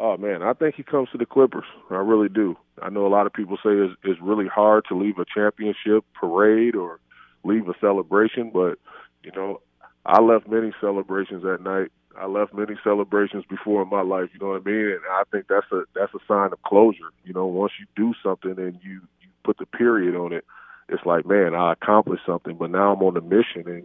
[0.01, 1.65] Oh man, I think he comes to the Clippers.
[1.91, 2.55] I really do.
[2.81, 6.05] I know a lot of people say it's, it's really hard to leave a championship
[6.13, 6.99] parade or
[7.43, 8.79] leave a celebration, but
[9.23, 9.59] you know,
[10.05, 11.91] I left many celebrations that night.
[12.17, 14.29] I left many celebrations before in my life.
[14.33, 14.91] You know what I mean?
[14.91, 17.11] And I think that's a that's a sign of closure.
[17.25, 20.45] You know, once you do something and you you put the period on it,
[20.87, 22.55] it's like, man, I accomplished something.
[22.55, 23.83] But now I'm on a mission, and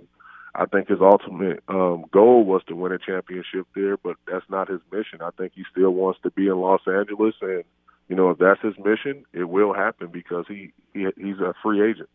[0.55, 4.69] I think his ultimate um, goal was to win a championship there, but that's not
[4.69, 5.21] his mission.
[5.21, 7.65] I think he still wants to be in Los Angeles, and
[8.09, 11.83] you know if that's his mission, it will happen because he, he he's a free
[11.83, 12.09] agent.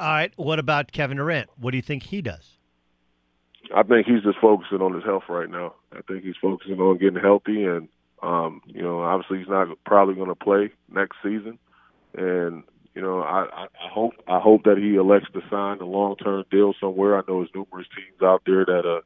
[0.00, 0.32] All right.
[0.36, 1.48] What about Kevin Durant?
[1.56, 2.58] What do you think he does?
[3.74, 5.74] I think he's just focusing on his health right now.
[5.92, 7.88] I think he's focusing on getting healthy, and
[8.22, 11.58] um, you know, obviously he's not probably going to play next season,
[12.16, 12.64] and
[12.96, 16.44] you know, I, I, hope I hope that he elects to sign a long term
[16.50, 17.14] deal somewhere.
[17.16, 19.02] I know there's numerous teams out there that uh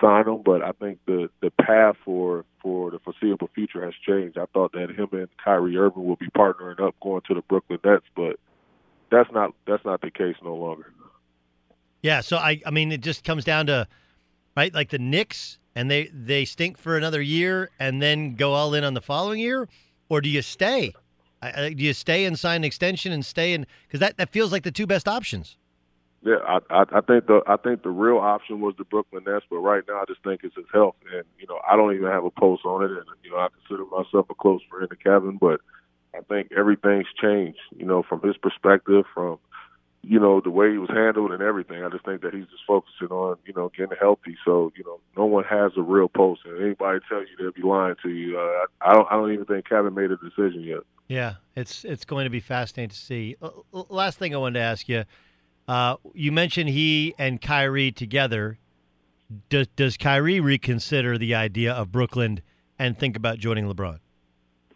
[0.00, 4.36] sign him, but I think the the path for for the foreseeable future has changed.
[4.36, 7.78] I thought that him and Kyrie Irving will be partnering up going to the Brooklyn
[7.84, 8.40] Nets, but
[9.08, 10.92] that's not that's not the case no longer.
[12.02, 13.86] Yeah, so I I mean it just comes down to
[14.56, 18.74] right like the Knicks and they they stink for another year and then go all
[18.74, 19.68] in on the following year
[20.08, 20.92] or do you stay?
[21.40, 24.52] I, do you stay and sign an extension and stay in because that, that feels
[24.52, 25.56] like the two best options.
[26.22, 29.46] Yeah, I, I I think the I think the real option was the Brooklyn Nets,
[29.48, 32.10] but right now I just think it's his health, and you know I don't even
[32.10, 34.96] have a pulse on it, and you know I consider myself a close friend to
[34.96, 35.60] Kevin, but
[36.14, 39.38] I think everything's changed, you know, from his perspective, from
[40.08, 41.84] you know the way he was handled and everything.
[41.84, 44.36] I just think that he's just focusing on you know getting healthy.
[44.44, 46.40] So you know no one has a real post.
[46.46, 48.38] and anybody tell you they'll be lying to you.
[48.38, 50.80] Uh, I, don't I don't even think Kevin made a decision yet.
[51.08, 53.36] Yeah, it's it's going to be fascinating to see.
[53.72, 55.04] Last thing I wanted to ask you,
[55.66, 58.58] uh, you mentioned he and Kyrie together.
[59.50, 62.40] Does does Kyrie reconsider the idea of Brooklyn
[62.78, 63.98] and think about joining LeBron?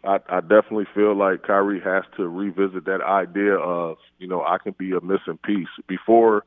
[0.03, 4.57] I, I definitely feel like Kyrie has to revisit that idea of you know I
[4.57, 5.67] can be a missing piece.
[5.87, 6.43] Before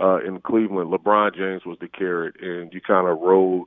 [0.00, 3.66] uh, in Cleveland, LeBron James was the carrot, and you kind of rode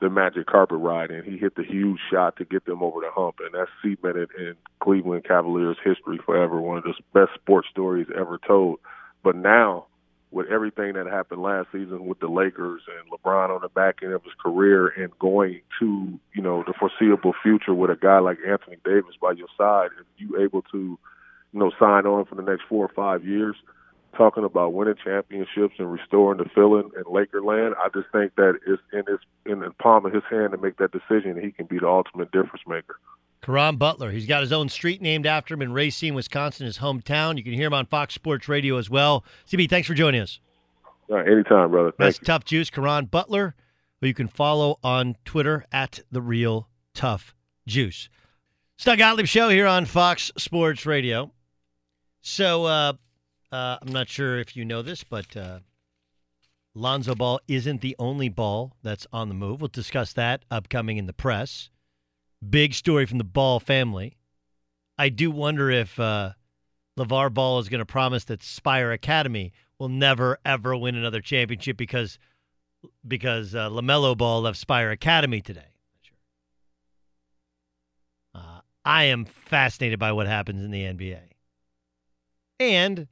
[0.00, 3.10] the magic carpet ride, and he hit the huge shot to get them over the
[3.12, 6.60] hump, and that's cemented in Cleveland Cavaliers history forever.
[6.60, 8.80] One of the best sports stories ever told.
[9.22, 9.86] But now,
[10.30, 14.12] with everything that happened last season with the Lakers and LeBron on the back end
[14.12, 18.38] of his career, and going to you know the foreseeable future with a guy like
[18.46, 20.98] Anthony Davis by your side, if you able to
[21.52, 23.56] you know sign on for the next four or five years
[24.16, 27.74] talking about winning championships and restoring the feeling in Lakerland.
[27.78, 30.76] I just think that it's in his in the palm of his hand to make
[30.78, 31.40] that decision.
[31.40, 32.96] He can be the ultimate difference maker.
[33.42, 34.10] Caron Butler.
[34.10, 37.36] He's got his own street named after him in Racine, Wisconsin, his hometown.
[37.36, 39.24] You can hear him on Fox Sports Radio as well.
[39.48, 40.40] CB, thanks for joining us.
[41.10, 41.90] Uh, anytime, brother.
[41.90, 42.24] Thank That's you.
[42.26, 43.54] Tough Juice, Caron Butler,
[44.00, 47.34] who you can follow on Twitter at the Real Tough
[47.66, 48.08] Juice.
[48.82, 51.32] Doug Gottlieb Show here on Fox Sports Radio.
[52.22, 52.92] So, uh,
[53.52, 55.60] uh, I'm not sure if you know this, but uh,
[56.74, 59.60] Lonzo Ball isn't the only ball that's on the move.
[59.60, 61.70] We'll discuss that upcoming in the press.
[62.48, 64.16] Big story from the Ball family.
[64.98, 66.32] I do wonder if uh,
[66.98, 71.76] LaVar Ball is going to promise that Spire Academy will never ever win another championship
[71.76, 72.18] because
[73.06, 75.74] because uh, LaMelo Ball left Spire Academy today.
[78.34, 81.20] Uh, I am fascinated by what happens in the NBA.
[82.58, 83.08] And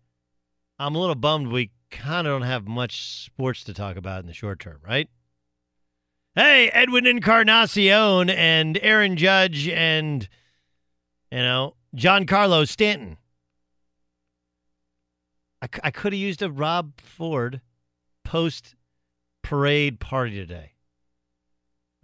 [0.79, 4.27] I'm a little bummed we kind of don't have much sports to talk about in
[4.27, 5.09] the short term, right?
[6.39, 10.29] Hey, Edwin Encarnacion and Aaron Judge and,
[11.33, 13.17] you know, Giancarlo Stanton.
[15.61, 17.61] I, I could have used a Rob Ford
[18.25, 18.77] post
[19.43, 20.75] parade party today.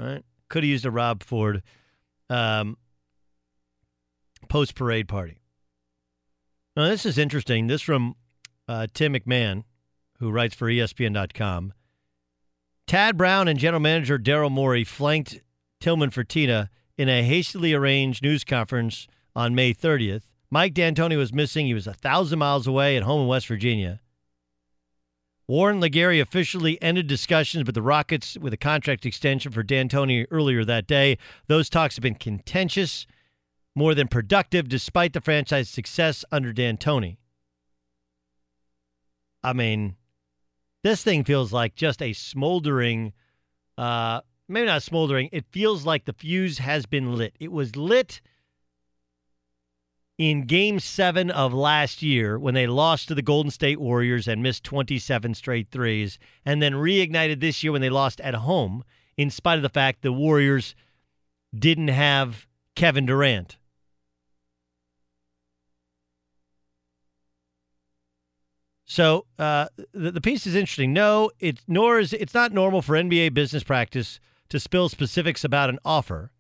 [0.00, 0.24] Right?
[0.48, 1.62] Could have used a Rob Ford
[2.28, 2.76] um,
[4.48, 5.38] post parade party.
[6.76, 7.68] Now, this is interesting.
[7.68, 8.16] This from
[8.66, 9.62] uh, Tim McMahon,
[10.18, 11.72] who writes for ESPN.com.
[12.86, 15.40] Tad Brown and general manager Daryl Morey flanked
[15.80, 20.22] Tillman Fertitta in a hastily arranged news conference on May 30th.
[20.50, 21.66] Mike D'Antoni was missing.
[21.66, 24.00] He was a thousand miles away at home in West Virginia.
[25.46, 30.64] Warren LeGarie officially ended discussions with the Rockets with a contract extension for D'Antoni earlier
[30.64, 31.18] that day.
[31.48, 33.06] Those talks have been contentious,
[33.74, 37.16] more than productive, despite the franchise's success under D'Antoni.
[39.42, 39.96] I mean,
[40.84, 43.14] this thing feels like just a smoldering,
[43.78, 45.30] uh, maybe not smoldering.
[45.32, 47.34] It feels like the fuse has been lit.
[47.40, 48.20] It was lit
[50.18, 54.42] in game seven of last year when they lost to the Golden State Warriors and
[54.42, 58.84] missed 27 straight threes, and then reignited this year when they lost at home,
[59.16, 60.74] in spite of the fact the Warriors
[61.58, 62.46] didn't have
[62.76, 63.56] Kevin Durant.
[68.94, 70.92] So uh, the, the piece is interesting.
[70.92, 75.68] No, it's nor is it's not normal for NBA business practice to spill specifics about
[75.68, 76.30] an offer,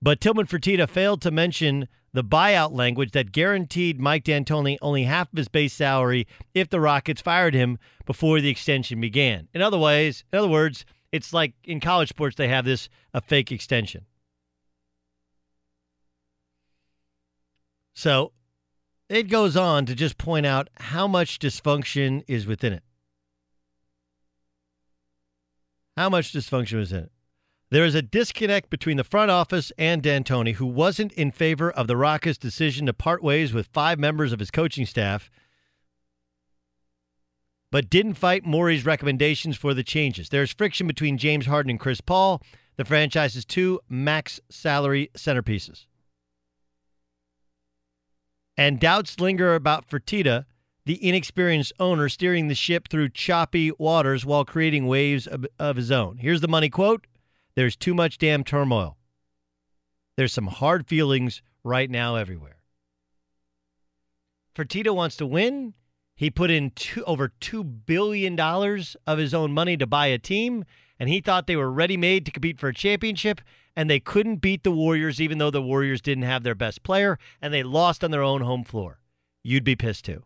[0.00, 5.32] but Tillman Fertitta failed to mention the buyout language that guaranteed Mike D'Antoni only half
[5.32, 9.48] of his base salary if the Rockets fired him before the extension began.
[9.52, 13.20] In other ways, in other words, it's like in college sports they have this a
[13.20, 14.06] fake extension.
[17.92, 18.30] So
[19.08, 22.82] it goes on to just point out how much dysfunction is within it.
[25.96, 27.12] How much dysfunction is in it.
[27.70, 31.86] There is a disconnect between the front office and D'Antoni, who wasn't in favor of
[31.86, 35.30] the Rockets' decision to part ways with five members of his coaching staff,
[37.70, 40.30] but didn't fight Morey's recommendations for the changes.
[40.30, 42.42] There's friction between James Harden and Chris Paul,
[42.76, 45.84] the franchise's two max salary centerpieces.
[48.58, 50.44] And doubts linger about Fertitta,
[50.84, 55.92] the inexperienced owner steering the ship through choppy waters while creating waves of, of his
[55.92, 56.18] own.
[56.18, 57.06] Here's the money quote
[57.54, 58.96] There's too much damn turmoil.
[60.16, 62.56] There's some hard feelings right now everywhere.
[64.56, 65.74] Fertitta wants to win.
[66.16, 70.64] He put in two, over $2 billion of his own money to buy a team,
[70.98, 73.40] and he thought they were ready made to compete for a championship,
[73.78, 77.16] and they couldn't beat the Warriors, even though the Warriors didn't have their best player,
[77.40, 78.98] and they lost on their own home floor.
[79.44, 80.24] You'd be pissed too.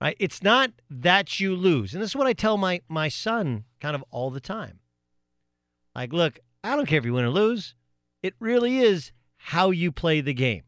[0.00, 0.16] Right?
[0.18, 1.94] It's not that you lose.
[1.94, 4.80] And this is what I tell my, my son kind of all the time.
[5.94, 7.76] Like, look, I don't care if you win or lose.
[8.24, 10.64] It really is how you play the game.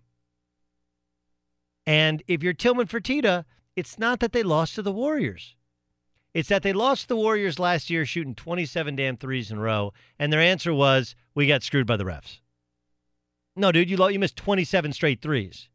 [1.84, 3.44] And if you're Tillman Fertitta,
[3.74, 5.56] it's not that they lost to the Warriors.
[6.34, 9.92] It's that they lost the Warriors last year shooting 27 damn threes in a row,
[10.18, 12.40] and their answer was, we got screwed by the refs.
[13.56, 15.68] No, dude, you, you missed 27 straight threes.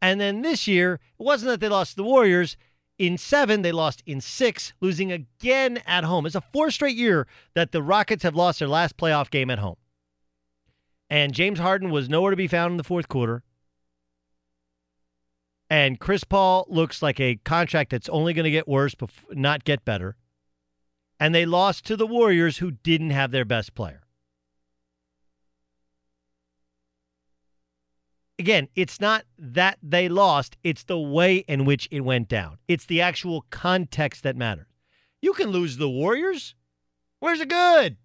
[0.00, 2.56] And then this year, it wasn't that they lost the Warriors.
[2.98, 6.24] In seven, they lost in six, losing again at home.
[6.24, 9.58] It's a four straight year that the Rockets have lost their last playoff game at
[9.58, 9.76] home.
[11.10, 13.42] And James Harden was nowhere to be found in the fourth quarter.
[15.70, 18.94] And Chris Paul looks like a contract that's only going to get worse,
[19.30, 20.16] not get better.
[21.18, 24.02] And they lost to the Warriors, who didn't have their best player.
[28.38, 32.58] Again, it's not that they lost, it's the way in which it went down.
[32.66, 34.66] It's the actual context that matters.
[35.22, 36.54] You can lose the Warriors.
[37.20, 37.96] Where's it good?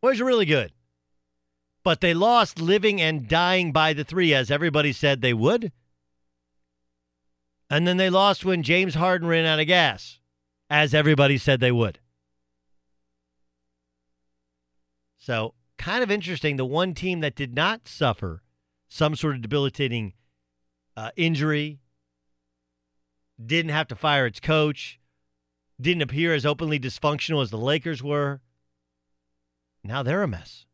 [0.00, 0.72] Where's it really good?
[1.84, 5.72] But they lost living and dying by the three, as everybody said they would.
[7.68, 10.20] And then they lost when James Harden ran out of gas,
[10.68, 11.98] as everybody said they would.
[15.18, 16.56] So, kind of interesting.
[16.56, 18.42] The one team that did not suffer
[18.88, 20.12] some sort of debilitating
[20.96, 21.80] uh, injury,
[23.44, 25.00] didn't have to fire its coach,
[25.80, 28.40] didn't appear as openly dysfunctional as the Lakers were.
[29.82, 30.66] Now they're a mess.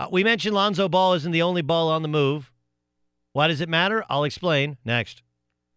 [0.00, 2.50] Uh, we mentioned Lonzo Ball isn't the only ball on the move.
[3.34, 4.02] Why does it matter?
[4.08, 5.20] I'll explain next.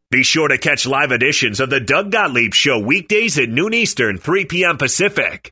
[0.09, 4.17] Be sure to catch live editions of the Doug Gottlieb Show weekdays at noon Eastern,
[4.17, 4.77] 3 p.m.
[4.77, 5.51] Pacific.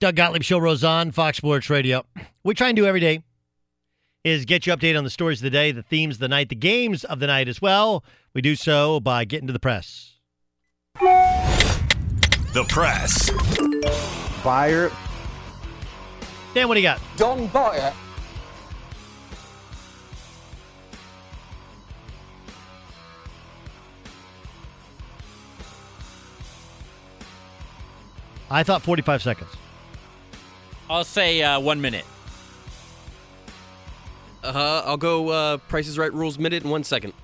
[0.00, 2.06] Doug Gottlieb Show rolls on Fox Sports Radio.
[2.44, 3.24] We try and do every day
[4.22, 6.50] is get you updated on the stories of the day, the themes of the night,
[6.50, 8.04] the games of the night as well.
[8.32, 10.12] We do so by getting to the press.
[12.52, 13.30] The press.
[14.44, 14.92] Buyer.
[16.52, 17.00] Dan, what do you got?
[17.16, 17.94] Don't buy it.
[28.50, 29.50] I thought 45 seconds.
[30.90, 32.04] I'll say uh, one minute.
[34.44, 37.14] Uh, I'll go uh, Prices Right rules minute in one second.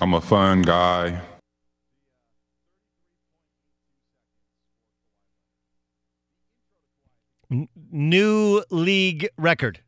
[0.00, 1.20] I'm a fun guy.
[7.90, 9.80] New league record.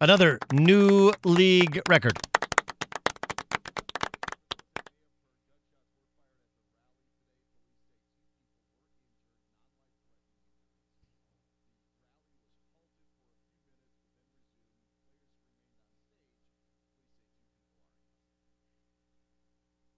[0.00, 2.18] Another new league record.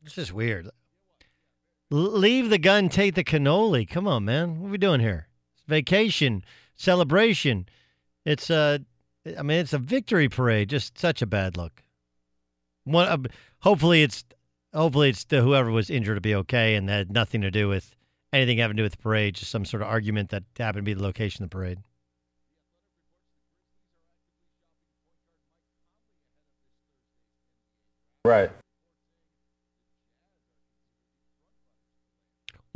[0.09, 0.71] It's just weird.
[1.91, 3.87] Leave the gun, take the cannoli.
[3.87, 4.59] Come on, man.
[4.59, 5.29] What are we doing here?
[5.53, 7.69] It's vacation, celebration.
[8.25, 8.81] It's a,
[9.39, 10.71] I mean, it's a victory parade.
[10.71, 11.83] Just such a bad look.
[12.85, 13.19] One, uh,
[13.61, 14.25] hopefully it's,
[14.73, 17.95] hopefully it's the, whoever was injured to be okay, and had nothing to do with
[18.33, 19.35] anything having to do with the parade.
[19.35, 21.81] Just some sort of argument that happened to be the location of the parade.
[28.25, 28.51] Right.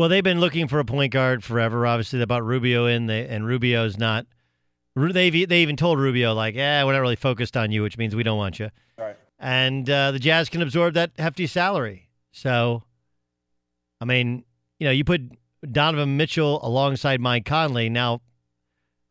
[0.03, 1.87] Well, they've been looking for a point guard forever.
[1.87, 4.27] Obviously, they bought Rubio in, they, and Rubio's not.
[4.97, 8.17] They've they even told Rubio like, "Yeah, we're not really focused on you," which means
[8.17, 8.71] we don't want you.
[8.99, 9.17] Right.
[9.39, 12.09] And uh, the Jazz can absorb that hefty salary.
[12.33, 12.83] So,
[14.01, 14.43] I mean,
[14.81, 15.21] you know, you put
[15.71, 17.89] Donovan Mitchell alongside Mike Conley.
[17.89, 18.23] Now,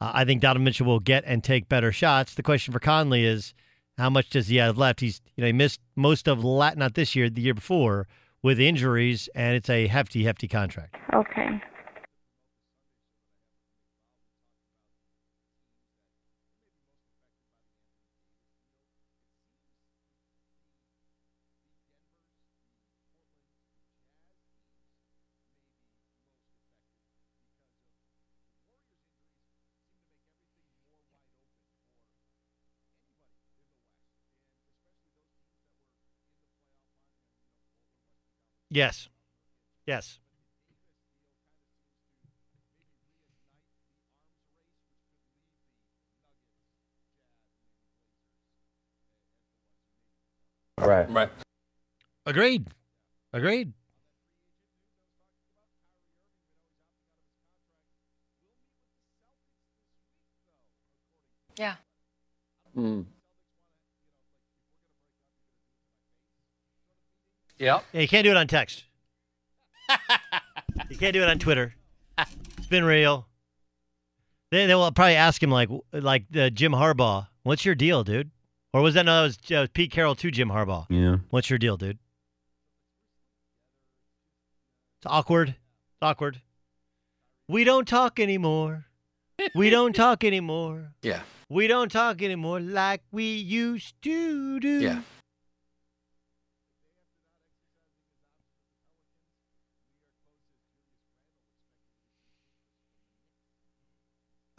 [0.02, 2.34] uh, I think Donovan Mitchell will get and take better shots.
[2.34, 3.54] The question for Conley is,
[3.98, 5.00] how much does he have left?
[5.00, 8.10] He's you know he missed most of lat not this year, the year before
[8.44, 10.96] with injuries, and it's a hefty, hefty contract.
[11.14, 11.62] Okay.
[38.72, 39.10] Yes.
[39.86, 40.20] Yes.
[50.78, 51.10] Right.
[51.12, 51.30] Right.
[52.26, 52.68] Agreed.
[53.34, 53.74] Agreed.
[61.58, 61.76] Yeah.
[62.76, 63.06] Mm.
[67.62, 67.84] Yep.
[67.94, 68.86] Yeah, you can't do it on text.
[70.90, 71.76] you can't do it on Twitter.
[72.18, 73.28] It's been real.
[74.50, 78.32] They they will probably ask him like like uh, Jim Harbaugh, "What's your deal, dude?"
[78.74, 79.28] Or was that no?
[79.28, 80.88] That was, uh, Pete Carroll to Jim Harbaugh.
[80.90, 81.18] Yeah.
[81.30, 82.00] What's your deal, dude?
[85.00, 85.50] It's awkward.
[85.50, 86.42] It's awkward.
[87.48, 88.86] We don't talk anymore.
[89.56, 90.94] We don't talk anymore.
[91.04, 91.22] Yeah.
[91.50, 94.80] We don't talk anymore like we used to do.
[94.80, 95.02] Yeah.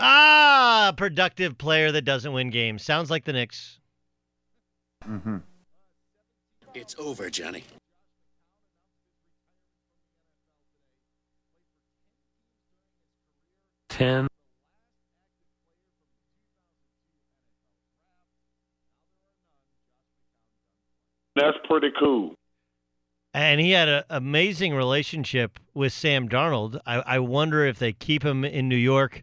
[0.05, 2.83] Ah, productive player that doesn't win games.
[2.83, 3.79] Sounds like the Knicks.
[5.09, 5.37] Mm-hmm.
[6.75, 7.63] It's over, Johnny.
[13.89, 14.27] Ten.
[21.37, 22.35] That's pretty cool.
[23.33, 26.81] And he had an amazing relationship with Sam Darnold.
[26.85, 29.23] I, I wonder if they keep him in New York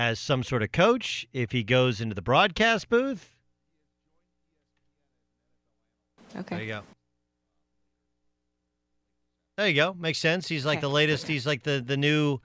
[0.00, 3.34] as some sort of coach, if he goes into the broadcast booth.
[6.34, 6.54] Okay.
[6.54, 6.82] There you go.
[9.58, 9.92] There you go.
[9.92, 10.48] Makes sense.
[10.48, 11.28] He's like the latest.
[11.28, 12.38] He's like the, the new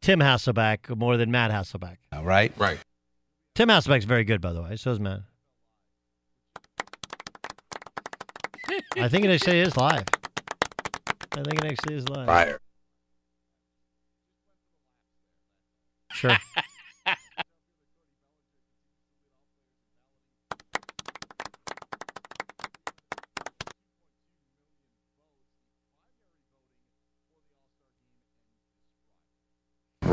[0.00, 1.98] Tim Hasselbeck more than Matt Hasselbeck.
[2.14, 2.50] All right.
[2.56, 2.78] Right.
[3.54, 4.76] Tim Hasselbeck's very good, by the way.
[4.76, 5.20] So is Matt.
[8.96, 10.06] I think it actually is live.
[11.32, 12.26] I think it actually is live.
[12.26, 12.58] Fire.
[16.12, 16.38] Sure.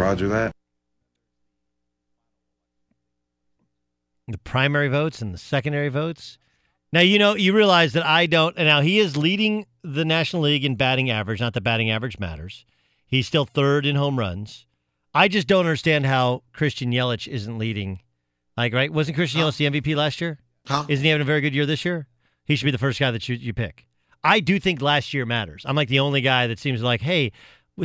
[0.10, 0.52] Roger that.
[4.31, 6.38] the primary votes and the secondary votes.
[6.91, 8.56] Now you know you realize that I don't.
[8.57, 11.40] And now he is leading the National League in batting average.
[11.40, 12.65] Not that batting average matters.
[13.06, 14.65] He's still third in home runs.
[15.14, 18.02] I just don't understand how Christian Yelich isn't leading.
[18.56, 18.91] Like, right?
[18.91, 20.40] Wasn't Christian Yelich the MVP last year?
[20.68, 20.86] Huh?
[20.88, 22.07] Isn't he having a very good year this year?
[22.45, 23.88] He should be the first guy that you, you pick.
[24.23, 25.64] I do think last year matters.
[25.65, 27.31] I'm like the only guy that seems like, hey,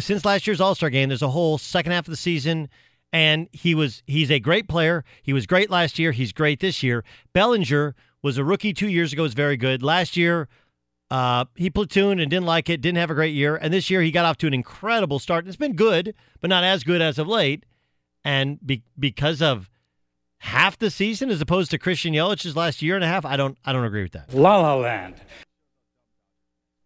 [0.02, 2.68] since last year's All Star game, there's a whole second half of the season,
[3.12, 5.04] and he was he's a great player.
[5.22, 6.12] He was great last year.
[6.12, 7.04] He's great this year.
[7.32, 9.22] Bellinger was a rookie two years ago.
[9.22, 10.48] Was very good last year.
[11.10, 12.80] Uh, he platooned and didn't like it.
[12.80, 13.56] Didn't have a great year.
[13.56, 15.46] And this year he got off to an incredible start.
[15.46, 17.64] It's been good, but not as good as of late.
[18.24, 19.70] And be, because of
[20.38, 23.58] half the season as opposed to Christian Yelich's last year and a half, I don't
[23.64, 24.34] I don't agree with that.
[24.34, 25.16] La La Land.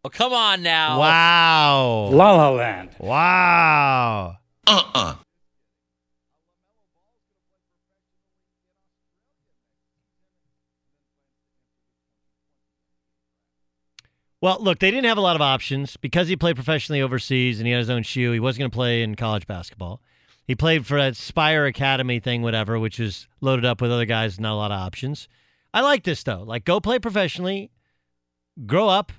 [0.04, 0.98] Oh, come on now.
[0.98, 2.08] Wow.
[2.12, 2.90] La La Land.
[2.98, 4.36] Wow.
[4.66, 5.16] Uh-uh.
[14.40, 17.66] Well, look, they didn't have a lot of options because he played professionally overseas and
[17.66, 18.30] he had his own shoe.
[18.30, 20.00] He wasn't going to play in college basketball.
[20.46, 24.38] He played for that Spire Academy thing, whatever, which was loaded up with other guys,
[24.38, 25.28] not a lot of options.
[25.74, 26.44] I like this though.
[26.44, 27.72] Like, go play professionally,
[28.64, 29.12] grow up.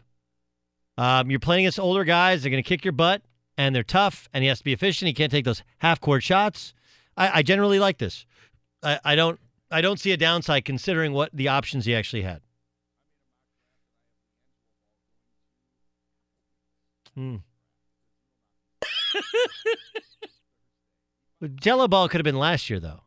[0.99, 2.43] Um, you're playing against older guys.
[2.43, 3.21] They're going to kick your butt,
[3.57, 4.27] and they're tough.
[4.33, 5.07] And he has to be efficient.
[5.07, 6.73] He can't take those half court shots.
[7.15, 8.25] I, I generally like this.
[8.83, 9.39] I, I don't.
[9.71, 12.41] I don't see a downside considering what the options he actually had.
[17.15, 17.37] Hmm.
[21.43, 23.03] Gelo Ball could have been last year though.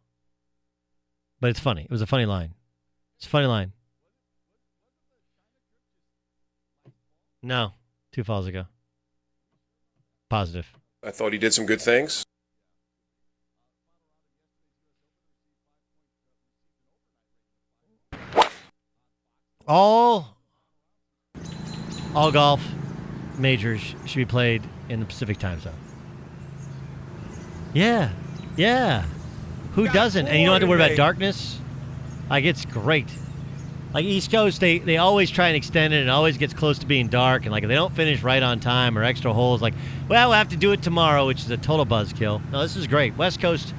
[1.41, 1.83] But it's funny.
[1.83, 2.55] It was a funny line.
[3.19, 3.73] It's a funny line.
[7.43, 7.75] No,
[8.13, 8.67] two falls ago.
[10.29, 10.67] Positive.
[11.03, 12.23] I thought he did some good things.
[19.67, 20.37] All
[22.15, 22.63] all golf
[23.39, 25.73] majors should be played in the Pacific time zone.
[27.73, 28.11] Yeah.
[28.57, 29.05] Yeah.
[29.75, 30.27] Who doesn't?
[30.27, 30.97] And you don't have to worry about eh?
[30.97, 31.59] darkness.
[32.29, 33.09] Like it's great.
[33.95, 36.79] Like East Coast, they, they always try and extend it and it always gets close
[36.79, 37.43] to being dark.
[37.43, 39.75] And like if they don't finish right on time or extra holes, like,
[40.09, 42.41] well, we'll have to do it tomorrow, which is a total buzzkill.
[42.51, 43.17] No, this is great.
[43.17, 43.75] West Coast,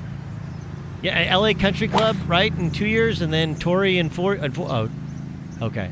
[1.01, 2.55] yeah, LA Country Club, right?
[2.55, 4.35] In two years, and then Torrey in four.
[4.35, 4.89] In four oh,
[5.61, 5.89] okay.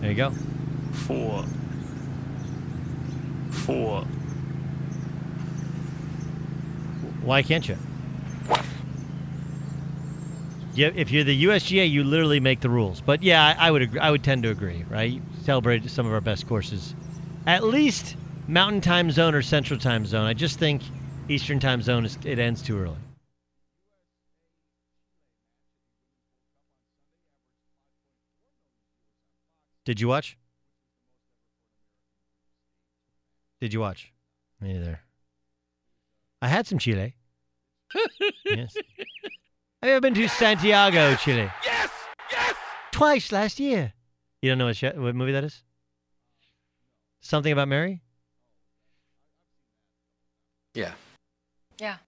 [0.00, 0.30] There you go.
[0.92, 1.44] Four.
[3.50, 4.02] Four.
[7.22, 7.76] Why can't you?
[10.76, 13.00] Yeah, if you're the USGA, you literally make the rules.
[13.00, 14.84] But yeah, I, I would agree, I would tend to agree.
[14.90, 15.12] Right?
[15.12, 16.94] You celebrate some of our best courses,
[17.46, 18.16] at least
[18.46, 20.26] Mountain Time Zone or Central Time Zone.
[20.26, 20.82] I just think
[21.30, 22.98] Eastern Time Zone is it ends too early.
[29.86, 30.36] Did you watch?
[33.60, 34.12] Did you watch?
[34.60, 35.00] Me neither.
[36.42, 37.14] I had some Chile.
[38.44, 38.76] yes.
[39.86, 41.48] Have you ever been to Santiago, Chile?
[41.64, 41.90] Yes!
[42.32, 42.54] Yes!
[42.90, 43.92] Twice last year.
[44.42, 45.62] You don't know what, sh- what movie that is?
[47.20, 48.02] Something about Mary?
[50.74, 50.94] Yeah.
[51.78, 51.98] Yeah.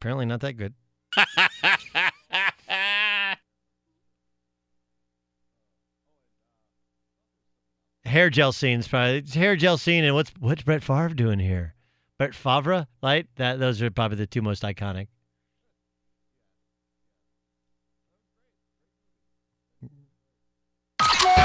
[0.00, 0.74] Apparently not that good.
[8.04, 11.76] hair gel scenes, probably hair gel scene, and what's what's Brett Favre doing here?
[12.18, 13.26] Brett Favre, right?
[13.36, 15.08] That those are probably the two most iconic.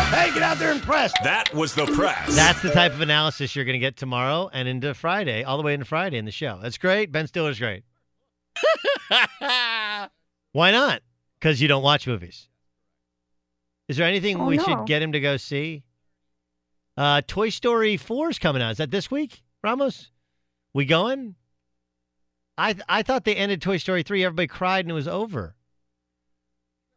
[0.10, 1.12] Hey, get out there and press.
[1.24, 2.36] That was the press.
[2.36, 5.64] That's the type of analysis you're going to get tomorrow and into Friday, all the
[5.64, 6.60] way into Friday in the show.
[6.62, 7.12] That's great.
[7.12, 7.84] Ben Stiller's great.
[9.40, 11.02] Why not?
[11.40, 12.48] Because you don't watch movies.
[13.88, 14.64] Is there anything Oh, we no.
[14.64, 15.84] should get him to go see?
[16.96, 18.72] Uh, Toy Story 4 is coming out.
[18.72, 20.10] Is that this week, Ramos?
[20.78, 21.34] We going?
[22.56, 24.24] I I thought they ended Toy Story 3.
[24.24, 25.56] Everybody cried and it was over.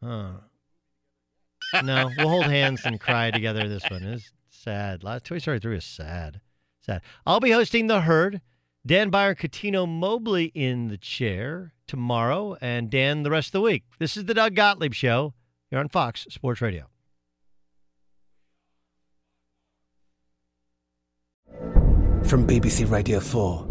[0.03, 0.33] Huh.
[1.83, 4.03] No, we'll hold hands and cry together this one.
[4.03, 5.03] is sad.
[5.03, 6.41] La- Toy Story 3 is sad.
[6.81, 7.01] Sad.
[7.25, 8.41] I'll be hosting The Herd.
[8.85, 13.85] Dan Byron, Cuttino Mobley in the chair tomorrow, and Dan the rest of the week.
[13.97, 15.33] This is the Doug Gottlieb Show
[15.71, 16.85] here on Fox Sports Radio.
[22.23, 23.70] From BBC Radio 4,